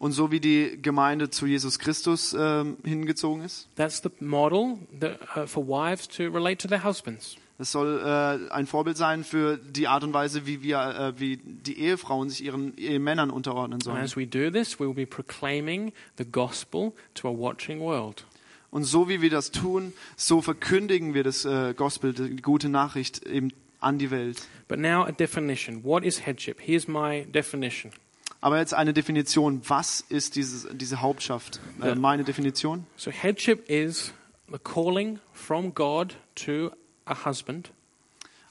Und 0.00 0.10
so 0.10 0.32
wie 0.32 0.40
die 0.40 0.76
Gemeinde 0.82 1.30
zu 1.30 1.46
Jesus 1.46 1.78
Christus 1.78 2.34
ähm, 2.36 2.78
hingezogen 2.82 3.44
ist. 3.44 3.68
That's 3.76 4.02
the 4.02 4.10
model 4.18 4.78
that, 4.98 5.20
uh, 5.36 5.46
for 5.46 5.64
wives 5.64 6.08
to 6.08 6.24
relate 6.24 6.56
to 6.56 6.66
their 6.66 6.82
husbands. 6.82 7.36
Das 7.58 7.70
soll 7.70 8.00
äh, 8.04 8.50
ein 8.52 8.66
Vorbild 8.66 8.96
sein 8.96 9.22
für 9.22 9.56
die 9.56 9.86
Art 9.86 10.02
und 10.02 10.12
Weise, 10.12 10.46
wie 10.46 10.62
wir, 10.64 10.80
äh, 10.80 11.20
wie 11.20 11.36
die 11.36 11.78
Ehefrauen 11.78 12.28
sich 12.28 12.42
ihren 12.42 12.76
Ehemännern 12.76 13.30
unterordnen 13.30 13.74
And 13.74 13.84
sollen. 13.84 13.98
as 13.98 14.16
we 14.16 14.26
do 14.26 14.50
this, 14.50 14.80
we 14.80 14.86
will 14.88 14.94
be 14.94 15.06
proclaiming 15.06 15.92
the 16.18 16.24
gospel 16.24 16.92
to 17.14 17.28
a 17.28 17.32
watching 17.32 17.78
world. 17.78 18.24
Und 18.70 18.84
so 18.84 19.08
wie 19.08 19.20
wir 19.20 19.30
das 19.30 19.50
tun, 19.50 19.92
so 20.16 20.40
verkündigen 20.40 21.14
wir 21.14 21.24
das 21.24 21.44
äh, 21.44 21.74
Gospel, 21.74 22.12
die 22.12 22.36
gute 22.36 22.68
Nachricht 22.68 23.26
eben 23.26 23.52
an 23.80 23.98
die 23.98 24.10
Welt. 24.10 24.46
But 24.68 24.78
now 24.78 25.02
a 25.04 25.12
definition. 25.12 25.82
What 25.82 26.04
is 26.04 26.24
headship? 26.24 26.60
Here's 26.60 26.86
my 26.86 27.26
definition. 27.26 27.92
Aber 28.40 28.58
jetzt 28.58 28.72
eine 28.72 28.92
Definition. 28.92 29.60
Was 29.66 30.00
ist 30.08 30.36
dieses, 30.36 30.68
diese 30.72 31.00
Hauptschaft? 31.00 31.60
Äh, 31.82 31.94
meine 31.94 32.24
Definition? 32.24 32.86
So 32.96 33.10
headship 33.10 33.68
is 33.68 34.12
the 34.50 34.58
calling 34.58 35.18
from 35.32 35.74
God 35.74 36.16
to 36.36 36.70
a 37.04 37.24
husband 37.24 37.72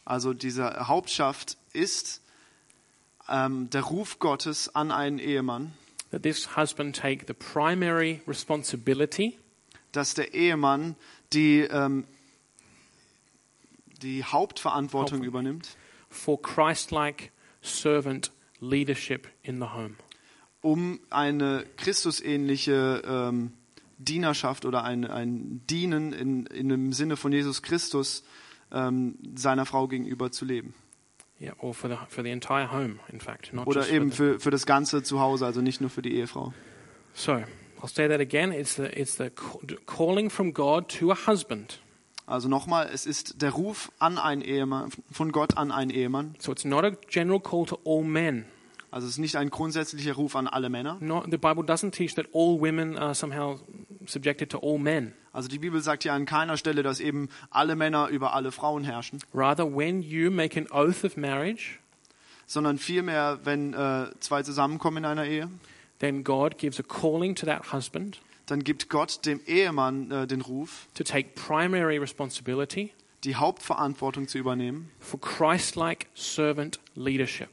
Also 0.10 0.34
diese 0.34 0.88
Hauptschaft 0.88 1.58
ist 1.72 2.22
ähm, 3.30 3.70
der 3.70 3.84
Ruf 3.84 4.18
Gottes 4.18 4.74
an 4.76 4.92
einen 4.92 5.20
Ehemann, 5.20 5.72
that 6.10 6.24
this 6.24 6.58
husband 6.58 6.96
take 6.96 7.26
the 7.28 7.34
primary 7.34 8.22
responsibility 8.28 9.38
dass 9.92 10.14
der 10.14 10.34
Ehemann 10.34 10.96
die, 11.34 11.60
ähm, 11.62 12.06
die 14.02 14.24
Hauptverantwortung 14.24 15.20
Haupt- 15.20 15.28
übernimmt, 15.28 15.78
for 16.10 16.42
Christ-like 16.42 17.32
servant 17.62 18.32
leadership 18.62 19.28
in 19.44 19.60
the 19.60 19.68
home. 19.68 19.96
um 20.62 21.00
eine 21.10 21.66
Christusähnliche 21.78 23.02
ähm, 23.06 23.54
Dienerschaft 23.98 24.66
oder 24.66 24.84
ein, 24.84 25.06
ein 25.06 25.62
Dienen 25.70 26.14
in, 26.14 26.46
in 26.48 26.70
dem 26.70 26.94
Sinne 26.94 27.16
von 27.18 27.32
Jesus 27.32 27.62
Christus 27.62 28.24
ähm, 28.72 29.16
seiner 29.36 29.66
Frau 29.66 29.88
gegenüber 29.88 30.32
zu 30.32 30.46
leben. 30.46 30.74
Yeah, 31.42 31.54
or 31.60 31.74
for 31.74 31.90
the, 31.90 31.96
for 32.10 32.24
the 32.24 32.30
entire 32.32 32.70
home, 32.72 33.00
in 33.10 33.22
fact. 33.22 33.54
Not 33.54 33.68
Oder 33.68 33.82
just 33.82 33.94
eben 33.94 34.10
the- 34.12 34.16
für, 34.18 34.40
für 34.42 34.52
das 34.52 34.66
ganze 34.66 35.02
Zuhause, 35.04 35.46
also 35.46 35.62
nicht 35.62 35.80
nur 35.80 35.90
für 35.90 36.02
die 36.02 36.16
Ehefrau. 36.16 36.54
So, 37.14 37.42
I'll 37.82 37.88
say 37.88 38.08
that 38.08 38.20
again. 38.20 38.52
It's 38.52 38.76
the, 38.76 38.98
it's 39.00 39.16
the 39.16 39.30
ca- 39.30 39.60
calling 39.86 40.30
from 40.30 40.52
God 40.52 40.90
to 41.00 41.12
a 41.12 41.16
husband. 41.16 41.80
Also 42.26 42.48
nochmal, 42.48 42.90
es 42.94 43.06
ist 43.06 43.42
der 43.42 43.52
Ruf 43.52 43.92
an 43.98 44.18
einen 44.20 44.42
Ehemann, 44.42 44.92
von 45.12 45.32
Gott 45.32 45.58
an 45.58 45.72
einen 45.72 45.90
Ehemann. 45.90 46.36
So 46.40 46.52
it's 46.52 46.66
not 46.66 46.84
a 46.84 46.92
general 47.10 47.40
call 47.40 47.66
to 47.66 47.80
all 47.86 48.04
men. 48.04 48.46
Also 48.92 49.06
es 49.08 49.14
ist 49.14 49.20
nicht 49.20 49.36
ein 49.36 49.50
grundsätzlicher 49.50 50.14
Ruf 50.14 50.36
an 50.36 50.48
alle 50.48 50.70
Männer. 50.70 50.98
Not, 51.00 51.26
the 51.32 51.38
Bible 51.38 51.64
doesn't 51.64 51.92
teach 51.92 52.16
that 52.16 52.28
all 52.34 52.60
women 52.60 52.98
are 52.98 53.16
somehow 53.16 53.60
subjected 54.06 54.50
to 54.52 54.60
all 54.60 54.78
men. 54.78 55.14
Also 55.32 55.48
die 55.48 55.60
Bibel 55.60 55.80
sagt 55.82 56.04
ja 56.04 56.14
an 56.14 56.26
keiner 56.26 56.58
Stelle, 56.58 56.84
dass 56.84 57.00
eben 57.00 57.30
alle 57.50 57.76
Männer 57.76 58.08
über 58.08 58.34
alle 58.34 58.52
Frauen 58.52 58.84
herrschen, 58.84 59.20
Rather, 59.34 59.66
when 59.76 60.02
you 60.02 60.32
make 60.32 60.60
an 60.60 60.68
oath 60.72 61.04
of 61.04 61.18
marriage, 61.18 61.80
sondern 62.46 62.78
vielmehr, 62.80 63.40
wenn 63.44 63.74
äh, 63.74 64.08
zwei 64.20 64.42
zusammenkommen 64.44 64.98
in 64.98 65.06
einer 65.06 65.26
Ehe, 65.26 65.50
then 66.00 66.24
God 66.24 66.58
gives 66.58 66.80
a 66.80 66.84
calling 66.84 67.36
to 67.36 67.46
that 67.46 67.72
husband 67.72 68.20
dann 68.46 68.64
gibt 68.64 68.90
Gott 68.90 69.26
dem 69.28 69.42
Ehemann 69.46 70.10
äh, 70.10 70.26
den 70.26 70.42
Ruf, 70.42 70.88
to 70.96 71.04
take 71.04 71.30
primary 71.36 71.98
responsibility 71.98 72.92
die 73.24 73.36
Hauptverantwortung 73.36 74.28
zu 74.28 74.38
übernehmen 74.38 74.92
for 75.00 75.20
Christ-like 75.20 76.08
servant 76.16 76.80
leadership 76.96 77.50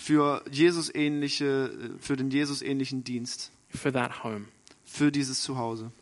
für 0.00 0.42
Jesus 0.50 0.92
ähnliche, 0.94 1.70
für 2.00 2.16
den 2.16 2.30
Jesus 2.30 2.62
ähnlichen 2.62 3.04
Dienst, 3.04 3.52
for 3.68 3.92
that 3.92 4.24
home. 4.24 4.46
für 4.84 5.12
dieses 5.12 5.42
Zuhause. 5.42 5.92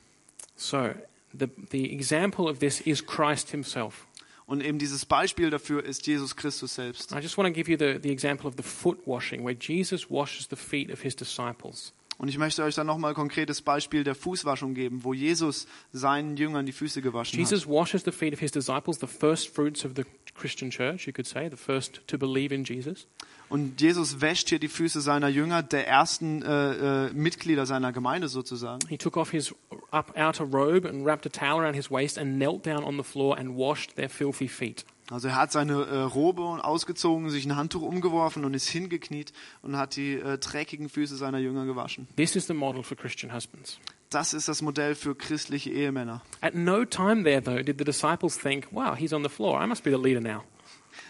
So, 0.57 0.95
the, 1.33 1.49
the 1.71 1.93
example 1.93 2.49
of 2.49 2.61
this 2.61 2.81
is 2.81 3.05
Christ 3.05 3.51
himself. 3.51 4.07
Und 4.49 4.65
eben 4.65 4.79
dieses 4.79 5.05
Beispiel 5.05 5.51
dafür 5.51 5.85
ist 5.85 6.07
Jesus 6.07 6.35
Christus 6.35 6.75
selbst. 6.75 7.13
I 7.13 7.17
just 7.17 7.37
want 7.37 7.49
to 7.49 7.53
give 7.53 7.71
you 7.71 7.77
the, 7.77 8.01
the 8.03 8.11
example 8.11 8.49
of 8.49 8.55
the 8.57 8.63
foot 8.63 8.99
washing, 9.07 9.45
where 9.45 9.55
Jesus 9.55 10.11
washes 10.11 10.49
the 10.49 10.57
feet 10.57 10.91
of 10.91 11.03
his 11.03 11.15
disciples. 11.15 11.93
Und 12.17 12.29
ich 12.29 12.39
möchte 12.39 12.65
euch 12.65 12.75
dann 12.75 12.87
nochmal 12.87 13.13
ein 13.13 13.15
konkretes 13.15 13.61
Beispiel 13.61 14.05
der 14.05 14.15
Fußwaschung 14.15 14.73
geben, 14.73 15.05
wo 15.05 15.13
Jesus 15.13 15.67
seinen 15.93 16.39
Jüngern 16.39 16.65
die 16.65 16.73
Füße 16.73 17.03
gewaschen 17.03 17.35
hat. 17.35 17.39
Jesus 17.39 17.69
washes 17.69 18.05
the 18.05 18.11
feet 18.11 18.33
of 18.33 18.41
his 18.41 18.51
disciples, 18.51 18.99
the 18.99 19.07
first 19.07 19.55
fruits 19.55 19.85
of 19.85 19.93
the 19.97 20.05
Christian 20.35 20.71
church, 20.71 21.07
you 21.07 21.13
could 21.13 21.27
say, 21.27 21.51
the 21.51 21.57
first 21.57 22.01
to 22.07 22.17
believe 22.17 22.53
in 22.53 22.65
Jesus. 22.65 23.07
Und 23.49 23.81
Jesus 23.81 24.21
wäscht 24.21 24.49
hier 24.51 24.59
die 24.59 24.69
Füße 24.69 25.01
seiner 25.01 25.29
Jünger, 25.29 25.63
der 25.63 25.89
ersten 25.89 26.43
äh, 26.43 27.07
äh, 27.07 27.13
Mitglieder 27.13 27.67
seiner 27.67 27.93
Gemeinde 27.93 28.29
sozusagen. 28.29 28.87
He 28.89 28.99
took 28.99 29.17
off 29.17 29.31
his 29.31 29.55
outer 29.91 30.45
robe 30.45 30.89
and 30.89 31.05
wrapped 31.05 31.27
a 31.27 31.31
towel 31.31 31.63
around 31.63 31.75
his 31.75 31.91
waist 31.91 32.19
and 32.19 32.37
knelt 32.37 32.67
down 32.67 32.85
on 32.85 32.97
the 32.97 33.03
floor 33.03 33.39
and 33.39 33.57
washed 33.57 33.97
their 33.97 34.11
filthy 34.11 34.49
feet. 34.49 34.85
Also 35.11 35.29
er 35.29 35.37
hat 35.37 35.53
seine 35.53 35.85
äh, 35.87 36.01
Robe 36.03 36.43
ausgezogen, 36.63 37.31
sich 37.31 37.47
ein 37.47 37.57
Handtuch 37.57 37.81
umgeworfen 37.81 38.45
und 38.45 38.53
ist 38.53 38.69
hingekniet 38.69 39.33
und 39.63 39.77
hat 39.77 39.97
die 39.97 40.15
äh, 40.15 40.37
dreckigen 40.37 40.91
Füße 40.91 41.17
seiner 41.17 41.39
Jünger 41.39 41.65
gewaschen. 41.65 42.07
This 42.17 42.37
is 42.37 42.47
the 42.47 42.53
model 42.53 42.83
for 42.83 42.97
Christian 42.97 43.33
husbands. 43.33 43.79
Das 44.11 44.35
ist 44.35 44.49
das 44.49 44.63
Modell 44.63 44.95
für 44.95 45.15
christliche 45.15 45.71
Ehemänner. 45.71 46.23
At 46.41 46.55
no 46.55 46.85
time 46.85 47.25
there, 47.25 47.43
though, 47.43 47.63
did 47.63 47.79
the 47.79 47.85
disciples 47.85 48.39
think, 48.39 48.69
wow, 48.71 48.95
he's 48.95 49.13
on 49.13 49.23
the 49.23 49.29
floor. 49.31 49.63
I 49.63 49.67
must 49.67 49.85
be 49.85 49.91
the 49.91 49.97
leader 49.97 50.21
now. 50.21 50.45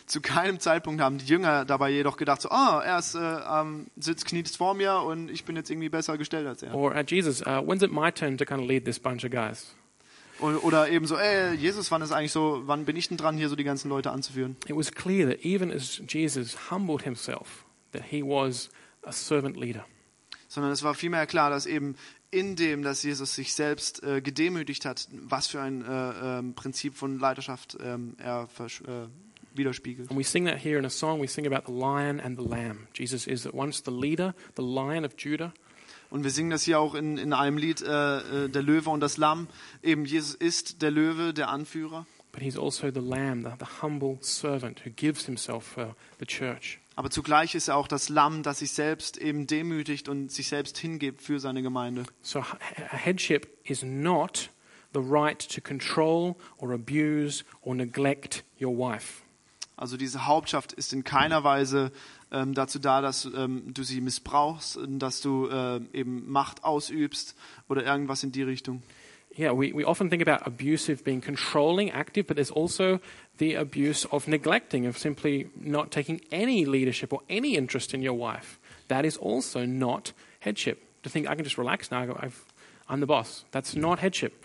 Zu 0.09 0.23
keinem 0.23 0.59
Zeitpunkt 0.59 1.03
haben 1.03 1.19
die 1.19 1.27
Jünger 1.27 1.67
dabei 1.67 1.91
jedoch 1.91 2.17
gedacht, 2.17 2.41
so, 2.41 2.49
ah, 2.49 2.83
er 2.83 2.99
ist, 2.99 3.15
äh, 3.15 3.19
ähm, 3.19 3.89
sitzt 3.97 4.25
kniet 4.25 4.49
vor 4.49 4.75
mir 4.75 5.03
und 5.03 5.31
ich 5.31 5.45
bin 5.45 5.55
jetzt 5.55 5.71
irgendwie 5.71 5.91
besser 5.91 6.17
gestellt 6.17 6.47
als 6.47 6.63
er. 6.63 6.75
Or, 6.75 6.97
uh, 6.97 7.03
Jesus, 7.07 7.43
uh, 7.43 7.63
when's 7.63 7.83
it 7.83 7.93
my 7.93 8.11
turn 8.11 8.39
to 8.39 8.47
kind 8.47 8.63
of 8.63 8.67
lead 8.67 8.87
this 8.87 8.99
bunch 8.99 9.25
of 9.25 9.31
guys? 9.31 9.75
Oder 10.41 10.89
eben 10.89 11.07
so, 11.07 11.17
ey, 11.17 11.55
Jesus, 11.57 11.91
wann 11.91 12.01
ist 12.01 12.13
eigentlich 12.13 12.33
so, 12.33 12.63
wann 12.67 12.85
bin 12.85 12.97
ich 12.97 13.09
denn 13.09 13.17
dran, 13.17 13.37
hier 13.37 13.49
so 13.49 13.57
die 13.57 13.65
ganzen 13.65 13.89
Leute 13.89 14.11
anzuführen? 14.11 14.57
It 14.67 14.77
was 14.77 14.93
clear 14.93 15.29
that 15.29 15.45
even 15.45 15.73
as 15.73 16.01
Jesus 16.09 16.71
humbled 16.71 17.03
himself, 17.03 17.65
that 17.93 18.05
he 18.05 18.23
was 18.23 18.71
a 19.03 19.13
servant 19.13 19.57
leader. 19.57 19.85
Sondern 20.47 20.73
es 20.73 20.83
war 20.83 20.95
vielmehr 20.95 21.27
klar, 21.27 21.51
dass 21.51 21.67
eben 21.67 21.97
in 22.31 22.57
dem, 22.57 22.83
dass 22.83 23.03
Jesus 23.03 23.35
sich 23.35 23.55
selbst 23.55 24.03
äh, 24.03 24.21
gedemütigt 24.21 24.85
hat, 24.85 25.09
was 25.13 25.47
für 25.47 25.61
ein 25.61 25.85
äh, 25.85 26.39
ähm, 26.39 26.55
Prinzip 26.55 26.95
von 26.95 27.19
Leiterschaft 27.19 27.77
ähm, 27.83 28.15
er 28.19 28.49
äh, 28.61 29.09
widerspiegelt. 29.59 30.11
And 30.11 30.19
we 30.19 30.25
sing 30.25 30.47
that 30.47 30.59
here 30.65 30.79
in 30.79 30.87
a 30.87 30.91
song. 30.91 31.21
We 31.21 31.29
sing 31.29 31.47
about 31.47 31.67
the 31.67 31.73
lion 31.73 32.21
and 32.21 32.39
the 32.39 32.49
lamb. 32.49 32.89
Jesus 32.97 33.27
is 33.27 33.47
at 33.47 33.53
once 33.55 33.83
the 33.85 33.91
leader, 33.91 34.35
the 34.57 34.63
lion 34.63 35.05
of 35.05 35.13
Judah, 35.19 35.53
Und 36.11 36.25
wir 36.25 36.31
singen 36.31 36.49
das 36.49 36.63
hier 36.63 36.81
auch 36.81 36.95
in, 36.95 37.19
in 37.19 37.35
einem 37.35 37.59
Lied, 37.59 37.83
äh, 37.83 38.45
äh, 38.45 38.49
der 38.49 38.63
Löwe 38.63 38.89
und 38.89 39.01
das 39.01 39.19
Lamm. 39.19 39.47
Eben 39.83 40.07
Jesus 40.07 40.35
ist 40.35 40.81
der 40.81 40.91
Löwe, 40.91 41.35
der 41.35 41.51
Anführer. 41.51 42.07
but 42.33 42.43
he's 42.43 42.57
also 42.59 42.91
the 42.91 43.01
lamb, 43.01 43.43
the, 43.43 43.53
the 43.59 43.83
humble 43.83 44.19
servant 44.21 44.81
who 44.85 44.91
gives 44.91 45.27
himself 45.27 45.65
for 45.65 45.97
the 46.19 46.27
church. 46.27 46.79
Aber 46.95 47.11
zugleich 47.11 47.55
ist 47.55 47.69
er 47.69 47.77
auch 47.77 47.89
das 47.89 48.09
Lamm, 48.09 48.43
das 48.43 48.61
sich 48.61 48.73
selbst 48.73 49.19
eben 49.19 49.47
demütigt 49.47 50.09
und 50.09 50.31
sich 50.33 50.49
selbst 50.49 50.79
hingibt 50.79 51.21
für 51.23 51.41
seine 51.41 51.63
Gemeinde. 51.63 52.05
So 52.23 52.43
headship 52.91 53.49
is 53.65 53.83
not 53.83 54.51
the 54.95 55.01
right 55.01 55.39
to 55.39 55.61
control 55.61 56.37
or 56.57 56.73
abuse 56.73 57.45
or 57.61 57.75
neglect 57.75 58.45
your 58.61 58.77
wife. 58.77 59.23
Also 59.79 59.97
diese 59.97 60.27
Hauptschaft 60.27 60.73
ist 60.73 60.93
in 60.93 61.05
keiner 61.05 61.45
Weise 61.45 61.93
ähm, 62.33 62.53
dazu 62.53 62.81
da, 62.81 63.01
dass 63.01 63.27
ähm, 63.27 63.73
du 63.73 63.85
sie 63.85 64.01
missbrauchst, 64.01 64.79
dass 64.89 65.21
du 65.21 65.47
äh, 65.47 65.81
eben 65.93 66.29
Macht 66.29 66.65
ausübst 66.65 67.37
oder 67.69 67.85
irgendwas 67.85 68.25
in 68.25 68.33
die 68.33 68.43
Richtung. 68.43 68.83
Yeah, 69.39 69.53
we, 69.53 69.73
we 69.73 69.87
often 69.87 70.11
think 70.11 70.21
about 70.27 70.45
abusive 70.45 71.05
being 71.05 71.21
controlling, 71.21 71.93
active, 71.93 72.27
but 72.27 72.35
there's 72.37 72.51
also 72.51 72.99
the 73.37 73.55
abuse 73.55 74.05
of 74.11 74.27
neglecting, 74.27 74.85
of 74.85 74.99
simply 74.99 75.49
not 75.55 75.93
taking 75.93 76.21
any 76.33 76.65
leadership 76.65 77.13
or 77.13 77.23
any 77.29 77.55
interest 77.55 77.95
in 77.95 78.03
your 78.03 78.19
wife. 78.19 78.59
That 78.89 79.05
is 79.05 79.17
also 79.17 79.65
not 79.65 80.13
headship. 80.41 80.83
To 81.05 81.09
think 81.09 81.29
I 81.29 81.37
can 81.37 81.45
just 81.45 81.57
relax 81.57 81.93
now, 81.93 82.17
I've, 82.19 82.45
I'm 82.89 82.99
the 82.99 83.07
boss. 83.07 83.45
That's 83.53 83.77
not 83.77 84.01
headship. 84.01 84.45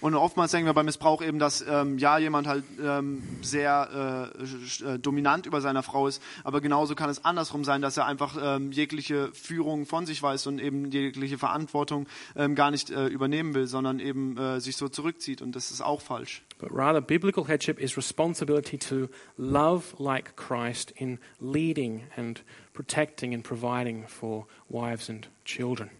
Und 0.00 0.14
oftmals 0.14 0.52
denken 0.52 0.66
wir 0.66 0.74
beim 0.74 0.86
Missbrauch 0.86 1.22
eben, 1.22 1.38
dass 1.38 1.64
ähm, 1.68 1.98
ja 1.98 2.18
jemand 2.18 2.46
halt 2.46 2.64
ähm, 2.80 3.22
sehr 3.42 4.30
äh, 4.38 4.84
äh, 4.84 4.98
dominant 4.98 5.46
über 5.46 5.60
seiner 5.60 5.82
Frau 5.82 6.06
ist, 6.06 6.22
aber 6.44 6.60
genauso 6.60 6.94
kann 6.94 7.10
es 7.10 7.24
andersrum 7.24 7.64
sein, 7.64 7.82
dass 7.82 7.96
er 7.96 8.06
einfach 8.06 8.36
ähm, 8.40 8.70
jegliche 8.70 9.32
Führung 9.32 9.86
von 9.86 10.06
sich 10.06 10.22
weiß 10.22 10.46
und 10.46 10.60
eben 10.60 10.90
jegliche 10.90 11.36
Verantwortung 11.36 12.06
ähm, 12.36 12.54
gar 12.54 12.70
nicht 12.70 12.90
äh, 12.90 13.06
übernehmen 13.06 13.54
will, 13.54 13.66
sondern 13.66 13.98
eben 13.98 14.36
äh, 14.36 14.60
sich 14.60 14.76
so 14.76 14.88
zurückzieht 14.88 15.42
und 15.42 15.56
das 15.56 15.72
ist 15.72 15.80
auch 15.80 16.00
falsch. 16.00 16.42
But 16.60 16.70
rather, 16.72 17.00
biblical 17.00 17.46
headship 17.46 17.80
is 17.80 17.96
responsibility 17.96 18.78
to 18.78 19.08
love 19.36 19.96
like 19.98 20.36
Christ 20.36 20.92
in 20.92 21.18
leading 21.40 22.04
and 22.16 22.42
protecting 22.72 23.34
and 23.34 23.42
providing 23.42 24.06
for 24.06 24.46
wives 24.68 25.10
and 25.10 25.28
children. 25.44 25.90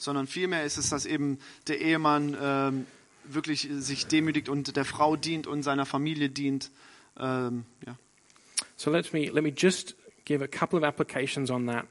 sondern 0.00 0.26
vielmehr 0.26 0.64
ist 0.64 0.78
es, 0.78 0.88
dass 0.88 1.06
eben 1.06 1.38
der 1.68 1.80
Ehemann 1.80 2.36
ähm, 2.40 2.86
wirklich 3.24 3.68
sich 3.70 4.06
demütigt 4.06 4.48
und 4.48 4.76
der 4.76 4.84
Frau 4.84 5.16
dient 5.16 5.46
und 5.46 5.62
seiner 5.62 5.86
Familie 5.86 6.30
dient. 6.30 6.70
Ähm, 7.18 7.64
ja. 7.86 7.96
So 8.76 8.90
let 8.90 9.12
me 9.12 9.30
let 9.30 9.42
me 9.42 9.52
just 9.56 9.96
give 10.24 10.42
a 10.42 10.48
couple 10.48 10.78
of 10.78 10.84
applications 10.84 11.50
on 11.50 11.66
that, 11.66 11.86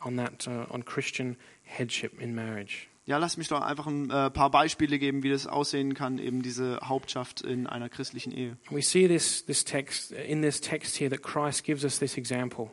on 0.00 0.16
that 0.16 0.46
uh, 0.46 0.72
on 0.72 0.84
Christian 0.84 1.36
headship 1.62 2.20
in 2.20 2.34
marriage. 2.34 2.90
ja, 3.10 3.18
lass 3.18 3.36
mich 3.36 3.48
doch 3.48 3.60
einfach 3.60 3.88
ein 3.88 4.08
äh, 4.08 4.30
paar 4.30 4.52
Beispiele 4.52 5.00
geben, 5.00 5.24
wie 5.24 5.30
das 5.30 5.48
aussehen 5.48 5.94
kann, 5.94 6.18
eben 6.18 6.42
diese 6.42 6.78
Hauptschaft 6.80 7.40
in 7.40 7.66
einer 7.66 7.88
christlichen 7.88 8.30
Ehe. 8.30 8.56
We 8.70 8.82
see 8.82 9.08
this 9.08 9.44
this 9.44 9.64
text 9.64 10.12
in 10.12 10.42
this 10.42 10.60
text 10.60 11.00
here 11.00 11.10
that 11.10 11.20
Christ 11.20 11.64
gives 11.64 11.82
us 11.82 11.98
this 11.98 12.16
example. 12.16 12.70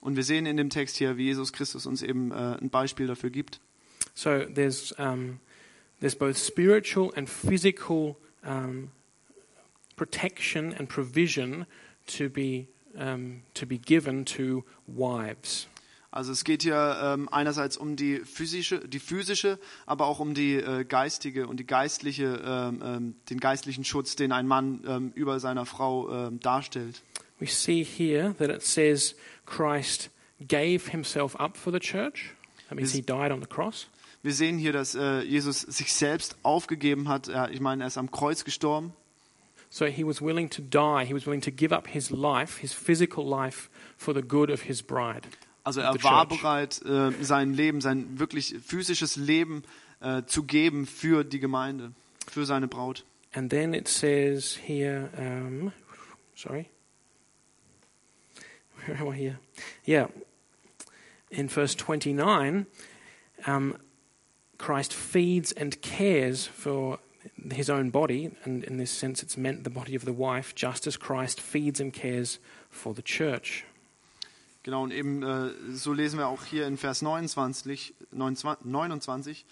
Und 0.00 0.16
wir 0.16 0.24
sehen 0.24 0.46
in 0.46 0.56
dem 0.56 0.68
Text 0.68 0.96
hier, 0.96 1.16
wie 1.16 1.26
Jesus 1.26 1.52
Christus 1.52 1.86
uns 1.86 2.02
eben 2.02 2.32
äh, 2.32 2.58
ein 2.60 2.70
Beispiel 2.70 3.06
dafür 3.06 3.30
gibt. 3.30 3.60
So 4.14 4.40
there's 4.46 4.90
um, 4.98 5.38
there's 6.00 6.14
both 6.14 6.36
spiritual 6.36 7.12
and 7.16 7.28
physical 7.28 8.16
um, 8.44 8.90
protection 9.96 10.74
and 10.78 10.88
provision 10.88 11.66
to 12.06 12.28
be 12.28 12.68
um, 12.96 13.42
to 13.54 13.66
be 13.66 13.78
given 13.78 14.24
to 14.24 14.64
wives. 14.86 15.68
Also 16.10 16.32
es 16.32 16.44
geht 16.44 16.62
hier 16.62 16.98
ähm, 17.02 17.28
einerseits 17.30 17.76
um 17.76 17.94
die 17.94 18.20
physische, 18.20 18.88
die 18.88 18.98
physische, 18.98 19.58
aber 19.84 20.06
auch 20.06 20.20
um 20.20 20.32
die 20.32 20.54
äh, 20.54 20.84
geistige 20.84 21.46
und 21.46 21.60
die 21.60 21.66
geistliche, 21.66 22.42
ähm, 22.44 22.82
ähm, 22.82 23.14
den 23.28 23.38
geistlichen 23.38 23.84
Schutz, 23.84 24.16
den 24.16 24.32
ein 24.32 24.46
Mann 24.46 24.82
ähm, 24.86 25.12
über 25.14 25.38
seiner 25.38 25.66
Frau 25.66 26.10
ähm, 26.10 26.40
darstellt. 26.40 27.02
We 27.38 27.46
see 27.46 27.84
here 27.84 28.34
that 28.38 28.48
it 28.48 28.62
says 28.62 29.14
Christ 29.44 30.10
gave 30.40 30.90
himself 30.90 31.38
up 31.38 31.56
for 31.58 31.72
the 31.72 31.78
church. 31.78 32.34
That 32.68 32.76
means 32.76 32.92
he 32.92 33.02
died 33.02 33.30
on 33.30 33.40
the 33.40 33.46
cross. 33.46 33.86
Wir 34.22 34.32
sehen 34.32 34.58
hier, 34.58 34.72
dass 34.72 34.94
äh, 34.94 35.20
Jesus 35.22 35.60
sich 35.60 35.92
selbst 35.92 36.36
aufgegeben 36.42 37.08
hat. 37.08 37.28
Er, 37.28 37.50
ich 37.50 37.60
meine, 37.60 37.84
er 37.84 37.86
ist 37.86 37.98
am 37.98 38.10
Kreuz 38.10 38.44
gestorben. 38.44 38.92
So 39.70 39.84
he 39.84 40.04
was 40.04 40.22
willing 40.22 40.48
to 40.50 40.62
die. 40.62 41.04
He 41.06 41.14
was 41.14 41.26
willing 41.26 41.42
to 41.42 41.50
give 41.50 41.74
up 41.74 41.86
his 41.88 42.10
life, 42.10 42.60
his 42.60 42.72
physical 42.72 43.24
life, 43.24 43.68
for 43.96 44.14
the 44.14 44.22
good 44.22 44.50
of 44.50 44.62
his 44.62 44.82
bride. 44.82 45.22
Also 45.62 45.82
er 45.82 46.02
war 46.02 46.26
bereit, 46.26 46.80
äh, 46.86 47.12
sein 47.20 47.52
Leben, 47.52 47.82
sein 47.82 48.18
wirklich 48.18 48.56
physisches 48.64 49.16
Leben 49.16 49.62
äh, 50.00 50.22
zu 50.24 50.44
geben 50.44 50.86
für 50.86 51.24
die 51.24 51.40
Gemeinde, 51.40 51.92
für 52.26 52.46
seine 52.46 52.68
Braut. 52.68 53.04
And 53.34 53.50
then 53.50 53.74
it 53.74 53.86
says 53.86 54.58
here, 54.66 55.10
um, 55.18 55.72
sorry, 56.34 56.70
where 58.86 58.98
am 58.98 59.12
I 59.12 59.16
here? 59.16 59.38
Yeah, 59.86 60.08
in 61.28 61.50
verse 61.50 61.76
29, 61.76 62.64
um, 63.46 63.76
Christ 64.58 64.92
feeds 64.92 65.52
and 65.52 65.80
cares 65.80 66.46
for 66.46 66.98
his 67.50 67.70
own 67.70 67.90
body, 67.90 68.30
and 68.44 68.64
in 68.64 68.76
this 68.76 68.90
sense, 68.90 69.22
it's 69.22 69.36
meant 69.36 69.64
the 69.64 69.70
body 69.70 69.94
of 69.94 70.04
the 70.04 70.12
wife, 70.12 70.54
just 70.54 70.86
as 70.86 70.96
Christ 70.96 71.40
feeds 71.40 71.80
and 71.80 71.92
cares 71.92 72.38
for 72.70 72.94
the 72.94 73.02
church. 73.02 73.64
Genau, 74.64 74.82
und 74.82 74.92
eben 74.92 75.22
äh, 75.22 75.50
so 75.72 75.92
lesen 75.92 76.18
wir 76.18 76.26
auch 76.26 76.44
hier 76.44 76.66
in 76.66 76.76
Vers 76.76 77.00
29, 77.00 77.94
29. 78.12 79.46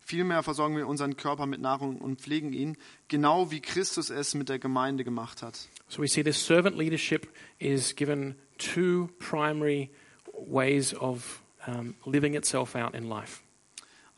Vielmehr 0.00 0.42
versorgen 0.42 0.76
wir 0.76 0.86
unseren 0.86 1.16
Körper 1.16 1.46
mit 1.46 1.60
Nahrung 1.60 1.98
und 1.98 2.20
pflegen 2.20 2.52
ihn, 2.52 2.76
genau 3.08 3.50
wie 3.50 3.60
Christus 3.60 4.08
es 4.08 4.34
mit 4.34 4.48
der 4.48 4.58
Gemeinde 4.58 5.04
gemacht 5.04 5.42
hat. 5.42 5.68
So 5.88 6.02
we 6.02 6.08
see 6.08 6.22
this 6.22 6.44
servant 6.44 6.76
leadership 6.76 7.28
is 7.58 7.94
given 7.94 8.36
two 8.58 9.08
primary 9.18 9.90
ways 10.32 10.94
of 10.94 11.42
um, 11.66 11.94
living 12.04 12.34
itself 12.34 12.74
out 12.74 12.94
in 12.94 13.08
life. 13.08 13.42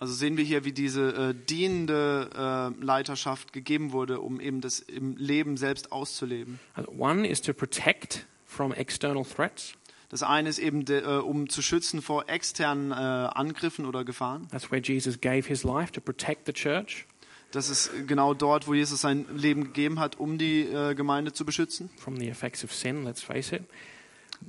Also 0.00 0.14
sehen 0.14 0.36
wir 0.36 0.44
hier, 0.44 0.64
wie 0.64 0.72
diese 0.72 1.30
äh, 1.30 1.34
dienende 1.34 2.30
äh, 2.80 2.84
Leiterschaft 2.84 3.52
gegeben 3.52 3.92
wurde, 3.92 4.20
um 4.20 4.40
eben 4.40 4.60
das 4.60 4.78
im 4.78 5.16
Leben 5.16 5.56
selbst 5.56 5.90
auszuleben. 5.90 6.60
Uh, 6.76 6.82
One 6.96 7.26
is 7.26 7.40
to 7.42 7.52
protect 7.52 8.26
from 8.46 8.72
external 8.72 9.24
threats. 9.24 9.74
Das 10.08 10.22
eine 10.22 10.48
ist 10.48 10.58
eben, 10.58 10.84
de, 10.84 11.02
äh, 11.02 11.18
um 11.18 11.48
zu 11.48 11.62
schützen 11.62 12.00
vor 12.00 12.28
externen 12.28 12.92
äh, 12.92 12.94
Angriffen 12.94 13.86
oder 13.86 14.04
Gefahren. 14.04 14.46
That's 14.50 14.70
where 14.70 14.80
Jesus 14.80 15.20
gave 15.20 15.48
his 15.48 15.64
life 15.64 15.92
to 15.92 16.00
protect 16.00 16.46
the 16.46 16.52
church 16.52 17.04
Das 17.50 17.68
ist 17.70 17.90
genau 18.06 18.34
dort, 18.34 18.68
wo 18.68 18.74
Jesus 18.74 19.00
sein 19.00 19.24
Leben 19.34 19.64
gegeben 19.64 19.98
hat, 20.00 20.18
um 20.18 20.38
die 20.38 20.62
äh, 20.62 20.94
Gemeinde 20.94 21.32
zu 21.32 21.44
beschützen, 21.44 21.90
from 21.96 22.16
the 22.16 22.28
effects 22.28 22.62
of 22.62 22.72
sin, 22.72 23.04
let's 23.04 23.22
face 23.22 23.52
it. 23.52 23.62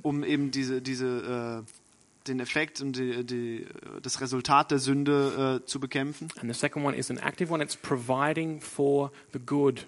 um 0.02 0.22
eben 0.22 0.50
diese, 0.50 0.80
diese, 0.82 1.64
äh, 1.66 1.79
den 2.26 2.40
Effekt 2.40 2.80
und 2.80 2.96
die, 2.96 3.24
die, 3.24 3.66
das 4.02 4.20
Resultat 4.20 4.70
der 4.70 4.78
Sünde 4.78 5.60
äh, 5.62 5.66
zu 5.66 5.80
bekämpfen. 5.80 6.28
And 6.40 6.52
the 6.52 6.58
second 6.58 6.84
one 6.84 6.96
is 6.96 7.10
an 7.10 7.18
active 7.18 7.52
one. 7.52 7.62
It's 7.62 7.76
providing 7.76 8.60
for 8.60 9.10
the 9.32 9.38
good 9.38 9.86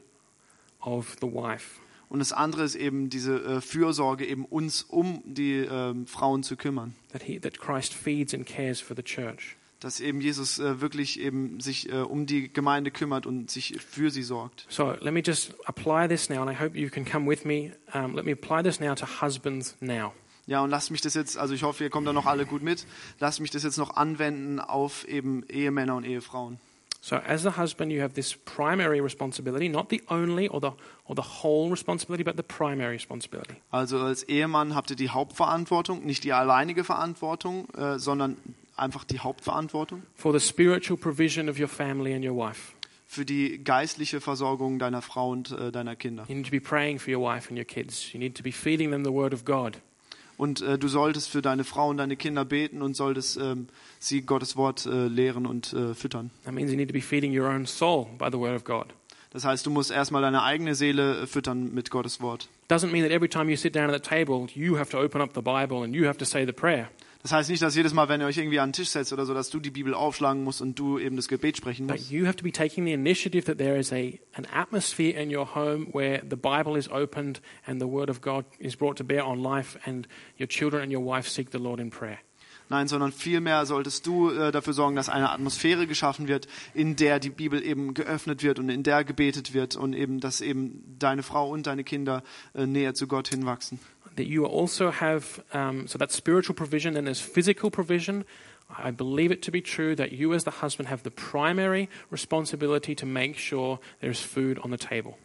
of 0.81 1.17
the 1.21 1.27
wife. 1.27 1.81
Und 2.09 2.19
das 2.19 2.33
andere 2.33 2.65
ist 2.65 2.75
eben 2.75 3.09
diese 3.09 3.43
äh, 3.43 3.61
Fürsorge, 3.63 4.27
eben 4.27 4.45
uns 4.45 4.83
um 4.83 5.23
die 5.25 5.61
ähm, 5.61 6.07
Frauen 6.07 6.43
zu 6.43 6.57
kümmern. 6.57 6.95
That 7.13 7.23
he, 7.23 7.41
that 7.41 7.59
Christ 7.59 7.95
feeds 7.95 8.35
and 8.35 8.47
cares 8.47 8.81
for 8.81 8.95
the 8.95 9.03
church. 9.03 9.57
Dass 9.81 9.99
eben 9.99 10.21
Jesus 10.21 10.59
äh, 10.59 10.81
wirklich 10.83 11.19
eben 11.19 11.59
sich 11.61 11.91
äh, 11.91 11.97
um 11.97 12.27
die 12.27 12.53
Gemeinde 12.53 12.91
kümmert 12.91 13.25
und 13.25 13.51
sich 13.51 13.81
für 13.81 14.11
sie 14.11 14.23
sorgt. 14.23 14.67
So 14.69 14.93
let 15.01 15.15
me 15.15 15.23
just 15.25 15.55
apply 15.65 16.07
this 16.07 16.29
now, 16.29 16.43
and 16.43 16.51
I 16.51 16.63
hope 16.63 16.79
you 16.79 16.91
can 16.91 17.07
come 17.07 17.27
with 17.27 17.45
me. 17.47 17.73
Um, 17.95 18.15
let 18.15 18.27
me 18.27 18.33
apply 18.33 18.63
this 18.63 18.79
now 18.79 18.95
to 18.95 19.07
husbands 19.23 19.75
now. 19.81 20.13
Ja, 20.47 20.61
und 20.63 20.71
lasst 20.71 20.91
mich 20.91 21.01
das 21.01 21.15
jetzt, 21.15 21.39
also 21.39 21.55
ich 21.55 21.63
hoffe, 21.63 21.85
ihr 21.85 21.91
kommt 21.91 22.07
da 22.07 22.13
noch 22.13 22.27
alle 22.27 22.47
gut 22.47 22.63
mit, 22.63 22.85
lasst 23.21 23.41
mich 23.41 23.51
das 23.51 23.63
jetzt 23.63 23.79
noch 23.79 23.97
anwenden 23.97 24.59
auf 24.59 25.07
eben 25.07 25.45
Ehemänner 25.49 25.95
und 25.97 26.05
Ehefrauen. 26.05 26.59
So, 27.05 27.17
as 27.17 27.45
a 27.47 27.57
husband, 27.57 27.91
you 27.91 28.01
have 28.01 28.15
this 28.15 28.33
primary 28.33 29.01
responsibility, 29.01 29.69
not 29.69 29.89
the 29.91 30.01
only 30.09 30.49
or 30.49 30.61
the, 30.61 30.71
or 31.05 31.17
the 31.17 31.43
whole 31.43 31.69
responsibility, 31.69 32.23
but 32.23 32.37
the 32.37 32.45
primary 32.45 32.93
responsibility. 32.93 33.57
Also 33.73 33.99
als 33.99 34.23
Ehemann 34.23 34.77
habt 34.77 34.91
ihr 34.91 34.97
die 34.97 35.11
Hauptverantwortung, 35.11 36.05
nicht 36.05 36.23
die 36.23 36.33
alleinige 36.33 36.85
Verantwortung, 36.85 37.69
äh, 37.75 37.99
sondern 37.99 38.37
einfach 38.77 39.03
die 39.03 39.19
Hauptverantwortung 39.19 40.05
For 40.15 40.33
the 40.33 40.39
spiritual 40.45 40.97
provision 40.97 41.49
of 41.49 41.59
your 41.59 41.67
family 41.67 42.15
and 42.15 42.25
your 42.25 42.37
wife. 42.37 42.73
für 43.09 43.25
die 43.25 43.63
geistliche 43.63 44.21
Versorgung 44.21 44.79
deiner 44.79 45.03
Frau 45.03 45.31
und 45.31 45.51
äh, 45.51 45.73
deiner 45.73 45.97
Kinder. 45.97 46.25
You 46.29 46.37
need 46.37 46.47
to 46.47 46.53
be 46.53 46.61
praying 46.61 47.01
for 47.01 47.13
your 47.13 47.23
wife 47.23 47.49
and 47.49 47.59
your 47.59 47.67
kids. 47.67 48.13
You 48.13 48.21
need 48.21 48.37
to 48.37 48.45
be 48.45 48.53
feeding 48.53 48.93
them 48.93 49.05
the 49.05 49.13
word 49.13 49.35
of 49.35 49.45
God. 49.45 49.79
Und 50.37 50.61
äh, 50.63 50.79
du 50.79 50.89
solltest 50.89 51.29
für 51.29 51.43
deine 51.43 51.65
Frau 51.65 51.89
und 51.89 51.99
deine 51.99 52.17
Kinder 52.17 52.45
beten 52.45 52.83
und 52.83 52.97
solltest 52.97 53.37
ähm, 53.37 53.69
sie 53.99 54.23
Gottes 54.23 54.57
Wort 54.57 54.87
äh, 54.87 55.07
lehren 55.07 55.47
und 55.47 55.73
äh, 55.73 55.95
füttern. 55.95 56.31
That 56.45 56.55
means 56.55 56.71
you 56.71 56.77
need 56.77 56.89
to 56.89 56.95
be 56.95 57.03
feeding 57.03 57.39
your 57.39 57.49
own 57.49 57.67
soul 57.67 58.07
by 58.19 58.29
the 58.31 58.39
word 58.39 58.57
of 58.57 58.65
God. 58.65 58.87
Das 59.31 59.45
heißt, 59.47 59.65
du 59.65 59.71
musst 59.71 59.91
erstmal 59.91 60.21
deine 60.21 60.43
eigene 60.43 60.75
Seele 60.75 61.23
äh, 61.23 61.27
füttern 61.27 61.73
mit 61.73 61.91
Gottes 61.91 62.21
Wort. 62.21 62.49
Doesn't 62.69 62.91
mean 62.91 63.03
that 63.03 63.13
every 63.13 63.29
time 63.29 63.51
you 63.51 63.57
sit 63.57 63.75
down 63.75 63.91
at 63.91 64.03
the 64.03 64.09
table, 64.09 64.47
you 64.55 64.79
have 64.79 64.91
to 64.91 64.99
open 64.99 65.21
up 65.21 65.35
the 65.35 65.41
Bible 65.41 65.85
and 65.85 65.95
you 65.95 66.07
have 66.07 66.19
to 66.19 66.25
say 66.25 66.45
the 66.45 66.53
prayer. 66.53 66.89
Das 67.23 67.31
heißt 67.31 67.51
nicht, 67.51 67.63
dass 67.63 67.77
jedes 67.77 67.95
Mal, 67.95 68.09
wenn 68.09 68.21
ihr 68.21 68.27
euch 68.27 68.37
irgendwie 68.37 68.59
an 68.59 68.71
den 68.71 68.73
Tisch 68.73 68.89
setzt 68.89 69.13
oder 69.13 69.27
so, 69.27 69.33
dass 69.33 69.49
du 69.49 69.61
die 69.61 69.71
Bibel 69.71 69.95
aufschlagen 69.95 70.43
musst 70.43 70.61
und 70.61 70.77
du 70.79 70.99
eben 70.99 71.15
das 71.15 71.29
Gebet 71.29 71.57
sprechen 71.57 71.87
But 71.87 71.99
musst. 71.99 72.11
you 72.11 72.27
have 72.27 72.37
to 72.37 72.43
be 72.43 72.51
taking 72.51 72.85
the 72.85 72.93
initiative 72.93 73.45
that 73.47 73.59
there 73.59 73.79
is 73.79 73.93
a, 73.93 74.19
an 74.35 74.45
atmosphere 74.53 75.21
in 75.21 75.35
your 75.35 75.55
home 75.55 75.87
where 75.93 76.21
the 76.29 76.37
Bible 76.37 76.77
is 76.77 76.89
opened 76.91 77.41
and 77.65 77.81
the 77.81 77.87
Word 77.87 78.11
of 78.11 78.21
God 78.23 78.45
is 78.59 78.77
brought 78.77 78.97
to 78.99 79.05
bear 79.05 79.25
on 79.25 79.41
life, 79.41 79.79
and 79.87 80.09
your 80.39 80.49
children 80.49 80.83
and 80.83 80.93
your 80.93 81.05
wife 81.05 81.29
seek 81.29 81.53
the 81.53 81.59
Lord 81.59 81.79
in 81.79 81.91
prayer. 81.91 82.19
Nein, 82.69 82.89
sondern 82.89 83.13
vielmehr 83.13 83.67
solltest 83.67 84.07
du 84.07 84.31
äh, 84.31 84.51
dafür 84.51 84.73
sorgen, 84.73 84.97
dass 84.97 85.09
eine 85.11 85.31
Atmosphäre 85.31 85.87
geschaffen 85.87 86.27
wird, 86.27 86.49
in 86.73 86.97
der 86.97 87.21
die 87.21 87.29
Bibel 87.29 87.63
eben 87.63 87.93
geöffnet 87.93 88.43
wird 88.43 88.59
und 88.59 88.71
in 88.71 88.83
der 88.83 89.05
gebetet 89.05 89.53
wird 89.53 89.77
und 89.77 89.93
eben, 89.93 90.21
dass 90.21 90.41
eben 90.41 90.83
deine 90.99 91.23
Frau 91.23 91.51
und 91.51 91.67
deine 91.67 91.85
Kinder 91.85 92.23
äh, 92.55 92.67
näher 92.67 92.95
zu 92.95 93.07
Gott 93.07 93.29
hinwachsen. 93.29 93.79
That 94.17 94.27
you 94.27 94.45
also 94.45 94.91
have, 94.91 95.43
um, 95.53 95.87
so 95.87 95.99
that's 95.99 96.15
spiritual 96.15 96.55
provision, 96.55 96.95
then 96.95 97.05
there's 97.05 97.21
physical 97.21 97.71
provision. 97.71 98.25
I 98.79 98.91
believe 98.91 99.31
it 99.33 99.43
to 99.43 99.51
be 99.51 99.61
true 99.61 99.95
that 99.97 100.13
you, 100.13 100.35
as 100.35 100.45
the 100.45 100.63
husband, 100.63 100.89
have 100.89 101.03
the 101.03 101.11
primary 101.11 101.89
responsibility 102.11 102.95
to 102.95 103.07
make 103.07 103.37
sure 103.37 103.79
there's 104.01 104.21
food 104.21 104.59
on 104.63 104.71
the 104.71 104.79
table. 104.79 105.19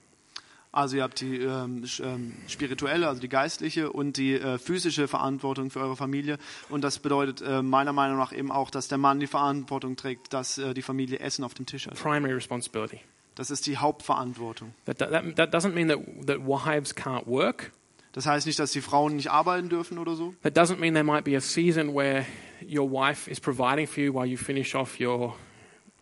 Also 0.72 0.98
ihr 0.98 1.04
habt 1.04 1.22
die 1.22 1.38
ähm, 1.38 1.86
ähm, 2.04 2.36
spirituelle, 2.48 3.08
also 3.08 3.20
die 3.20 3.30
geistliche 3.30 3.92
und 3.92 4.18
die 4.18 4.34
äh, 4.34 4.60
physische 4.60 5.08
Verantwortung 5.08 5.72
für 5.72 5.80
eure 5.80 5.96
Familie. 5.96 6.38
Und 6.70 6.84
das 6.84 7.00
bedeutet 7.00 7.42
äh, 7.42 7.64
meiner 7.64 7.94
Meinung 7.94 8.18
nach 8.18 8.32
eben 8.32 8.52
auch, 8.52 8.70
dass 8.70 8.88
der 8.88 8.98
Mann 8.98 9.20
die 9.20 9.28
Verantwortung 9.28 9.96
trägt, 9.96 10.34
dass 10.34 10.58
äh, 10.58 10.74
die 10.74 10.82
Familie 10.82 11.20
Essen 11.20 11.44
auf 11.44 11.54
dem 11.54 11.66
Tisch 11.66 11.88
hat. 11.88 11.96
Primary 11.96 12.34
responsibility. 12.34 13.00
Das 13.34 13.50
ist 13.50 13.66
die 13.66 13.78
Hauptverantwortung. 13.78 14.74
That, 14.86 15.00
that, 15.00 15.36
that 15.36 15.54
doesn't 15.54 15.74
mean 15.74 15.88
that, 15.88 16.00
that 16.28 16.46
wives 16.46 16.96
can't 16.96 17.26
work. 17.26 17.72
Das 18.18 18.26
heißt 18.26 18.48
nicht, 18.48 18.58
dass 18.58 18.72
die 18.72 18.82
Frauen 18.82 19.16
nicht 19.16 19.30
arbeiten 19.30 19.70
dürfen 19.70 20.00
oder 20.00 20.16
so. 20.16 20.34
That 20.42 20.58
doesn't 20.58 20.80
mean 20.80 20.96
there 20.96 21.04
might 21.04 21.24
be 21.24 21.38
a 21.38 21.40
season 21.40 21.94
where 21.94 22.26
your 22.68 22.92
wife 22.92 23.30
is 23.30 23.40
providing 23.40 23.86
for 23.86 24.04
you 24.04 24.12
while 24.12 24.26
you 24.26 24.38
finish 24.38 24.74
off 24.74 25.00
your 25.00 25.36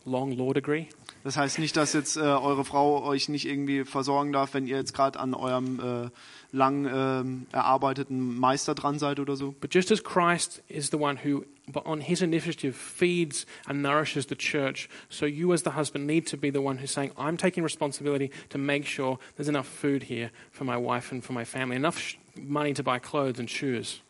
long 0.06 0.32
law 0.32 0.54
degree. 0.54 0.88
Das 1.26 1.36
heißt 1.36 1.58
nicht, 1.58 1.76
dass 1.76 1.92
jetzt 1.92 2.16
äh, 2.16 2.20
eure 2.20 2.64
Frau 2.64 3.02
euch 3.02 3.28
nicht 3.28 3.48
irgendwie 3.48 3.84
versorgen 3.84 4.32
darf, 4.32 4.54
wenn 4.54 4.68
ihr 4.68 4.76
jetzt 4.76 4.94
gerade 4.94 5.18
an 5.18 5.34
eurem 5.34 5.80
äh, 5.80 6.08
lang 6.56 6.86
ähm, 6.86 7.46
erarbeiteten 7.50 8.38
Meister 8.38 8.76
dran 8.76 9.00
seid 9.00 9.18
oder 9.18 9.34
so. 9.34 9.52
But 9.60 9.74
just 9.74 9.90
as 9.90 10.04
Christ 10.04 10.62
is 10.68 10.90
the 10.92 10.98
one 10.98 11.18
who, 11.24 11.44
on 11.84 12.00
his 12.00 12.22
initiative, 12.22 12.76
feeds 12.76 13.44
and 13.66 13.82
nourishes 13.82 14.28
the 14.28 14.36
church, 14.36 14.88
so 15.08 15.26
you 15.26 15.52
as 15.52 15.64
the 15.64 15.72
husband 15.76 16.06
need 16.06 16.28
to 16.28 16.36
be 16.36 16.52
the 16.52 16.62
one 16.62 16.78
who's 16.78 16.92
saying, 16.92 17.10
I'm 17.18 17.36
taking 17.36 17.64
responsibility 17.64 18.30
to 18.50 18.58
make 18.58 18.86
sure 18.86 19.18
there's 19.34 19.48
enough 19.48 19.66
food 19.66 20.04
here 20.04 20.30
for 20.52 20.62
my 20.62 20.76
wife 20.76 21.10
and 21.10 21.24
for 21.24 21.32
my 21.32 21.44
family, 21.44 21.74
enough 21.74 22.14
money 22.36 22.72
to 22.74 22.84
buy 22.84 23.00
clothes 23.00 23.40
and 23.40 23.50
shoes. 23.50 24.00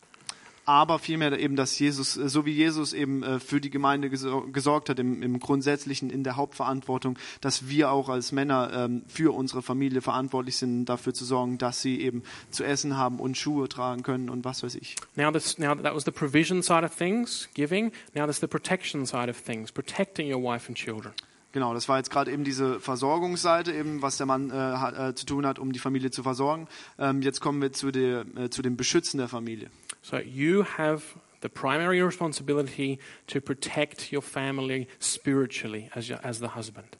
Aber 0.69 0.99
vielmehr 0.99 1.39
eben, 1.39 1.55
dass 1.55 1.79
Jesus, 1.79 2.17
äh, 2.17 2.27
so 2.27 2.45
wie 2.45 2.51
Jesus 2.51 2.91
eben 2.91 3.23
äh, 3.23 3.39
für 3.39 3.61
die 3.61 3.69
Gemeinde 3.69 4.09
gesor- 4.09 4.51
gesorgt 4.51 4.89
hat, 4.89 4.99
im, 4.99 5.23
im 5.23 5.39
Grundsätzlichen, 5.39 6.09
in 6.09 6.25
der 6.25 6.35
Hauptverantwortung, 6.35 7.17
dass 7.39 7.69
wir 7.69 7.89
auch 7.89 8.09
als 8.09 8.33
Männer 8.33 8.71
ähm, 8.73 9.03
für 9.07 9.33
unsere 9.33 9.61
Familie 9.61 10.01
verantwortlich 10.01 10.57
sind, 10.57 10.85
dafür 10.85 11.13
zu 11.13 11.23
sorgen, 11.23 11.57
dass 11.57 11.81
sie 11.81 12.01
eben 12.01 12.21
zu 12.51 12.65
essen 12.65 12.97
haben 12.97 13.19
und 13.19 13.37
Schuhe 13.37 13.69
tragen 13.69 14.03
können 14.03 14.29
und 14.29 14.43
was 14.43 14.61
weiß 14.61 14.75
ich. 14.75 14.97
Now, 15.15 15.31
this, 15.31 15.57
now 15.57 15.73
that 15.73 15.95
was 15.95 16.03
the 16.03 16.11
provision 16.11 16.61
side 16.61 16.83
of 16.83 16.93
things, 16.93 17.47
giving. 17.53 17.93
Now 18.13 18.25
there's 18.25 18.41
the 18.41 18.47
protection 18.47 19.05
side 19.05 19.29
of 19.29 19.37
things, 19.41 19.71
protecting 19.71 20.29
your 20.29 20.43
wife 20.43 20.67
and 20.67 20.77
children. 20.77 21.13
Genau, 21.53 21.73
das 21.73 21.87
war 21.87 21.97
jetzt 21.97 22.11
gerade 22.11 22.29
eben 22.29 22.43
diese 22.43 22.81
Versorgungsseite, 22.81 23.71
eben 23.71 24.01
was 24.01 24.17
der 24.17 24.25
Mann 24.25 24.49
äh, 24.49 24.53
hat, 24.53 24.99
äh, 24.99 25.15
zu 25.15 25.25
tun 25.25 25.45
hat, 25.45 25.59
um 25.59 25.71
die 25.71 25.79
Familie 25.79 26.11
zu 26.11 26.23
versorgen. 26.23 26.67
Ähm, 26.99 27.21
jetzt 27.21 27.39
kommen 27.39 27.61
wir 27.61 27.71
zu, 27.71 27.91
der, 27.91 28.25
äh, 28.35 28.49
zu 28.49 28.61
dem 28.61 28.75
Beschützen 28.75 29.17
der 29.17 29.29
Familie. 29.29 29.69
So 30.09 30.19
you 30.19 30.63
have 30.77 31.03
the 31.41 31.49
primary 31.49 32.01
responsibility 32.01 32.97
to 33.27 33.41
protect 33.41 34.09
your 34.13 34.21
family 34.21 34.87
spiritually 34.99 35.89
as, 35.95 36.07
your, 36.07 36.19
as 36.23 36.39
the 36.39 36.55
husband. 36.55 36.95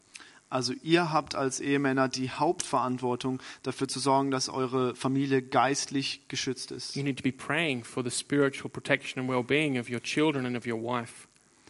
Also 0.49 0.73
ihr 0.83 1.13
habt 1.13 1.33
als 1.33 1.61
Ehemänner 1.61 2.09
die 2.09 2.29
Hauptverantwortung 2.29 3.39
dafür 3.63 3.87
zu 3.87 3.99
sorgen, 3.99 4.29
dass 4.29 4.49
eure 4.49 4.93
Familie 4.93 5.41
geistlich 5.41 6.27
geschützt 6.27 6.71
ist. 6.71 6.97
You 6.97 7.03
need 7.03 7.15
to 7.15 7.23
be 7.23 7.31
praying 7.31 7.85
for 7.85 8.03
the 8.03 8.11
spiritual 8.11 8.69
protection 8.69 9.21
and 9.21 9.29
well-being 9.29 9.79
of 9.79 9.89
your 9.89 10.01
children 10.01 10.45
and 10.45 10.57
of 10.57 10.65
your 10.65 10.81
wife. 10.81 11.29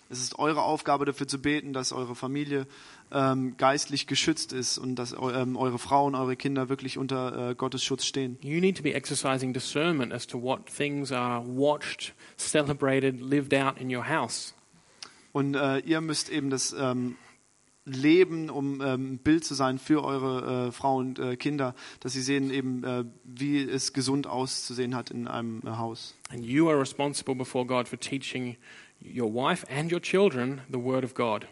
Es 0.09 0.19
ist 0.19 0.39
eure 0.39 0.63
Aufgabe 0.63 1.05
dafür 1.05 1.27
zu 1.27 1.39
beten, 1.39 1.71
dass 1.71 1.91
eure 1.91 2.15
Familie 2.15 2.65
ähm, 3.11 3.55
geistlich 3.57 4.07
geschützt 4.07 4.53
ist 4.53 4.77
und 4.77 4.95
dass 4.95 5.13
ähm, 5.13 5.55
eure 5.55 5.79
Frauen, 5.79 6.15
eure 6.15 6.35
Kinder 6.35 6.69
wirklich 6.69 6.97
unter 6.97 7.51
äh, 7.51 7.55
Gottes 7.55 7.83
Schutz 7.83 8.05
stehen. 8.05 8.37
You 8.41 8.59
need 8.59 8.77
to 8.77 8.83
be 8.83 8.93
exercising 8.93 9.53
discernment 9.53 10.13
as 10.13 10.27
to 10.27 10.41
what 10.41 10.65
things 10.65 11.11
are 11.11 11.43
watched, 11.45 12.13
celebrated, 12.37 13.21
lived 13.21 13.53
out 13.53 13.79
in 13.79 13.93
your 13.93 14.07
house. 14.07 14.53
Und 15.31 15.55
äh, 15.55 15.79
ihr 15.79 16.01
müsst 16.01 16.29
eben 16.29 16.49
das 16.49 16.75
ähm, 16.77 17.15
leben, 17.87 18.49
um 18.49 18.81
ähm, 18.81 19.13
ein 19.13 19.17
Bild 19.19 19.45
zu 19.45 19.53
sein 19.53 19.79
für 19.79 20.03
eure 20.03 20.67
äh, 20.67 20.71
Frauen 20.71 21.07
und 21.07 21.19
äh, 21.19 21.37
Kinder, 21.37 21.73
dass 22.01 22.13
sie 22.13 22.21
sehen 22.21 22.51
eben, 22.51 22.83
äh, 22.83 23.05
wie 23.23 23.61
es 23.61 23.93
gesund 23.93 24.27
auszusehen 24.27 24.95
hat 24.95 25.11
in 25.11 25.27
einem 25.27 25.61
äh, 25.65 25.69
Haus. 25.69 26.15
And 26.29 26.43
you 26.43 26.69
are 26.69 26.79
responsible 26.79 27.35
before 27.35 27.65
God 27.65 27.87
for 27.87 27.99
teaching 27.99 28.57
your 29.01 29.33
wife 29.33 29.65
and 29.69 29.91
your 29.91 30.01
children 30.01 30.61
the 30.69 30.79
Word 30.79 31.03
of 31.03 31.13
God. 31.13 31.47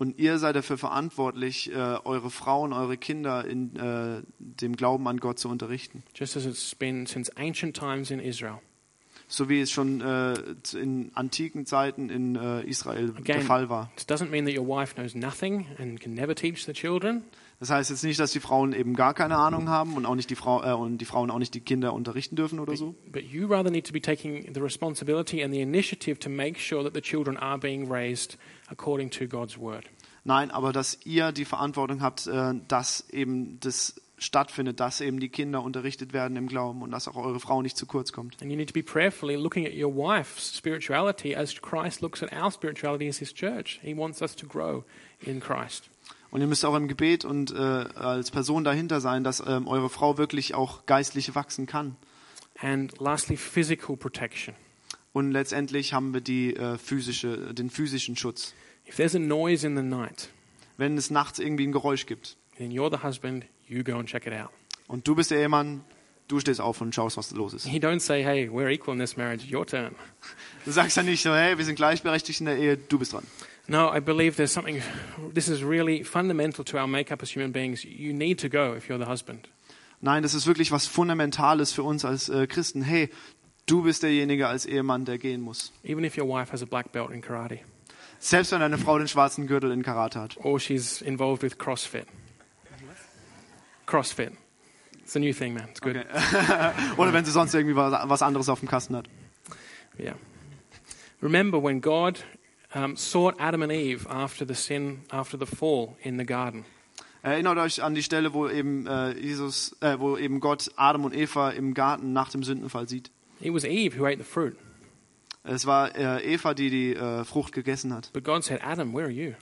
Und 0.00 0.18
ihr 0.18 0.38
seid 0.38 0.56
dafür 0.56 0.78
verantwortlich, 0.78 1.70
äh, 1.70 1.74
eure 1.74 2.30
Frauen, 2.30 2.72
eure 2.72 2.96
Kinder 2.96 3.44
in 3.44 3.76
äh, 3.76 4.22
dem 4.38 4.74
Glauben 4.74 5.06
an 5.06 5.18
Gott 5.18 5.38
zu 5.38 5.50
unterrichten. 5.50 6.02
just 6.14 6.38
as 6.38 6.46
it's 6.46 6.74
been 6.74 7.04
since 7.04 7.30
ancient 7.36 7.76
times 7.76 8.10
in 8.10 8.18
Israel. 8.18 8.60
So 9.28 9.50
wie 9.50 9.60
es 9.60 9.70
schon 9.70 10.00
äh, 10.00 10.34
in 10.72 11.10
antiken 11.14 11.66
Zeiten 11.66 12.08
in 12.08 12.34
äh, 12.34 12.62
Israel 12.62 13.10
der 13.10 13.36
Again, 13.36 13.42
Fall 13.46 13.68
war. 13.68 13.92
Doesn't 14.08 14.30
mean 14.30 14.46
that 14.46 14.56
your 14.56 14.66
wife 14.66 14.94
knows 14.94 15.14
nothing 15.14 15.66
and 15.78 16.00
can 16.00 16.14
never 16.14 16.34
teach 16.34 16.64
the 16.64 16.72
children. 16.72 17.22
Das 17.60 17.68
heißt 17.68 17.90
jetzt 17.90 18.02
nicht, 18.02 18.18
dass 18.18 18.32
die 18.32 18.40
Frauen 18.40 18.72
eben 18.72 18.96
gar 18.96 19.12
keine 19.12 19.36
Ahnung 19.36 19.68
haben 19.68 19.98
und 19.98 20.06
auch 20.06 20.14
nicht 20.14 20.30
die 20.30 20.34
Frau 20.34 20.64
äh, 20.64 20.72
und 20.72 20.96
die 20.96 21.04
Frauen 21.04 21.30
auch 21.30 21.38
nicht 21.38 21.52
die 21.52 21.60
Kinder 21.60 21.92
unterrichten 21.92 22.34
dürfen 22.34 22.58
oder 22.58 22.74
so. 22.74 22.94
But 23.12 23.22
you 23.22 23.46
rather 23.46 23.70
need 23.70 23.86
to 23.86 23.92
be 23.92 24.00
taking 24.00 24.50
the 24.54 24.60
responsibility 24.60 25.44
and 25.44 25.52
the 25.52 25.60
initiative 25.60 26.18
to 26.20 26.30
make 26.30 26.58
sure 26.58 26.82
that 26.82 26.94
the 26.94 27.02
children 27.02 27.36
are 27.36 27.58
being 27.58 27.92
raised 27.92 28.38
according 28.70 29.10
to 29.10 29.26
God's 29.26 29.58
word. 29.58 29.84
Nein, 30.24 30.50
aber 30.50 30.72
dass 30.72 30.98
ihr 31.04 31.32
die 31.32 31.44
Verantwortung 31.44 32.02
habt, 32.02 32.26
äh, 32.26 32.54
dass 32.68 33.08
eben 33.10 33.58
das 33.60 34.00
stattfindet, 34.18 34.78
dass 34.80 35.00
eben 35.00 35.18
die 35.18 35.30
Kinder 35.30 35.62
unterrichtet 35.62 36.12
werden 36.12 36.36
im 36.36 36.46
Glauben 36.46 36.82
und 36.82 36.90
dass 36.90 37.08
auch 37.08 37.16
eure 37.16 37.40
Frau 37.40 37.62
nicht 37.62 37.76
zu 37.76 37.86
kurz 37.86 38.12
kommt. 38.12 38.40
And 38.42 38.50
you 38.50 38.56
need 38.56 38.68
to 38.68 38.74
be 38.74 38.82
prayerfully 38.82 39.36
looking 39.36 39.66
at 39.66 39.72
your 39.72 39.94
wife's 39.94 40.54
spirituality 40.56 41.34
as 41.34 41.54
Christ 41.60 42.02
looks 42.02 42.22
at 42.22 42.30
our 42.32 42.50
spirituality 42.50 43.08
as 43.08 43.16
his 43.16 43.32
church. 43.32 43.80
He 43.82 43.96
wants 43.96 44.20
us 44.20 44.36
to 44.36 44.46
grow 44.46 44.84
in 45.20 45.40
Christ. 45.40 45.88
Und 46.30 46.42
ihr 46.42 46.46
müsst 46.46 46.64
auch 46.64 46.76
im 46.76 46.86
Gebet 46.86 47.24
und 47.24 47.50
äh, 47.50 47.56
als 47.56 48.30
Person 48.30 48.62
dahinter 48.62 49.00
sein, 49.00 49.24
dass 49.24 49.42
ähm, 49.44 49.66
eure 49.66 49.88
Frau 49.88 50.16
wirklich 50.16 50.54
auch 50.54 50.86
geistlich 50.86 51.34
wachsen 51.34 51.66
kann. 51.66 51.96
And 52.60 52.96
lastly, 53.00 53.36
physical 53.36 53.96
protection. 53.96 54.54
Und 55.12 55.32
letztendlich 55.32 55.92
haben 55.92 56.14
wir 56.14 56.20
die, 56.20 56.54
äh, 56.56 56.78
physische, 56.78 57.52
den 57.52 57.70
physischen 57.70 58.16
Schutz. 58.16 58.54
If 58.88 58.96
there's 58.96 59.14
a 59.14 59.18
noise 59.18 59.66
in 59.66 59.76
the 59.76 59.82
night, 59.82 60.28
Wenn 60.76 60.96
es 60.96 61.10
nachts 61.10 61.38
irgendwie 61.38 61.66
ein 61.66 61.72
Geräusch 61.72 62.06
gibt 62.06 62.36
then 62.58 62.70
you're 62.70 62.90
the 62.90 63.02
husband, 63.02 63.44
you 63.68 63.82
go 63.82 63.98
and 63.98 64.06
check 64.08 64.26
it 64.26 64.32
out. 64.32 64.50
und 64.86 65.06
du 65.08 65.14
bist 65.14 65.30
der 65.30 65.38
Ehemann, 65.38 65.82
du 66.28 66.38
stehst 66.40 66.60
auf 66.60 66.80
und 66.80 66.94
schaust, 66.94 67.16
was 67.16 67.30
los 67.32 67.54
ist. 67.54 67.66
You 67.66 67.78
don't 67.80 68.00
say, 68.00 68.22
hey, 68.22 68.48
we're 68.48 68.70
equal 68.70 68.94
in 68.94 69.00
this 69.00 69.16
marriage, 69.16 69.52
your 69.52 69.66
turn. 69.66 69.94
Du 70.64 70.70
sagst 70.72 70.96
ja 70.96 71.02
nicht 71.02 71.22
so, 71.22 71.34
hey, 71.34 71.56
wir 71.56 71.64
sind 71.64 71.76
gleichberechtigt 71.76 72.40
in 72.40 72.46
der 72.46 72.58
Ehe, 72.58 72.76
du 72.76 72.98
bist 72.98 73.14
dran. 73.14 73.24
No, 73.66 73.94
I 73.94 74.00
believe 74.00 74.36
there's 74.36 74.52
something, 74.52 74.82
this 75.34 75.48
is 75.48 75.62
really 75.64 76.04
fundamental 76.04 76.64
to 76.64 76.76
our 76.76 76.86
makeup 76.86 77.22
as 77.22 77.34
human 77.34 77.52
beings. 77.52 77.82
You 77.84 78.12
need 78.12 78.38
to 78.40 78.48
go 78.48 78.74
if 78.76 78.88
you're 78.88 79.02
the 79.02 79.10
husband. 79.10 79.48
Nein, 80.02 80.22
das 80.22 80.34
ist 80.34 80.46
wirklich 80.46 80.70
was 80.72 80.86
Fundamentales 80.86 81.72
für 81.72 81.82
uns 81.82 82.04
als 82.04 82.28
äh, 82.28 82.46
Christen. 82.46 82.82
Hey, 82.82 83.10
du 83.70 83.82
bist 83.82 84.02
derjenige 84.02 84.48
als 84.48 84.66
Ehemann, 84.66 85.04
der 85.04 85.18
gehen 85.18 85.40
muss. 85.40 85.72
Even 85.84 86.04
if 86.04 86.18
your 86.18 86.28
wife 86.28 86.52
has 86.52 86.62
a 86.62 86.66
black 86.66 86.92
belt 86.92 87.10
in 87.10 87.20
karate 87.20 87.60
Selbst 88.18 88.52
wenn 88.52 88.60
deine 88.60 88.78
Frau 88.78 88.98
den 88.98 89.08
schwarzen 89.08 89.46
Gürtel 89.46 89.70
in 89.70 89.82
Karate 89.82 90.20
hat. 90.20 90.36
or 90.42 90.58
she's 90.58 91.00
involved 91.00 91.42
with 91.42 91.58
CrossFit. 91.58 92.06
CrossFit. 93.86 94.32
It's 95.02 95.16
a 95.16 95.18
new 95.18 95.32
thing, 95.32 95.54
man. 95.54 95.68
It's 95.70 95.80
good. 95.80 95.96
Okay. 95.96 96.06
Oder 96.96 97.12
wenn 97.12 97.24
sie 97.24 97.32
sonst 97.32 97.54
irgendwie 97.54 97.74
was, 97.74 98.22
anderes 98.22 98.48
auf 98.48 98.60
dem 98.60 98.68
Kasten 98.68 98.94
hat. 98.94 99.08
Yeah. 99.98 100.14
Remember 101.20 101.60
when 101.60 101.80
God 101.80 102.22
um, 102.74 102.96
sought 102.96 103.34
Adam 103.40 103.62
and 103.62 103.72
Eve 103.72 104.06
after 104.08 104.46
the 104.46 104.54
sin, 104.54 105.00
after 105.10 105.36
the 105.36 105.46
fall 105.46 105.96
in 106.02 106.18
the 106.18 106.24
garden. 106.24 106.64
Erinnert 107.22 107.58
euch 107.58 107.82
an 107.82 107.94
die 107.94 108.02
Stelle, 108.02 108.32
wo 108.32 108.48
eben 108.48 108.86
äh, 108.86 109.18
Jesus, 109.18 109.76
äh, 109.80 109.98
wo 109.98 110.16
eben 110.16 110.40
Gott 110.40 110.70
Adam 110.76 111.04
und 111.04 111.14
Eva 111.14 111.50
im 111.50 111.74
Garten 111.74 112.12
nach 112.12 112.30
dem 112.30 112.42
Sündenfall 112.42 112.88
sieht. 112.88 113.10
It 113.40 113.52
was 113.52 113.64
Eve 113.64 113.98
who 113.98 114.06
ate 114.06 114.18
the 114.18 114.24
fruit. 114.24 114.56
Es 115.42 115.66
war 115.66 115.94
äh, 115.96 116.34
Eva, 116.34 116.52
die 116.52 116.68
die 116.68 116.94
äh, 116.94 117.24
Frucht 117.24 117.52
gegessen 117.52 117.94
hat. 117.94 118.10
But 118.12 118.24
God 118.24 118.44
said, 118.44 118.60
Adam, 118.62 118.92
where 118.92 119.06
are 119.06 119.12
you? 119.12 119.34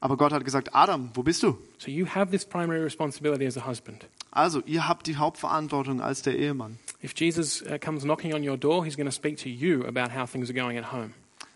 Aber 0.00 0.16
Gott 0.16 0.32
hat 0.32 0.44
gesagt, 0.44 0.74
Adam, 0.74 1.10
wo 1.14 1.22
bist 1.22 1.42
du? 1.42 1.58
So 1.78 1.90
you 1.90 2.06
have 2.06 2.30
this 2.30 2.44
primary 2.44 2.82
responsibility 2.82 3.46
as 3.46 3.56
a 3.56 3.66
husband. 3.66 4.08
Also, 4.32 4.60
ihr 4.64 4.88
habt 4.88 5.06
die 5.06 5.16
Hauptverantwortung 5.16 6.00
als 6.00 6.22
der 6.22 6.36
Ehemann. 6.36 6.78
If 7.02 7.12
Jesus 7.14 7.62
uh, 7.62 7.78
comes 7.78 8.02
knocking 8.02 8.34
on 8.34 8.42
your 8.42 8.56
door, 8.56 8.84
he's 8.84 8.96
going 8.96 9.06
to 9.06 9.12
speak 9.12 9.36
to 9.38 9.48
you 9.48 9.84
about 9.84 10.10
how 10.16 10.26
things 10.26 10.48
are 10.48 10.54
going 10.54 10.78
at 10.78 10.90
home. 10.92 11.12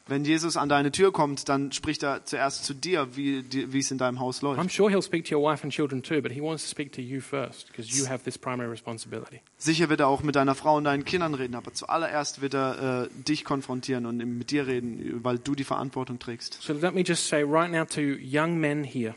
Wenn 0.08 0.24
Jesus 0.24 0.56
an 0.56 0.68
deine 0.68 0.92
Tür 0.92 1.12
kommt, 1.12 1.48
dann 1.48 1.72
spricht 1.72 2.04
er 2.04 2.24
zuerst 2.24 2.64
zu 2.64 2.74
dir, 2.74 3.16
wie, 3.16 3.44
wie 3.72 3.78
es 3.80 3.90
in 3.90 3.98
deinem 3.98 4.20
Haus 4.20 4.38
I'm 4.40 4.56
läuft. 4.56 4.70
sure 4.72 4.88
he'll 4.88 5.02
speak 5.02 5.24
to 5.24 5.36
your 5.36 5.42
wife 5.50 5.64
and 5.64 5.72
children 5.72 6.00
too, 6.00 6.22
but 6.22 6.30
he 6.30 6.40
wants 6.40 6.62
to 6.62 6.68
speak 6.70 6.92
to 6.92 7.00
you 7.00 7.20
first 7.20 7.66
because 7.66 7.90
you 7.90 8.08
have 8.08 8.22
this 8.22 8.38
primary 8.38 8.70
responsibility. 8.70 9.40
Sicher 9.58 9.88
wird 9.88 9.98
er 10.00 10.06
auch 10.06 10.22
mit 10.22 10.36
deiner 10.36 10.54
Frau 10.54 10.76
und 10.76 10.84
deinen 10.84 11.04
Kindern 11.04 11.34
reden, 11.34 11.56
aber 11.56 11.72
zuallererst 11.72 12.40
wird 12.40 12.54
er 12.54 13.06
äh, 13.06 13.22
dich 13.24 13.44
konfrontieren 13.44 14.06
und 14.06 14.18
mit 14.18 14.52
dir 14.52 14.68
reden, 14.68 15.24
weil 15.24 15.38
du 15.40 15.56
die 15.56 15.64
Verantwortung 15.64 16.20
trägst. 16.20 16.62
So 16.62 16.72
let 16.72 16.94
me 16.94 17.00
just 17.02 17.26
say 17.26 17.42
right 17.42 17.72
now 17.72 17.84
to 17.84 18.00
young 18.00 18.58
men 18.60 18.84
here 18.84 19.14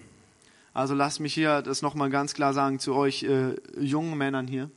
Also 0.74 0.96
lasst 0.96 1.20
mich 1.20 1.36
hier 1.36 1.62
das 1.62 1.84
nochmal 1.84 2.10
ganz 2.10 2.34
klar 2.34 2.54
sagen 2.56 2.80
zu 2.80 2.96
euch 2.96 3.22
äh, 3.24 3.56
jungen 3.80 4.18
Männern 4.18 4.48
hier. 4.48 4.72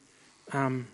um, 0.53 0.87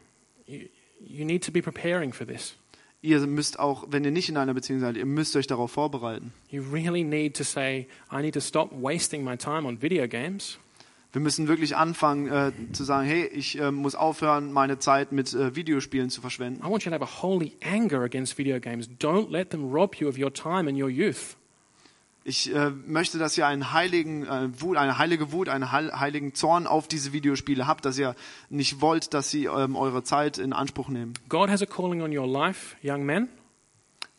you, 0.47 0.61
you 1.01 1.25
need 1.25 1.43
to 1.45 1.51
be 1.51 1.61
preparing 1.61 2.13
for 2.13 2.25
this. 2.25 2.55
Ihr 3.01 3.21
müsst 3.27 3.61
auch, 3.61 3.87
wenn 3.91 4.05
ihr 4.05 4.11
nicht 4.11 4.29
in 4.29 4.37
einer 4.37 4.55
Beziehung 4.55 4.81
seid, 4.81 4.97
ihr 4.97 5.07
müsst 5.07 5.37
euch 5.37 5.47
darauf 5.47 5.71
vorbereiten. 5.71 6.33
You 6.51 6.65
really 6.73 7.05
need 7.05 7.37
to 7.37 7.45
say, 7.45 7.87
I 8.13 8.21
need 8.23 8.35
to 8.35 8.41
stop 8.41 8.71
wasting 8.73 9.23
my 9.23 9.37
time 9.37 9.67
on 9.69 9.81
video 9.81 10.09
games. 10.09 10.59
Wir 11.13 11.23
müssen 11.23 11.49
wirklich 11.49 11.77
anfangen 11.77 12.29
äh, 12.29 12.53
zu 12.73 12.85
sagen, 12.85 13.07
hey, 13.07 13.27
ich 13.27 13.59
äh, 13.59 13.71
muss 13.71 13.95
aufhören, 13.95 14.53
meine 14.53 14.79
Zeit 14.79 15.13
mit 15.13 15.33
äh, 15.33 15.55
Videospielen 15.55 16.11
zu 16.11 16.21
verschwenden. 16.21 16.61
I 16.61 16.71
want 16.71 16.85
you 16.85 16.91
to 16.91 16.95
have 16.95 17.05
a 17.05 17.23
holy 17.23 17.53
anger 17.63 18.03
against 18.03 18.37
video 18.37 18.59
games. 18.61 18.91
Don't 18.99 19.31
let 19.31 19.51
them 19.51 19.71
rob 19.73 19.95
you 19.97 20.09
of 20.09 20.19
your 20.19 20.33
time 20.33 20.69
and 20.69 20.77
your 20.77 20.91
youth. 20.91 21.37
Ich 22.29 22.55
äh, 22.55 22.69
möchte, 22.69 23.17
dass 23.17 23.39
ihr 23.39 23.47
einen 23.47 23.73
heiligen 23.73 24.27
äh, 24.27 24.61
Wut, 24.61 24.77
eine 24.77 24.99
heilige 24.99 25.33
Wut, 25.33 25.49
einen 25.49 25.73
heil, 25.73 25.91
heiligen 25.99 26.35
Zorn 26.35 26.67
auf 26.67 26.87
diese 26.87 27.15
Videospiele 27.15 27.67
habt, 27.67 27.87
dass 27.87 27.99
ihr 27.99 28.15
nicht 28.51 28.83
wollt, 28.83 29.15
dass 29.15 29.31
sie 29.31 29.47
ähm, 29.47 29.77
eure 29.77 30.03
Zeit 30.03 30.37
in 30.37 30.53
Anspruch 30.53 30.91
nehmen. 30.91 31.15
God 31.31 31.49
has 31.49 31.63
a 31.63 31.67
calling 31.67 32.03
on 32.03 32.15
your 32.15 32.27
life, 32.27 32.77
young 32.85 33.07
men. 33.07 33.29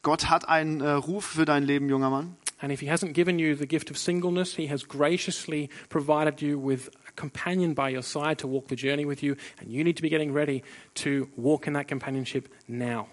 Gott 0.01 0.27
hat 0.27 0.49
einen 0.49 0.81
äh, 0.81 0.89
Ruf 0.89 1.23
für 1.23 1.45
dein 1.45 1.61
Leben, 1.61 1.87
junger 1.87 2.09
Mann. 2.09 2.35
And 2.57 2.73
if 2.73 2.79
He 2.79 2.89
hasn't 2.89 3.13
given 3.13 3.37
you 3.37 3.55
the 3.55 3.67
gift 3.67 3.91
of 3.91 3.97
singleness, 3.99 4.55
He 4.55 4.71
has 4.71 4.87
graciously 4.87 5.69
provided 5.89 6.41
you 6.41 6.59
with 6.59 6.89
a 7.07 7.11
companion 7.15 7.75
by 7.75 7.95
your 7.95 8.01
side 8.01 8.39
to 8.39 8.47
walk 8.47 8.69
the 8.69 8.75
journey 8.75 9.05
with 9.05 9.21
you. 9.21 9.35
And 9.61 9.71
you 9.71 9.83
need 9.83 9.97
to 9.97 10.01
be 10.01 10.09
getting 10.09 10.33
ready 10.33 10.63
to 10.95 11.29
walk 11.37 11.67
in 11.67 11.73
that 11.73 11.87
companionship 11.87 12.49
now. 12.67 13.05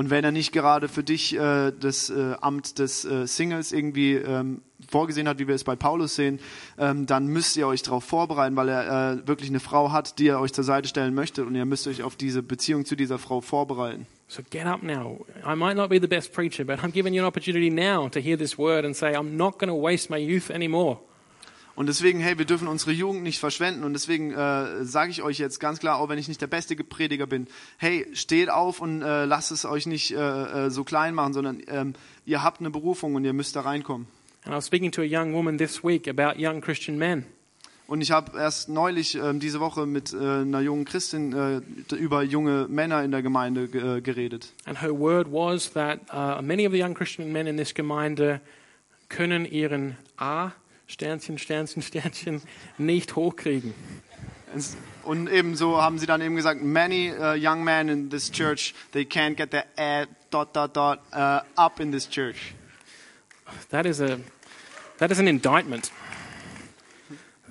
Und 0.00 0.08
wenn 0.08 0.24
er 0.24 0.32
nicht 0.32 0.52
gerade 0.52 0.88
für 0.88 1.02
dich 1.02 1.36
äh, 1.36 1.72
das 1.78 2.08
äh, 2.08 2.34
Amt 2.40 2.78
des 2.78 3.04
äh, 3.04 3.26
Singles 3.26 3.70
irgendwie 3.70 4.14
ähm, 4.14 4.62
vorgesehen 4.88 5.28
hat, 5.28 5.38
wie 5.38 5.46
wir 5.46 5.54
es 5.54 5.62
bei 5.62 5.76
Paulus 5.76 6.14
sehen, 6.14 6.40
ähm, 6.78 7.04
dann 7.04 7.26
müsst 7.26 7.58
ihr 7.58 7.66
euch 7.66 7.82
darauf 7.82 8.02
vorbereiten, 8.02 8.56
weil 8.56 8.70
er 8.70 9.18
äh, 9.18 9.28
wirklich 9.28 9.50
eine 9.50 9.60
Frau 9.60 9.92
hat, 9.92 10.18
die 10.18 10.28
er 10.28 10.40
euch 10.40 10.54
zur 10.54 10.64
Seite 10.64 10.88
stellen 10.88 11.12
möchte 11.12 11.44
und 11.44 11.54
ihr 11.54 11.66
müsst 11.66 11.86
euch 11.86 12.02
auf 12.02 12.16
diese 12.16 12.42
Beziehung 12.42 12.86
zu 12.86 12.96
dieser 12.96 13.18
Frau 13.18 13.42
vorbereiten. 13.42 14.06
So 14.26 14.40
get 14.48 14.64
up 14.64 14.82
now. 14.82 15.26
I 15.44 15.54
might 15.54 15.76
not 15.76 15.90
be 15.90 16.00
the 16.00 16.08
best 16.08 16.32
preacher, 16.32 16.64
but 16.64 16.78
I'm 16.82 16.92
giving 16.92 17.12
you 17.12 17.20
an 17.20 17.28
opportunity 17.28 17.68
now 17.68 18.08
to 18.08 18.20
hear 18.20 18.38
this 18.38 18.56
word 18.56 18.86
and 18.86 18.96
say, 18.96 19.14
I'm 19.14 19.36
not 19.36 19.58
going 19.58 19.68
to 19.68 19.74
waste 19.74 20.08
my 20.08 20.16
youth 20.16 20.48
anymore. 20.50 20.96
Und 21.80 21.86
deswegen, 21.86 22.20
hey, 22.20 22.36
wir 22.36 22.44
dürfen 22.44 22.68
unsere 22.68 22.92
Jugend 22.92 23.22
nicht 23.22 23.38
verschwenden. 23.38 23.84
Und 23.84 23.94
deswegen 23.94 24.32
äh, 24.32 24.84
sage 24.84 25.10
ich 25.10 25.22
euch 25.22 25.38
jetzt 25.38 25.60
ganz 25.60 25.78
klar, 25.78 25.96
auch 25.96 26.10
wenn 26.10 26.18
ich 26.18 26.28
nicht 26.28 26.42
der 26.42 26.46
beste 26.46 26.76
Prediger 26.76 27.26
bin, 27.26 27.46
hey, 27.78 28.06
steht 28.12 28.50
auf 28.50 28.82
und 28.82 29.00
äh, 29.00 29.24
lasst 29.24 29.50
es 29.50 29.64
euch 29.64 29.86
nicht 29.86 30.10
äh, 30.10 30.16
äh, 30.66 30.70
so 30.70 30.84
klein 30.84 31.14
machen, 31.14 31.32
sondern 31.32 31.62
ähm, 31.68 31.94
ihr 32.26 32.42
habt 32.42 32.60
eine 32.60 32.68
Berufung 32.68 33.14
und 33.14 33.24
ihr 33.24 33.32
müsst 33.32 33.56
da 33.56 33.62
reinkommen. 33.62 34.08
And 34.44 34.52
I 34.52 34.56
was 34.58 34.66
speaking 34.66 34.92
to 34.92 35.00
a 35.00 35.06
young 35.06 35.32
woman 35.32 35.56
this 35.56 35.82
week 35.82 36.06
about 36.06 36.38
young 36.38 36.60
Christian 36.60 36.98
men. 36.98 37.24
Und 37.86 38.02
ich 38.02 38.10
habe 38.10 38.38
erst 38.38 38.68
neulich 38.68 39.14
ähm, 39.14 39.40
diese 39.40 39.60
Woche 39.60 39.86
mit 39.86 40.12
äh, 40.12 40.18
einer 40.18 40.60
jungen 40.60 40.84
Christin 40.84 41.32
äh, 41.32 41.94
über 41.94 42.22
junge 42.22 42.66
Männer 42.68 43.02
in 43.04 43.10
der 43.10 43.22
Gemeinde 43.22 43.68
ge- 43.68 43.96
äh, 43.96 44.00
geredet. 44.02 44.52
And 44.66 44.82
her 44.82 44.92
word 44.92 45.28
was 45.32 45.72
that 45.72 46.00
uh, 46.12 46.42
many 46.42 46.66
of 46.66 46.74
the 46.74 46.78
young 46.78 46.92
Christian 46.92 47.32
men 47.32 47.46
in 47.46 47.56
this 47.56 47.72
Gemeinde 47.72 48.42
können 49.08 49.46
ihren 49.46 49.96
A, 50.18 50.52
Sternchen, 50.90 51.38
Sternchen, 51.38 51.82
Sternchen 51.82 52.42
nicht 52.76 53.14
hochkriegen. 53.14 53.74
Und 55.04 55.30
ebenso 55.30 55.80
haben 55.80 55.98
sie 55.98 56.06
dann 56.06 56.20
eben 56.20 56.34
gesagt, 56.34 56.60
many 56.60 57.12
uh, 57.12 57.34
young 57.34 57.62
men 57.62 57.88
in 57.88 58.10
this 58.10 58.30
church, 58.30 58.74
they 58.90 59.04
can't 59.04 59.36
get 59.36 59.52
their 59.52 59.66
uh, 59.78 60.06
dot 60.30 60.54
dot 60.54 60.76
dot 60.76 61.00
uh, 61.12 61.42
up 61.56 61.78
in 61.78 61.92
this 61.92 62.08
church. 62.08 62.54
That 63.70 63.86
is 63.86 64.00
a 64.00 64.18
that 64.98 65.12
is 65.12 65.20
an 65.20 65.28
indictment. 65.28 65.92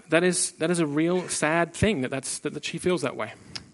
That 0.09 0.23
is 0.23 0.51
that 0.59 0.69
is 0.69 0.79
a 0.79 0.85
real 0.85 1.29
sad 1.29 1.73
thing 1.73 2.01
that 2.01 2.11
that's 2.11 2.39
that, 2.39 2.53
that 2.53 2.65
she 2.65 2.77
feels 2.77 3.01
that 3.03 3.15
way. 3.15 3.31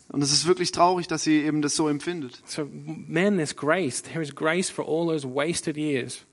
Und 0.09 0.21
es 0.21 0.31
ist 0.31 0.45
wirklich 0.45 0.71
traurig, 0.71 1.07
dass 1.07 1.23
sie 1.23 1.43
eben 1.43 1.63
das 1.63 1.75
so 1.75 1.87
empfindet. 1.87 2.43
So 2.45 2.69
men, 2.71 3.37
there's 3.37 3.55
grace. 3.55 4.03
There 4.03 4.21
is 4.21 4.35
grace 4.35 4.69
for 4.69 4.85
all 4.85 5.07
those 5.07 5.25
wasted 5.25 5.75
years. 5.75 6.23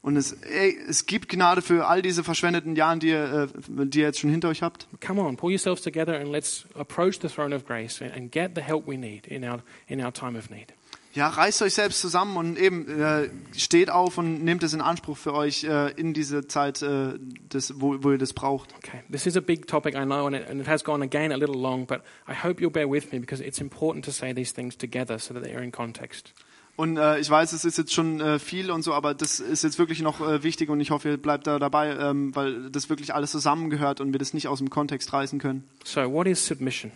Und 0.00 0.16
es, 0.16 0.32
ey, 0.32 0.78
es 0.88 1.06
gibt 1.06 1.28
Gnade 1.28 1.60
für 1.60 1.86
all 1.86 2.02
diese 2.02 2.22
verschwendeten 2.22 2.76
Jahre, 2.76 2.98
die 2.98 3.08
ihr, 3.08 3.48
äh, 3.52 3.84
die 3.86 3.98
ihr 3.98 4.06
jetzt 4.06 4.20
schon 4.20 4.30
hinter 4.30 4.48
euch 4.48 4.62
habt. 4.62 4.86
Come 5.04 5.20
on, 5.20 5.36
pull 5.36 5.50
yourselves 5.50 5.82
together 5.82 6.18
and 6.18 6.30
let's 6.30 6.66
approach 6.74 7.18
the 7.20 7.28
throne 7.28 7.54
of 7.54 7.66
grace 7.66 8.00
and- 8.00 8.30
get 8.30 8.52
the 8.54 8.62
help 8.62 8.86
we 8.86 8.96
need 8.96 9.26
in 9.26 9.44
our, 9.44 9.62
in 9.88 10.00
our 10.00 10.12
time 10.12 10.38
of 10.38 10.50
need. 10.50 10.72
Ja, 11.14 11.28
reißt 11.28 11.62
euch 11.62 11.74
selbst 11.74 12.00
zusammen 12.00 12.36
und 12.36 12.58
eben 12.58 12.86
äh, 12.88 13.28
steht 13.56 13.90
auf 13.90 14.18
und 14.18 14.44
nehmt 14.44 14.62
es 14.62 14.72
in 14.72 14.80
Anspruch 14.80 15.16
für 15.16 15.34
euch 15.34 15.64
äh, 15.64 15.90
in 15.92 16.14
diese 16.14 16.46
Zeit, 16.46 16.80
äh, 16.82 17.14
des, 17.52 17.80
wo, 17.80 17.96
wo 18.04 18.12
ihr 18.12 18.18
das 18.18 18.34
braucht. 18.34 18.72
Okay, 18.76 19.02
this 19.10 19.26
is 19.26 19.36
a 19.36 19.40
big 19.40 19.66
topic, 19.66 19.94
I 19.94 20.04
know, 20.04 20.26
and 20.26 20.36
it, 20.36 20.48
and 20.48 20.60
it 20.60 20.68
has 20.68 20.84
gone 20.84 21.02
again 21.02 21.32
a 21.32 21.36
little 21.36 21.56
long, 21.56 21.86
but 21.86 22.02
I 22.28 22.34
hope 22.34 22.60
you'll 22.60 22.70
bear 22.70 22.88
with 22.88 23.10
me 23.10 23.18
because 23.18 23.42
it's 23.42 23.60
important 23.60 24.04
to 24.04 24.12
say 24.12 24.32
these 24.32 24.54
things 24.54 24.76
together 24.76 25.18
so 25.18 25.34
that 25.34 25.42
they're 25.42 25.62
in 25.62 25.72
context. 25.72 26.34
Und 26.78 26.96
äh, 26.96 27.18
ich 27.18 27.28
weiß, 27.28 27.52
es 27.54 27.64
ist 27.64 27.76
jetzt 27.76 27.92
schon 27.92 28.20
äh, 28.20 28.38
viel 28.38 28.70
und 28.70 28.82
so, 28.82 28.94
aber 28.94 29.12
das 29.12 29.40
ist 29.40 29.64
jetzt 29.64 29.80
wirklich 29.80 30.00
noch 30.00 30.20
äh, 30.20 30.44
wichtig 30.44 30.70
und 30.70 30.80
ich 30.80 30.92
hoffe, 30.92 31.08
ihr 31.08 31.16
bleibt 31.16 31.48
da 31.48 31.58
dabei, 31.58 31.90
ähm, 31.98 32.32
weil 32.36 32.70
das 32.70 32.88
wirklich 32.88 33.12
alles 33.14 33.32
zusammengehört 33.32 34.00
und 34.00 34.12
wir 34.12 34.20
das 34.20 34.32
nicht 34.32 34.46
aus 34.46 34.58
dem 34.58 34.70
Kontext 34.70 35.12
reißen 35.12 35.40
können. 35.40 35.64
So, 35.84 36.00
what 36.12 36.28
is 36.28 36.46
submission? 36.46 36.92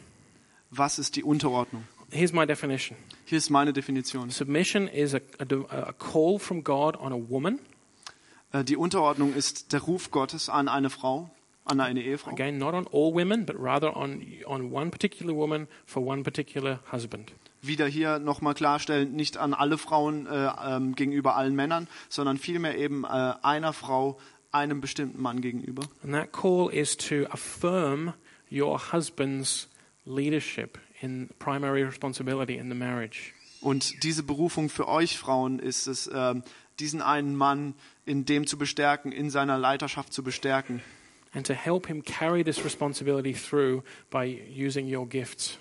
Was 0.70 1.00
ist 1.00 1.16
die 1.16 1.24
Unterordnung? 1.24 1.82
Here's 2.12 2.32
my 2.32 2.46
definition 2.46 2.96
Hier 3.24 3.38
ist 3.38 3.50
meine 3.50 3.72
Definition. 3.72 4.30
submission 4.30 4.86
is 4.86 5.14
a, 5.16 5.20
a, 5.40 5.88
a 5.88 5.92
call 5.92 6.38
from 6.38 6.62
God 6.62 6.96
on 6.96 7.12
a 7.12 7.18
woman, 7.28 7.58
Äh, 8.52 8.62
die 8.62 8.76
Unterordnung 8.76 9.34
ist 9.34 9.72
der 9.72 9.80
Ruf 9.80 10.12
Gottes 10.12 10.48
an 10.48 10.68
eine 10.68 10.90
Frau, 10.90 11.28
an 11.64 11.80
eine 11.80 12.02
Ehefrau. 12.02 12.30
again, 12.30 12.56
not 12.58 12.74
on 12.74 12.86
all 12.92 13.12
women, 13.12 13.46
but 13.46 13.56
rather 13.58 13.96
on, 13.96 14.22
on 14.46 14.70
one 14.72 14.90
particular 14.92 15.34
woman 15.34 15.66
for 15.86 16.06
one 16.06 16.22
particular 16.22 16.78
husband. 16.92 17.32
Wieder 17.62 17.86
hier 17.86 18.18
nochmal 18.18 18.54
klarstellen, 18.54 19.12
nicht 19.12 19.36
an 19.36 19.54
alle 19.54 19.78
Frauen 19.78 20.26
äh, 20.26 20.50
ähm, 20.64 20.94
gegenüber 20.94 21.36
allen 21.36 21.54
Männern, 21.54 21.88
sondern 22.08 22.36
vielmehr 22.36 22.76
eben 22.76 23.04
äh, 23.04 23.34
einer 23.42 23.72
Frau, 23.72 24.18
einem 24.50 24.80
bestimmten 24.80 25.22
Mann 25.22 25.40
gegenüber. 25.40 25.82
And 26.02 26.12
that 26.12 26.32
call 26.32 26.72
is 26.72 26.96
to 26.96 27.26
affirm 27.30 28.14
your 28.50 28.92
husband's 28.92 29.68
leadership 30.04 30.78
in 31.00 31.30
primary 31.38 31.84
responsibility 31.84 32.56
in 32.56 32.68
the 32.68 32.76
marriage. 32.76 33.32
Und 33.60 34.02
diese 34.02 34.24
Berufung 34.24 34.68
für 34.68 34.88
euch 34.88 35.16
Frauen 35.16 35.60
ist 35.60 35.86
es, 35.86 36.10
ähm, 36.12 36.42
diesen 36.80 37.00
einen 37.00 37.36
Mann 37.36 37.74
in 38.04 38.24
dem 38.24 38.46
zu 38.46 38.58
bestärken, 38.58 39.12
in 39.12 39.30
seiner 39.30 39.56
Leiterschaft 39.56 40.12
zu 40.12 40.24
bestärken 40.24 40.82
and 41.34 41.46
to 41.46 41.54
help 41.54 41.86
him 41.86 42.02
carry 42.02 42.42
this 42.42 42.64
responsibility 42.64 43.32
through 43.32 43.82
by 44.10 44.24
using 44.24 44.86
your 44.86 45.06
gifts. 45.06 45.58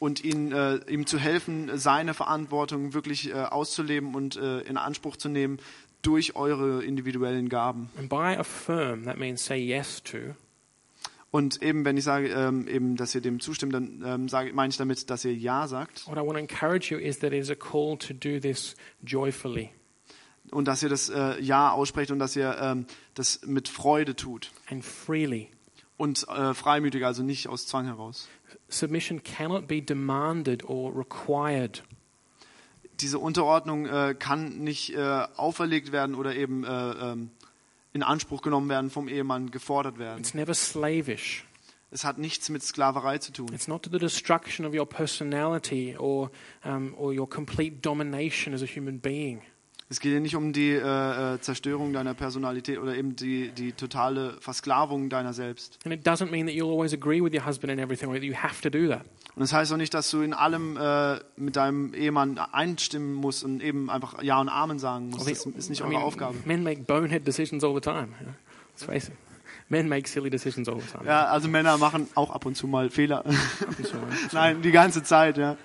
Und 0.00 0.24
ihn, 0.24 0.50
äh, 0.50 0.76
ihm 0.90 1.06
zu 1.06 1.18
helfen, 1.18 1.70
seine 1.74 2.14
Verantwortung 2.14 2.94
wirklich 2.94 3.30
äh, 3.30 3.34
auszuleben 3.34 4.16
und 4.16 4.34
äh, 4.36 4.62
in 4.62 4.76
Anspruch 4.76 5.16
zu 5.16 5.28
nehmen 5.28 5.58
durch 6.02 6.34
eure 6.34 6.82
individuellen 6.82 7.48
Gaben. 7.48 7.90
And 7.96 8.08
by 8.08 8.36
affirm, 8.36 9.04
that 9.04 9.18
means 9.18 9.44
say 9.44 9.56
yes 9.56 10.02
to. 10.02 10.34
Und 11.30 11.62
eben, 11.62 11.84
wenn 11.84 11.96
ich 11.96 12.02
sage, 12.02 12.28
ähm, 12.30 12.66
eben, 12.66 12.96
dass 12.96 13.14
ihr 13.14 13.20
dem 13.20 13.38
zustimmt, 13.38 13.74
dann 13.74 14.02
ähm, 14.04 14.28
sage, 14.28 14.52
meine 14.52 14.70
ich 14.70 14.78
damit, 14.78 15.10
dass 15.10 15.24
ihr 15.24 15.34
Ja 15.34 15.68
sagt 15.68 16.08
What 16.08 16.16
I 16.16 16.20
want 16.20 16.32
to 16.32 16.38
encourage 16.38 16.92
you 16.92 16.98
is 16.98 17.20
that 17.20 17.32
it 17.32 17.38
is 17.38 17.50
a 17.50 17.54
call 17.54 17.96
to 17.98 18.14
do 18.14 18.40
this 18.40 18.74
joyfully 19.04 19.70
und 20.50 20.64
dass 20.66 20.82
ihr 20.82 20.88
das 20.88 21.10
äh, 21.10 21.40
Ja 21.40 21.70
aussprecht 21.70 22.10
und 22.10 22.18
dass 22.18 22.34
ihr 22.34 22.56
ähm, 22.60 22.86
das 23.14 23.42
mit 23.46 23.68
Freude 23.68 24.16
tut 24.16 24.50
and 24.68 24.84
freely. 24.84 25.50
und 25.96 26.26
äh, 26.28 26.54
freimütig, 26.54 27.04
also 27.04 27.22
nicht 27.22 27.48
aus 27.48 27.66
Zwang 27.66 27.84
heraus. 27.84 28.26
Submission 28.70 29.22
cannot 29.22 29.66
be 29.66 29.82
demanded 29.82 30.64
or 30.64 30.96
required. 30.96 31.82
Diese 33.00 33.18
Unterordnung 33.18 33.86
äh, 33.86 34.14
kann 34.18 34.58
nicht 34.58 34.94
äh, 34.94 35.26
auferlegt 35.36 35.92
werden 35.92 36.14
oder 36.14 36.34
eben 36.34 36.64
äh, 36.64 36.68
ähm, 36.68 37.30
in 37.92 38.02
Anspruch 38.02 38.42
genommen 38.42 38.68
werden, 38.68 38.90
vom 38.90 39.08
Ehemann 39.08 39.50
gefordert 39.50 39.98
werden. 39.98 40.20
It's 40.20 40.34
never 40.34 40.54
slavish. 40.54 41.44
Es 41.90 42.04
hat 42.04 42.18
nichts 42.18 42.48
mit 42.50 42.62
Sklaverei 42.62 43.18
zu 43.18 43.32
tun. 43.32 43.48
It's 43.52 43.66
not 43.66 43.82
to 43.82 43.90
the 43.90 43.98
destruction 43.98 44.64
of 44.64 44.74
your 44.74 44.86
personality 44.86 45.96
or, 45.98 46.30
um, 46.64 46.94
or 46.96 47.12
your 47.12 47.28
complete 47.28 47.80
domination 47.82 48.54
as 48.54 48.62
a 48.62 48.66
human 48.66 49.00
being. 49.00 49.42
Es 49.92 49.98
geht 49.98 50.12
hier 50.12 50.20
nicht 50.20 50.36
um 50.36 50.52
die 50.52 50.70
äh, 50.70 51.34
äh, 51.34 51.40
Zerstörung 51.40 51.92
deiner 51.92 52.14
Personalität 52.14 52.78
oder 52.78 52.94
eben 52.94 53.16
die, 53.16 53.48
die 53.48 53.72
totale 53.72 54.34
Versklavung 54.40 55.10
deiner 55.10 55.32
selbst. 55.32 55.80
And 55.84 55.92
it 55.92 56.06
doesn't 56.06 56.30
mean 56.30 56.46
that 56.46 56.54
you'll 56.54 56.70
always 56.70 56.94
agree 56.94 57.20
with 57.20 57.34
your 57.34 57.44
husband 57.44 57.72
in 57.72 57.80
everything 57.80 58.08
or 58.08 58.14
that 58.14 58.22
you 58.22 58.34
have 58.34 58.62
to 58.62 58.70
do 58.70 58.86
that. 58.88 59.04
Und 59.34 59.40
das 59.40 59.52
heißt 59.52 59.72
auch 59.72 59.76
nicht, 59.76 59.92
dass 59.92 60.08
du 60.08 60.20
in 60.20 60.32
allem 60.32 60.76
äh, 60.76 61.18
mit 61.36 61.56
deinem 61.56 61.92
Ehemann 61.92 62.38
einstimmen 62.38 63.14
musst 63.14 63.42
und 63.42 63.60
eben 63.60 63.90
einfach 63.90 64.22
Ja 64.22 64.40
und 64.40 64.48
Amen 64.48 64.78
sagen 64.78 65.10
musst. 65.10 65.28
Das 65.28 65.44
ist 65.44 65.70
nicht 65.70 65.80
I 65.80 65.82
eure 65.82 65.92
mean, 65.94 66.02
Aufgabe. 66.02 66.36
Men 66.44 66.62
make 66.62 66.82
bonehead 66.82 67.26
decisions 67.26 67.64
all 67.64 67.74
the 67.74 67.80
time. 67.80 68.10
Let's 68.70 68.84
face 68.84 69.08
it. 69.08 69.14
Men 69.68 69.88
make 69.88 70.08
silly 70.08 70.30
decisions 70.30 70.68
all 70.68 70.80
the 70.80 70.86
time. 70.86 71.04
Ja, 71.04 71.26
also 71.26 71.48
Männer 71.48 71.78
machen 71.78 72.08
auch 72.14 72.30
ab 72.30 72.46
und 72.46 72.56
zu 72.56 72.68
mal 72.68 72.90
Fehler. 72.90 73.24
Nein, 74.32 74.62
die 74.62 74.70
ganze 74.70 75.02
Zeit, 75.02 75.36
ja. 75.36 75.56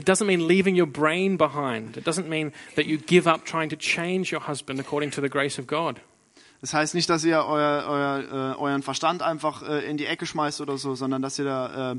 It 0.00 0.08
doesn't 0.08 0.26
mean 0.26 0.48
leaving 0.48 0.80
your 0.80 0.86
brain 0.86 1.36
behind. 1.36 1.98
It 1.98 2.06
doesn't 2.06 2.26
mean 2.26 2.52
that 2.76 2.86
you 2.86 2.96
give 2.96 3.26
up 3.26 3.44
trying 3.44 3.68
to 3.68 3.76
change 3.76 4.32
your 4.32 4.40
husband 4.48 4.80
according 4.80 5.10
to 5.10 5.20
the 5.20 5.28
grace 5.28 5.58
of 5.58 5.66
God. 5.66 6.00
Das 6.62 6.72
heißt 6.72 6.94
nicht, 6.94 7.10
dass 7.10 7.22
ihr 7.22 7.36
euer, 7.44 7.84
euer, 7.86 8.54
äh, 8.54 8.58
euren 8.58 8.82
Verstand 8.82 9.20
einfach 9.20 9.62
äh, 9.62 9.84
in 9.90 9.98
die 9.98 10.06
Ecke 10.06 10.24
schmeißt 10.24 10.62
oder 10.62 10.78
so, 10.78 10.94
sondern 10.94 11.20
dass 11.20 11.38
ihr 11.38 11.44
da 11.44 11.92
äh, 11.92 11.96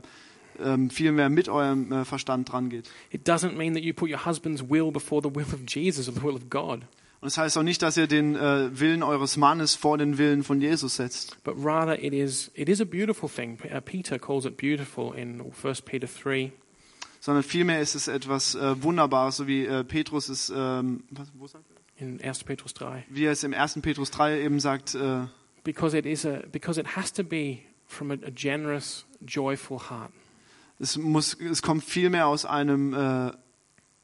ähm, 0.64 0.90
viel 0.90 1.12
mehr 1.12 1.30
mit 1.30 1.48
eurem 1.48 1.92
äh, 1.92 2.04
Verstand 2.04 2.52
dran 2.52 2.70
geht. 2.70 2.90
It 3.12 3.28
doesn't 3.30 3.54
mean 3.54 3.76
that 3.76 3.84
you 3.84 3.94
put 3.94 4.10
your 4.10 4.26
husband's 4.26 4.68
will 4.68 4.90
before 4.92 5.22
the 5.24 5.36
will 5.36 5.46
of 5.54 5.60
Jesus 5.68 6.08
or 6.08 6.14
the 6.16 6.24
will 6.24 6.36
of 6.36 6.50
God, 6.50 6.82
Und 7.22 7.28
es 7.28 7.36
das 7.36 7.38
heißt 7.38 7.58
auch 7.60 7.64
nicht, 7.64 7.84
dass 7.84 7.98
ihr 7.98 8.08
den 8.08 8.36
äh, 8.36 8.80
Willen 8.80 9.04
eures 9.04 9.38
Mannes 9.38 9.76
vor 9.76 10.00
den 10.00 10.18
Willen 10.18 10.44
von 10.44 10.60
Jesus 10.60 10.96
setzt. 10.96 11.38
but 11.44 11.54
rather 11.64 12.02
it 12.02 12.14
is, 12.16 12.50
it 12.56 12.68
is 12.68 12.82
a 12.82 12.86
beautiful 12.86 13.30
thing. 13.30 13.60
Uh, 13.72 13.80
Peter 13.80 14.18
calls 14.18 14.46
it 14.46 14.58
beautiful 14.58 15.14
in 15.16 15.40
1 15.40 15.82
Peter 15.86 16.08
3. 16.08 16.52
sondern 17.22 17.44
vielmehr 17.44 17.80
ist 17.80 17.96
es 17.96 18.10
etwas 18.10 18.56
äh, 18.56 18.84
Wunderbares, 18.84 19.38
so 19.38 19.48
wie 19.48 19.66
äh, 19.66 19.86
Petrus 19.86 20.28
es, 20.28 20.52
ähm, 20.54 21.04
was, 21.12 21.32
wo 21.36 21.48
sagt 21.48 21.66
er? 21.70 21.78
In 22.04 22.20
1 22.20 22.44
Petrus 22.44 22.74
3. 22.74 23.06
wie 23.10 23.26
er 23.26 23.32
es 23.32 23.44
im 23.44 23.54
1. 23.54 23.80
Petrus 23.82 24.10
3 24.12 24.42
eben 24.42 24.60
sagt, 24.60 24.96
äh, 24.96 25.28
Because 25.64 25.96
it, 25.96 26.08
is 26.08 26.26
a, 26.26 26.42
because 26.52 26.82
it 26.82 26.96
has 26.96 27.14
to 27.14 27.24
be 27.24 27.60
from 27.86 28.10
a, 28.10 28.16
a 28.16 28.32
generous, 28.32 29.06
joyful 29.24 29.80
heart. 29.90 30.12
es, 30.80 30.98
muss, 30.98 31.36
es 31.36 31.62
kommt 31.62 31.84
vielmehr 31.84 32.26
aus 32.26 32.46
einem 32.46 32.96
äh, 32.96 33.32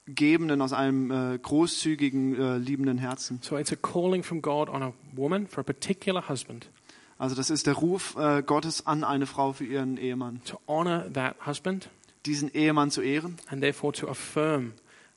gebenden, 0.05 0.61
aus 0.61 0.73
einem 0.73 1.09
äh, 1.09 1.39
großzügigen, 1.39 2.39
äh, 2.39 2.57
liebenden 2.59 2.99
Herzen. 2.99 3.39
So 3.41 3.57
it's 3.57 3.73
a 3.73 3.75
calling 3.75 4.21
from 4.21 4.43
God 4.43 4.69
on 4.69 4.83
a 4.83 4.93
woman 5.13 5.47
for 5.47 5.61
a 5.61 5.63
particular 5.63 6.29
husband 6.29 6.69
Also 7.17 7.35
das 7.35 7.49
ist 7.49 7.65
der 7.65 7.73
Ruf 7.73 8.15
äh, 8.15 8.43
Gottes 8.43 8.85
an 8.85 9.03
eine 9.03 9.25
Frau 9.25 9.53
für 9.53 9.65
ihren 9.65 9.97
Ehemann, 9.97 10.41
to 10.45 10.59
honor 10.67 11.11
that 11.11 11.35
husband 11.47 11.89
diesen 12.27 12.53
Ehemann 12.53 12.91
zu 12.91 13.01
ehren 13.01 13.37
and 13.49 13.61
therefore 13.61 13.93
to 13.93 14.07
affirm 14.07 14.73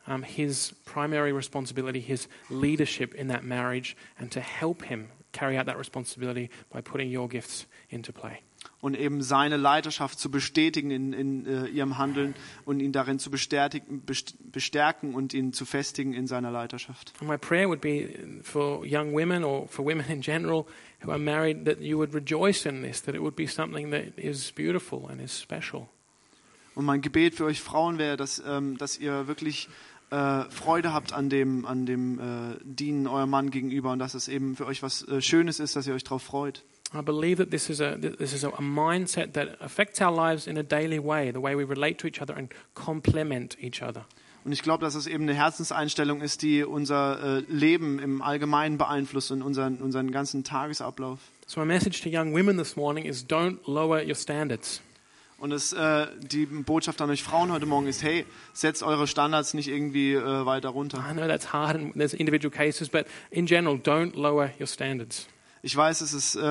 um, 0.06 0.22
his 0.22 0.74
primary 0.84 1.32
responsibility, 1.32 2.00
his 2.00 2.28
leadership 2.48 3.14
in 3.14 3.28
that 3.28 3.42
marriage, 3.44 3.96
and 4.18 4.30
to 4.32 4.40
help 4.40 4.82
him 4.82 5.08
carry 5.32 5.56
out 5.58 5.66
that 5.66 5.78
responsibility 5.78 6.50
by 6.72 6.80
putting 6.80 7.08
your 7.14 7.28
gifts 7.28 7.66
into 7.90 8.12
play. 8.12 8.40
und 8.80 8.98
eben 8.98 9.22
seine 9.22 9.56
Leiterschaft 9.56 10.18
zu 10.18 10.30
bestätigen 10.30 10.90
in, 10.90 11.12
in 11.12 11.46
äh, 11.46 11.66
ihrem 11.66 11.98
Handeln 11.98 12.34
und 12.64 12.80
ihn 12.80 12.92
darin 12.92 13.18
zu 13.18 13.30
bestätigen, 13.30 14.02
best- 14.02 14.36
bestärken 14.52 15.14
und 15.14 15.34
ihn 15.34 15.52
zu 15.52 15.64
festigen 15.64 16.14
in 16.14 16.26
seiner 16.26 16.50
Leiterschaft. 16.50 17.12
And 17.20 17.28
my 17.28 17.36
prayer 17.36 17.68
would 17.68 17.80
be 17.80 18.40
for 18.42 18.84
young 18.84 19.14
women 19.14 19.44
or 19.44 19.68
for 19.68 19.84
women 19.84 20.06
in 20.08 20.22
general 20.22 20.66
who 21.02 21.10
are 21.10 21.18
married 21.18 21.64
that 21.66 21.80
you 21.80 21.98
would 21.98 22.14
rejoice 22.14 22.66
in 22.66 22.82
this, 22.82 23.02
that 23.02 23.14
it 23.14 23.20
would 23.20 23.36
be 23.36 23.46
something 23.46 23.90
that 23.90 24.18
is 24.18 24.52
beautiful 24.52 25.08
and 25.08 25.20
is 25.20 25.32
special. 25.32 25.88
Und 26.80 26.86
mein 26.86 27.02
Gebet 27.02 27.34
für 27.34 27.44
euch 27.44 27.60
Frauen 27.60 27.98
wäre, 27.98 28.16
dass, 28.16 28.42
ähm, 28.42 28.78
dass 28.78 28.96
ihr 28.96 29.28
wirklich 29.28 29.68
äh, 30.08 30.44
Freude 30.44 30.94
habt 30.94 31.12
an 31.12 31.28
dem, 31.28 31.66
an 31.66 31.84
dem 31.84 32.18
äh, 32.18 32.22
Dienen 32.64 33.06
eurem 33.06 33.28
Mann 33.28 33.50
gegenüber 33.50 33.92
und 33.92 33.98
dass 33.98 34.14
es 34.14 34.28
eben 34.28 34.56
für 34.56 34.64
euch 34.64 34.82
was 34.82 35.06
äh, 35.06 35.20
Schönes 35.20 35.60
ist, 35.60 35.76
dass 35.76 35.86
ihr 35.86 35.92
euch 35.92 36.04
darauf 36.04 36.22
freut. 36.22 36.64
I 36.94 37.02
believe 37.02 37.36
that 37.36 37.50
this 37.50 37.68
is 37.68 37.82
a 37.82 37.96
this 37.98 38.32
is 38.32 38.44
a, 38.44 38.62
mindset 38.62 39.34
that 39.34 39.60
affects 39.60 40.00
our 40.00 40.10
lives 40.10 40.46
in 40.46 40.56
a 40.56 40.62
daily 40.62 40.98
way, 40.98 41.30
the 41.30 41.42
way 41.42 41.54
we 41.54 41.68
relate 41.68 41.98
to 41.98 42.06
each 42.06 42.22
other 42.22 42.34
and 42.34 42.50
complement 42.72 43.62
each 43.62 43.82
other. 43.82 44.06
Und 44.46 44.52
ich 44.52 44.62
glaube, 44.62 44.82
dass 44.82 44.94
es 44.94 45.06
eben 45.06 45.24
eine 45.24 45.34
Herzenseinstellung 45.34 46.22
ist, 46.22 46.40
die 46.40 46.64
unser 46.64 47.40
äh, 47.40 47.44
Leben 47.50 47.98
im 47.98 48.22
Allgemeinen 48.22 48.78
beeinflusst 48.78 49.32
und 49.32 49.42
unseren, 49.42 49.82
unseren 49.82 50.12
ganzen 50.12 50.44
Tagesablauf. 50.44 51.18
So 51.46 51.60
my 51.60 51.66
message 51.66 52.00
to 52.04 52.08
young 52.08 52.32
women 52.32 52.56
this 52.56 52.74
morning 52.74 53.04
is 53.04 53.22
don't 53.22 53.58
lower 53.66 54.02
your 54.02 54.14
standards. 54.14 54.80
Und 55.40 55.52
es, 55.52 55.72
äh, 55.72 56.06
die 56.20 56.44
Botschaft 56.44 57.00
an 57.00 57.08
euch 57.08 57.22
Frauen 57.22 57.50
heute 57.50 57.64
Morgen 57.64 57.86
ist, 57.86 58.02
hey, 58.02 58.26
setzt 58.52 58.82
eure 58.82 59.06
Standards 59.06 59.54
nicht 59.54 59.68
irgendwie 59.68 60.12
äh, 60.12 60.46
weiter 60.46 60.68
runter. 60.68 61.02
I 61.10 61.14
know 61.14 61.26
that's 61.26 61.52
hard 61.52 61.76
and 61.76 61.94
there's 61.94 62.12
individual 62.12 62.54
cases, 62.54 62.90
but 62.90 63.06
in 63.30 63.46
general, 63.46 63.76
don't 63.76 64.14
lower 64.16 64.50
your 64.60 64.66
standards. 64.66 65.26
Ich 65.62 65.74
weiß, 65.74 66.02
es 66.02 66.12
ist 66.12 66.36
äh, 66.36 66.40
äh, 66.40 66.42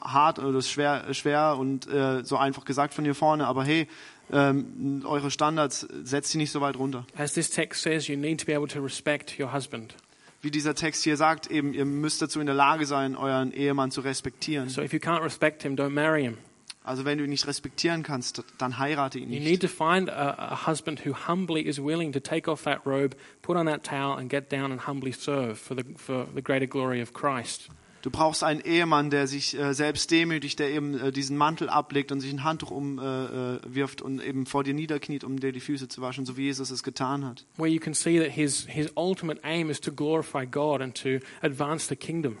hart 0.00 0.38
oder 0.38 0.58
es 0.58 0.66
ist 0.66 0.70
schwer, 0.70 1.12
schwer 1.12 1.56
und 1.58 1.88
äh, 1.88 2.24
so 2.24 2.36
einfach 2.36 2.64
gesagt 2.64 2.94
von 2.94 3.04
hier 3.04 3.16
vorne, 3.16 3.48
aber 3.48 3.64
hey, 3.64 3.88
ähm, 4.32 5.02
eure 5.04 5.32
Standards 5.32 5.86
setzt 6.04 6.30
sie 6.30 6.38
nicht 6.38 6.52
so 6.52 6.60
weit 6.60 6.76
runter. 6.76 7.04
As 7.16 7.32
this 7.32 7.50
text 7.50 7.82
says, 7.82 8.06
you 8.06 8.16
need 8.16 8.38
to 8.38 8.46
be 8.46 8.54
able 8.54 8.68
to 8.68 8.80
respect 8.80 9.40
your 9.40 9.52
husband. 9.52 9.94
wie 10.42 10.50
dieser 10.50 10.74
Text 10.74 11.04
hier 11.04 11.16
sagt, 11.16 11.50
eben, 11.50 11.74
ihr 11.74 11.84
müsst 11.84 12.22
dazu 12.22 12.40
in 12.40 12.46
der 12.46 12.54
Lage 12.54 12.86
sein, 12.86 13.16
euren 13.16 13.52
Ehemann 13.52 13.90
zu 13.90 14.00
respektieren. 14.00 14.68
So 14.68 14.82
if 14.82 14.92
you 14.92 14.98
can't 14.98 15.22
respect 15.22 15.62
him, 15.62 15.74
don't 15.74 15.90
marry 15.90 16.22
him. 16.22 16.38
Also 16.82 17.04
wenn 17.04 17.18
du 17.18 17.24
ihn 17.24 17.30
nicht 17.30 17.46
respektieren 17.46 18.02
kannst, 18.02 18.42
dann 18.58 18.78
heirate 18.78 19.18
ihn 19.18 19.30
You 19.30 19.38
nicht. 19.40 19.44
need 19.44 19.60
to 19.60 19.68
find 19.68 20.08
a, 20.08 20.52
a 20.52 20.66
husband 20.66 21.04
who 21.04 21.14
humbly 21.28 21.60
is 21.60 21.78
willing 21.78 22.12
to 22.12 22.20
take 22.20 22.50
off 22.50 22.62
that 22.64 22.86
robe, 22.86 23.14
put 23.42 23.56
on 23.56 23.66
that 23.66 23.84
towel, 23.84 24.18
and 24.18 24.30
get 24.30 24.50
down 24.50 24.72
and 24.72 24.86
humbly 24.86 25.12
serve 25.12 25.56
for 25.56 25.76
the, 25.76 25.84
for 25.96 26.26
the 26.34 26.42
greater 26.42 26.66
glory 26.66 27.02
of 27.02 27.12
Christ. 27.12 27.68
Du 28.02 28.10
brauchst 28.10 28.42
einen 28.42 28.62
Ehemann, 28.62 29.10
der 29.10 29.26
sich 29.26 29.54
äh, 29.58 29.74
selbst 29.74 30.10
demütigt, 30.10 30.58
der 30.58 30.70
eben 30.70 30.98
äh, 30.98 31.12
diesen 31.12 31.36
Mantel 31.36 31.68
ablegt 31.68 32.12
und 32.12 32.20
sich 32.20 32.32
ein 32.32 32.44
Handtuch 32.44 32.70
umwirft 32.70 34.00
äh, 34.00 34.02
äh, 34.02 34.06
und 34.06 34.22
eben 34.22 34.46
vor 34.46 34.64
dir 34.64 34.72
niederkniet, 34.72 35.22
um 35.22 35.38
dir 35.38 35.52
die 35.52 35.60
Füße 35.60 35.86
zu 35.88 36.00
waschen, 36.00 36.24
so 36.24 36.38
wie 36.38 36.44
Jesus 36.44 36.70
es 36.70 36.82
getan 36.82 37.26
hat. 37.26 37.44
Where 37.58 37.68
you 37.68 37.78
can 37.78 37.92
see 37.92 38.18
that 38.18 38.30
his, 38.30 38.64
his 38.66 38.90
ultimate 38.96 39.38
aim 39.44 39.68
is 39.68 39.82
to 39.82 39.92
glorify 39.92 40.46
God 40.46 40.80
and 40.80 40.94
to 41.02 41.18
advance 41.42 41.88
the 41.88 41.96
kingdom. 41.96 42.38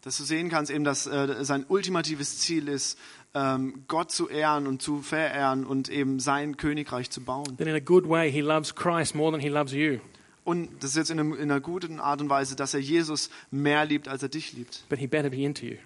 Dass 0.00 0.16
du 0.18 0.22
sehen 0.24 0.48
kannst 0.48 0.70
eben, 0.70 0.84
dass 0.84 1.06
äh, 1.06 1.44
sein 1.44 1.66
ultimatives 1.68 2.38
Ziel 2.38 2.68
ist, 2.68 2.96
ähm, 3.36 3.84
Gott 3.86 4.10
zu 4.10 4.28
ehren 4.28 4.66
und 4.66 4.80
zu 4.80 5.02
verehren 5.02 5.66
und 5.66 5.90
eben 5.90 6.20
sein 6.20 6.56
Königreich 6.56 7.10
zu 7.10 7.20
bauen. 7.20 7.56
That 7.58 7.66
in 7.66 7.74
a 7.74 7.80
good 7.80 8.08
way, 8.08 8.32
he 8.32 8.40
loves 8.40 8.74
Christ 8.74 9.14
more 9.14 9.30
than 9.30 9.40
he 9.40 9.48
loves 9.48 9.72
you. 9.72 9.98
Und 10.42 10.70
das 10.82 10.90
ist 10.90 10.96
jetzt 10.96 11.10
in, 11.10 11.20
einem, 11.20 11.34
in 11.34 11.50
einer 11.50 11.60
guten 11.60 12.00
Art 12.00 12.20
und 12.20 12.30
Weise, 12.30 12.56
dass 12.56 12.72
er 12.72 12.80
Jesus 12.80 13.30
mehr 13.50 13.84
liebt, 13.84 14.08
als 14.08 14.22
er 14.22 14.30
dich 14.30 14.54
liebt. 14.54 14.84
But 14.88 14.98
he 14.98 15.06
better 15.06 15.28
be 15.28 15.42
into 15.42 15.66
you. 15.66 15.76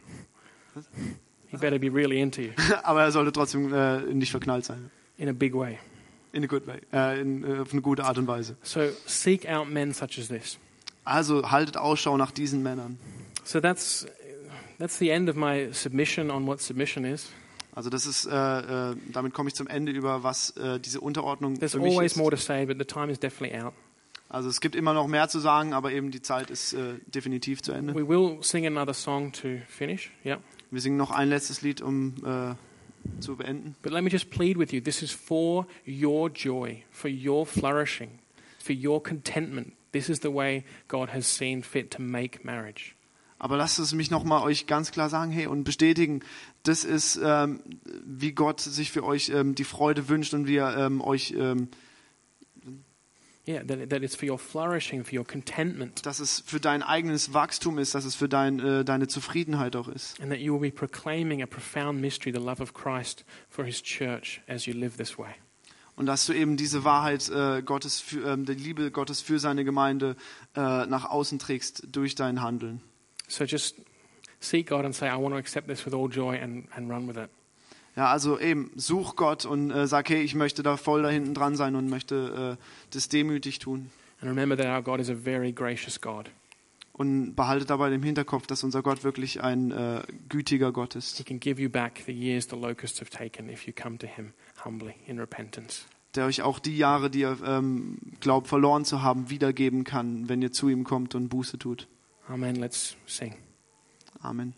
He 1.48 1.56
better 1.56 1.78
be 1.78 1.92
really 1.92 2.20
into 2.20 2.42
you 2.42 2.50
Aber 2.84 3.02
er 3.02 3.10
sollte 3.10 3.32
trotzdem 3.32 3.72
äh, 3.74 3.98
in 4.04 4.20
dich 4.20 4.30
verknallt 4.30 4.64
sein. 4.64 4.90
in 5.18 5.28
a 5.28 5.32
big 5.32 5.52
way. 5.54 5.78
In 6.32 6.44
a 6.44 6.46
good 6.46 6.66
way. 6.68 6.78
Äh, 6.92 7.20
in, 7.20 7.42
äh, 7.42 7.58
auf 7.58 7.72
eine 7.72 7.82
gute 7.82 8.04
Art 8.04 8.18
und 8.18 8.28
Weise. 8.28 8.56
So 8.62 8.80
seek 9.06 9.48
out 9.48 9.68
men 9.68 9.92
such 9.92 10.18
as 10.18 10.28
this. 10.28 10.58
Also 11.04 11.50
haltet 11.50 11.76
Ausschau 11.76 12.16
nach 12.16 12.30
diesen 12.30 12.62
Männern. 12.62 12.98
So 13.42 13.60
that's 13.60 14.06
that's 14.80 14.98
the 14.98 15.10
end 15.10 15.28
of 15.28 15.36
my 15.36 15.70
submission 15.72 16.30
on 16.30 16.46
what 16.46 16.60
submission 16.60 17.04
is. 17.04 17.30
Also 17.72 17.88
das 17.88 18.04
ist, 18.04 18.26
äh, 18.26 18.90
äh, 18.90 18.96
damit 19.12 19.32
komme 19.32 19.48
ich 19.48 19.54
zum 19.54 19.68
Ende 19.68 19.92
über 19.92 20.24
was 20.24 20.50
äh, 20.56 20.80
diese 20.80 21.00
Unterordnung 21.00 21.58
There's 21.58 21.72
für 21.72 21.78
mich 21.78 21.94
always 21.94 22.12
ist. 22.12 22.18
more 22.18 22.30
to 22.30 22.36
say, 22.36 22.66
but 22.66 22.78
the 22.78 22.84
time 22.84 23.12
is 23.12 23.18
definitely 23.20 23.56
out. 23.60 23.74
Also 24.28 24.48
es 24.48 24.60
gibt 24.60 24.76
immer 24.76 24.94
noch 24.94 25.06
mehr 25.06 25.28
zu 25.28 25.38
sagen, 25.40 25.72
aber 25.72 25.92
eben 25.92 26.10
die 26.10 26.22
Zeit 26.22 26.50
ist 26.50 26.72
äh, 26.72 26.94
definitiv 27.06 27.62
zu 27.62 27.72
Ende. 27.72 27.94
We 27.94 28.08
will 28.08 28.38
sing 28.42 28.66
another 28.66 28.94
song 28.94 29.32
to 29.32 29.58
finish. 29.68 30.10
Yeah. 30.24 30.38
Wir 30.70 30.80
singen 30.80 30.96
noch 30.96 31.10
ein 31.10 31.28
letztes 31.28 31.62
Lied, 31.62 31.80
um 31.80 32.14
äh, 32.24 33.20
zu 33.20 33.36
beenden. 33.36 33.76
But 33.82 33.92
let 33.92 34.02
me 34.02 34.10
just 34.10 34.30
plead 34.30 34.56
with 34.58 34.72
you. 34.72 34.80
This 34.80 35.02
is 35.02 35.10
for 35.10 35.66
your 35.86 36.30
joy, 36.32 36.82
for 36.90 37.08
your 37.10 37.44
flourishing, 37.44 38.20
for 38.58 38.72
your 38.72 39.02
contentment. 39.02 39.72
This 39.92 40.08
is 40.08 40.20
the 40.20 40.32
way 40.32 40.64
God 40.86 41.10
has 41.10 41.26
seen 41.26 41.62
fit 41.62 41.90
to 41.92 42.02
make 42.02 42.44
marriage. 42.44 42.94
Aber 43.40 43.56
lasst 43.56 43.78
es 43.78 43.94
mich 43.94 44.10
nochmal 44.10 44.42
euch 44.42 44.66
ganz 44.66 44.92
klar 44.92 45.08
sagen, 45.08 45.32
hey, 45.32 45.46
und 45.46 45.64
bestätigen, 45.64 46.20
das 46.62 46.84
ist, 46.84 47.18
ähm, 47.22 47.60
wie 48.04 48.32
Gott 48.32 48.60
sich 48.60 48.92
für 48.92 49.02
euch 49.02 49.30
ähm, 49.30 49.54
die 49.54 49.64
Freude 49.64 50.08
wünscht 50.10 50.34
und 50.34 50.46
wie 50.46 50.56
er 50.56 50.76
ähm, 50.76 51.00
euch, 51.00 51.34
ähm, 51.36 51.68
Yeah, 53.48 53.64
that, 53.64 53.88
that 53.88 54.02
it's 54.02 54.14
for 54.14 54.28
your 54.28 54.38
flourishing, 54.38 55.02
for 55.02 55.18
your 55.18 55.26
contentment, 55.26 56.04
dass 56.04 56.20
es 56.20 56.44
für 56.46 56.60
dein 56.60 56.82
eigenes 56.82 57.32
Wachstum 57.32 57.78
ist, 57.78 57.94
dass 57.94 58.04
es 58.04 58.14
für 58.14 58.28
dein, 58.28 58.60
äh, 58.60 58.84
deine 58.84 59.08
Zufriedenheit 59.08 59.74
auch 59.74 59.88
ist. 59.88 60.20
and 60.20 60.30
that 60.30 60.40
you 60.40 60.52
will 60.52 60.60
be 60.60 60.70
proclaiming 60.70 61.42
a 61.42 61.46
profound 61.46 61.98
mystery, 62.00 62.32
the 62.32 62.38
love 62.38 62.62
of 62.62 62.74
Christ 62.74 63.24
for 63.48 63.64
his 63.64 63.82
church 63.82 64.42
as 64.46 64.66
you 64.66 64.74
live 64.74 64.98
this 64.98 65.18
way. 65.18 65.32
Und 65.96 66.04
dass 66.06 66.26
du 66.26 66.34
eben 66.34 66.58
diese 66.58 66.84
Wahrheit 66.84 67.30
äh, 67.30 67.62
Gottes, 67.62 67.98
für, 67.98 68.30
ähm, 68.30 68.44
die 68.44 68.52
Liebe 68.52 68.90
Gottes 68.90 69.22
für 69.22 69.38
seine 69.38 69.64
Gemeinde 69.64 70.16
äh, 70.54 70.86
nach 70.86 71.06
außen 71.06 71.38
trägst 71.38 71.88
durch 71.90 72.14
dein 72.14 72.42
Handeln. 72.42 72.82
So 73.30 73.44
just 73.44 73.76
seek 74.40 74.68
God 74.68 74.84
and 74.84 74.94
say, 74.94 75.08
I 75.08 75.16
want 75.16 75.34
to 75.34 75.38
accept 75.38 75.68
this 75.68 75.86
with 75.86 75.94
all 75.94 76.08
joy 76.08 76.38
and, 76.42 76.66
and 76.74 76.90
run 76.90 77.06
with 77.06 77.16
it. 77.16 77.30
Ja, 77.96 78.06
also 78.10 78.38
eben, 78.38 78.70
such 78.76 79.16
Gott 79.16 79.44
und 79.44 79.70
äh, 79.70 79.86
sag, 79.86 80.08
hey, 80.10 80.22
ich 80.22 80.34
möchte 80.34 80.62
da 80.62 80.76
voll 80.76 81.02
da 81.02 81.10
hinten 81.10 81.34
dran 81.34 81.56
sein 81.56 81.74
und 81.74 81.88
möchte 81.88 82.56
äh, 82.58 82.64
das 82.94 83.08
demütig 83.08 83.58
tun. 83.58 83.90
And 84.20 84.30
remember 84.30 84.56
that 84.56 84.66
our 84.66 84.82
God 84.82 85.00
is 85.00 85.10
a 85.10 85.14
very 85.14 85.52
gracious 85.52 86.00
God. 86.00 86.30
Und 86.92 87.34
behalte 87.34 87.64
dabei 87.64 87.92
im 87.92 88.02
Hinterkopf, 88.02 88.46
dass 88.46 88.62
unser 88.62 88.82
Gott 88.82 89.04
wirklich 89.04 89.42
ein 89.42 89.70
äh, 89.70 90.02
gütiger 90.28 90.72
Gott 90.72 90.94
ist, 90.96 91.16
He 91.18 91.24
can 91.24 91.40
give 91.40 91.60
you 91.60 91.70
back 91.70 92.02
the 92.06 92.12
years 92.12 92.46
the 92.48 92.56
locusts 92.56 93.00
have 93.00 93.10
taken 93.10 93.48
if 93.48 93.66
you 93.66 93.72
come 93.72 93.96
to 93.98 94.06
Him 94.06 94.34
humbly 94.64 94.94
in 95.06 95.18
repentance. 95.18 95.82
der 96.14 96.26
euch 96.26 96.42
auch 96.42 96.58
die 96.58 96.76
Jahre, 96.76 97.10
die 97.10 97.20
ihr 97.20 97.38
ähm, 97.44 97.98
glaubt 98.20 98.48
verloren 98.48 98.84
zu 98.84 99.02
haben, 99.02 99.30
wiedergeben 99.30 99.84
kann, 99.84 100.28
wenn 100.28 100.42
ihr 100.42 100.52
zu 100.52 100.68
ihm 100.68 100.84
kommt 100.84 101.14
und 101.14 101.28
Buße 101.28 101.58
tut. 101.58 101.86
Amen. 102.30 102.60
Let's 102.60 102.94
sing. 103.06 103.34
Amen. 104.24 104.54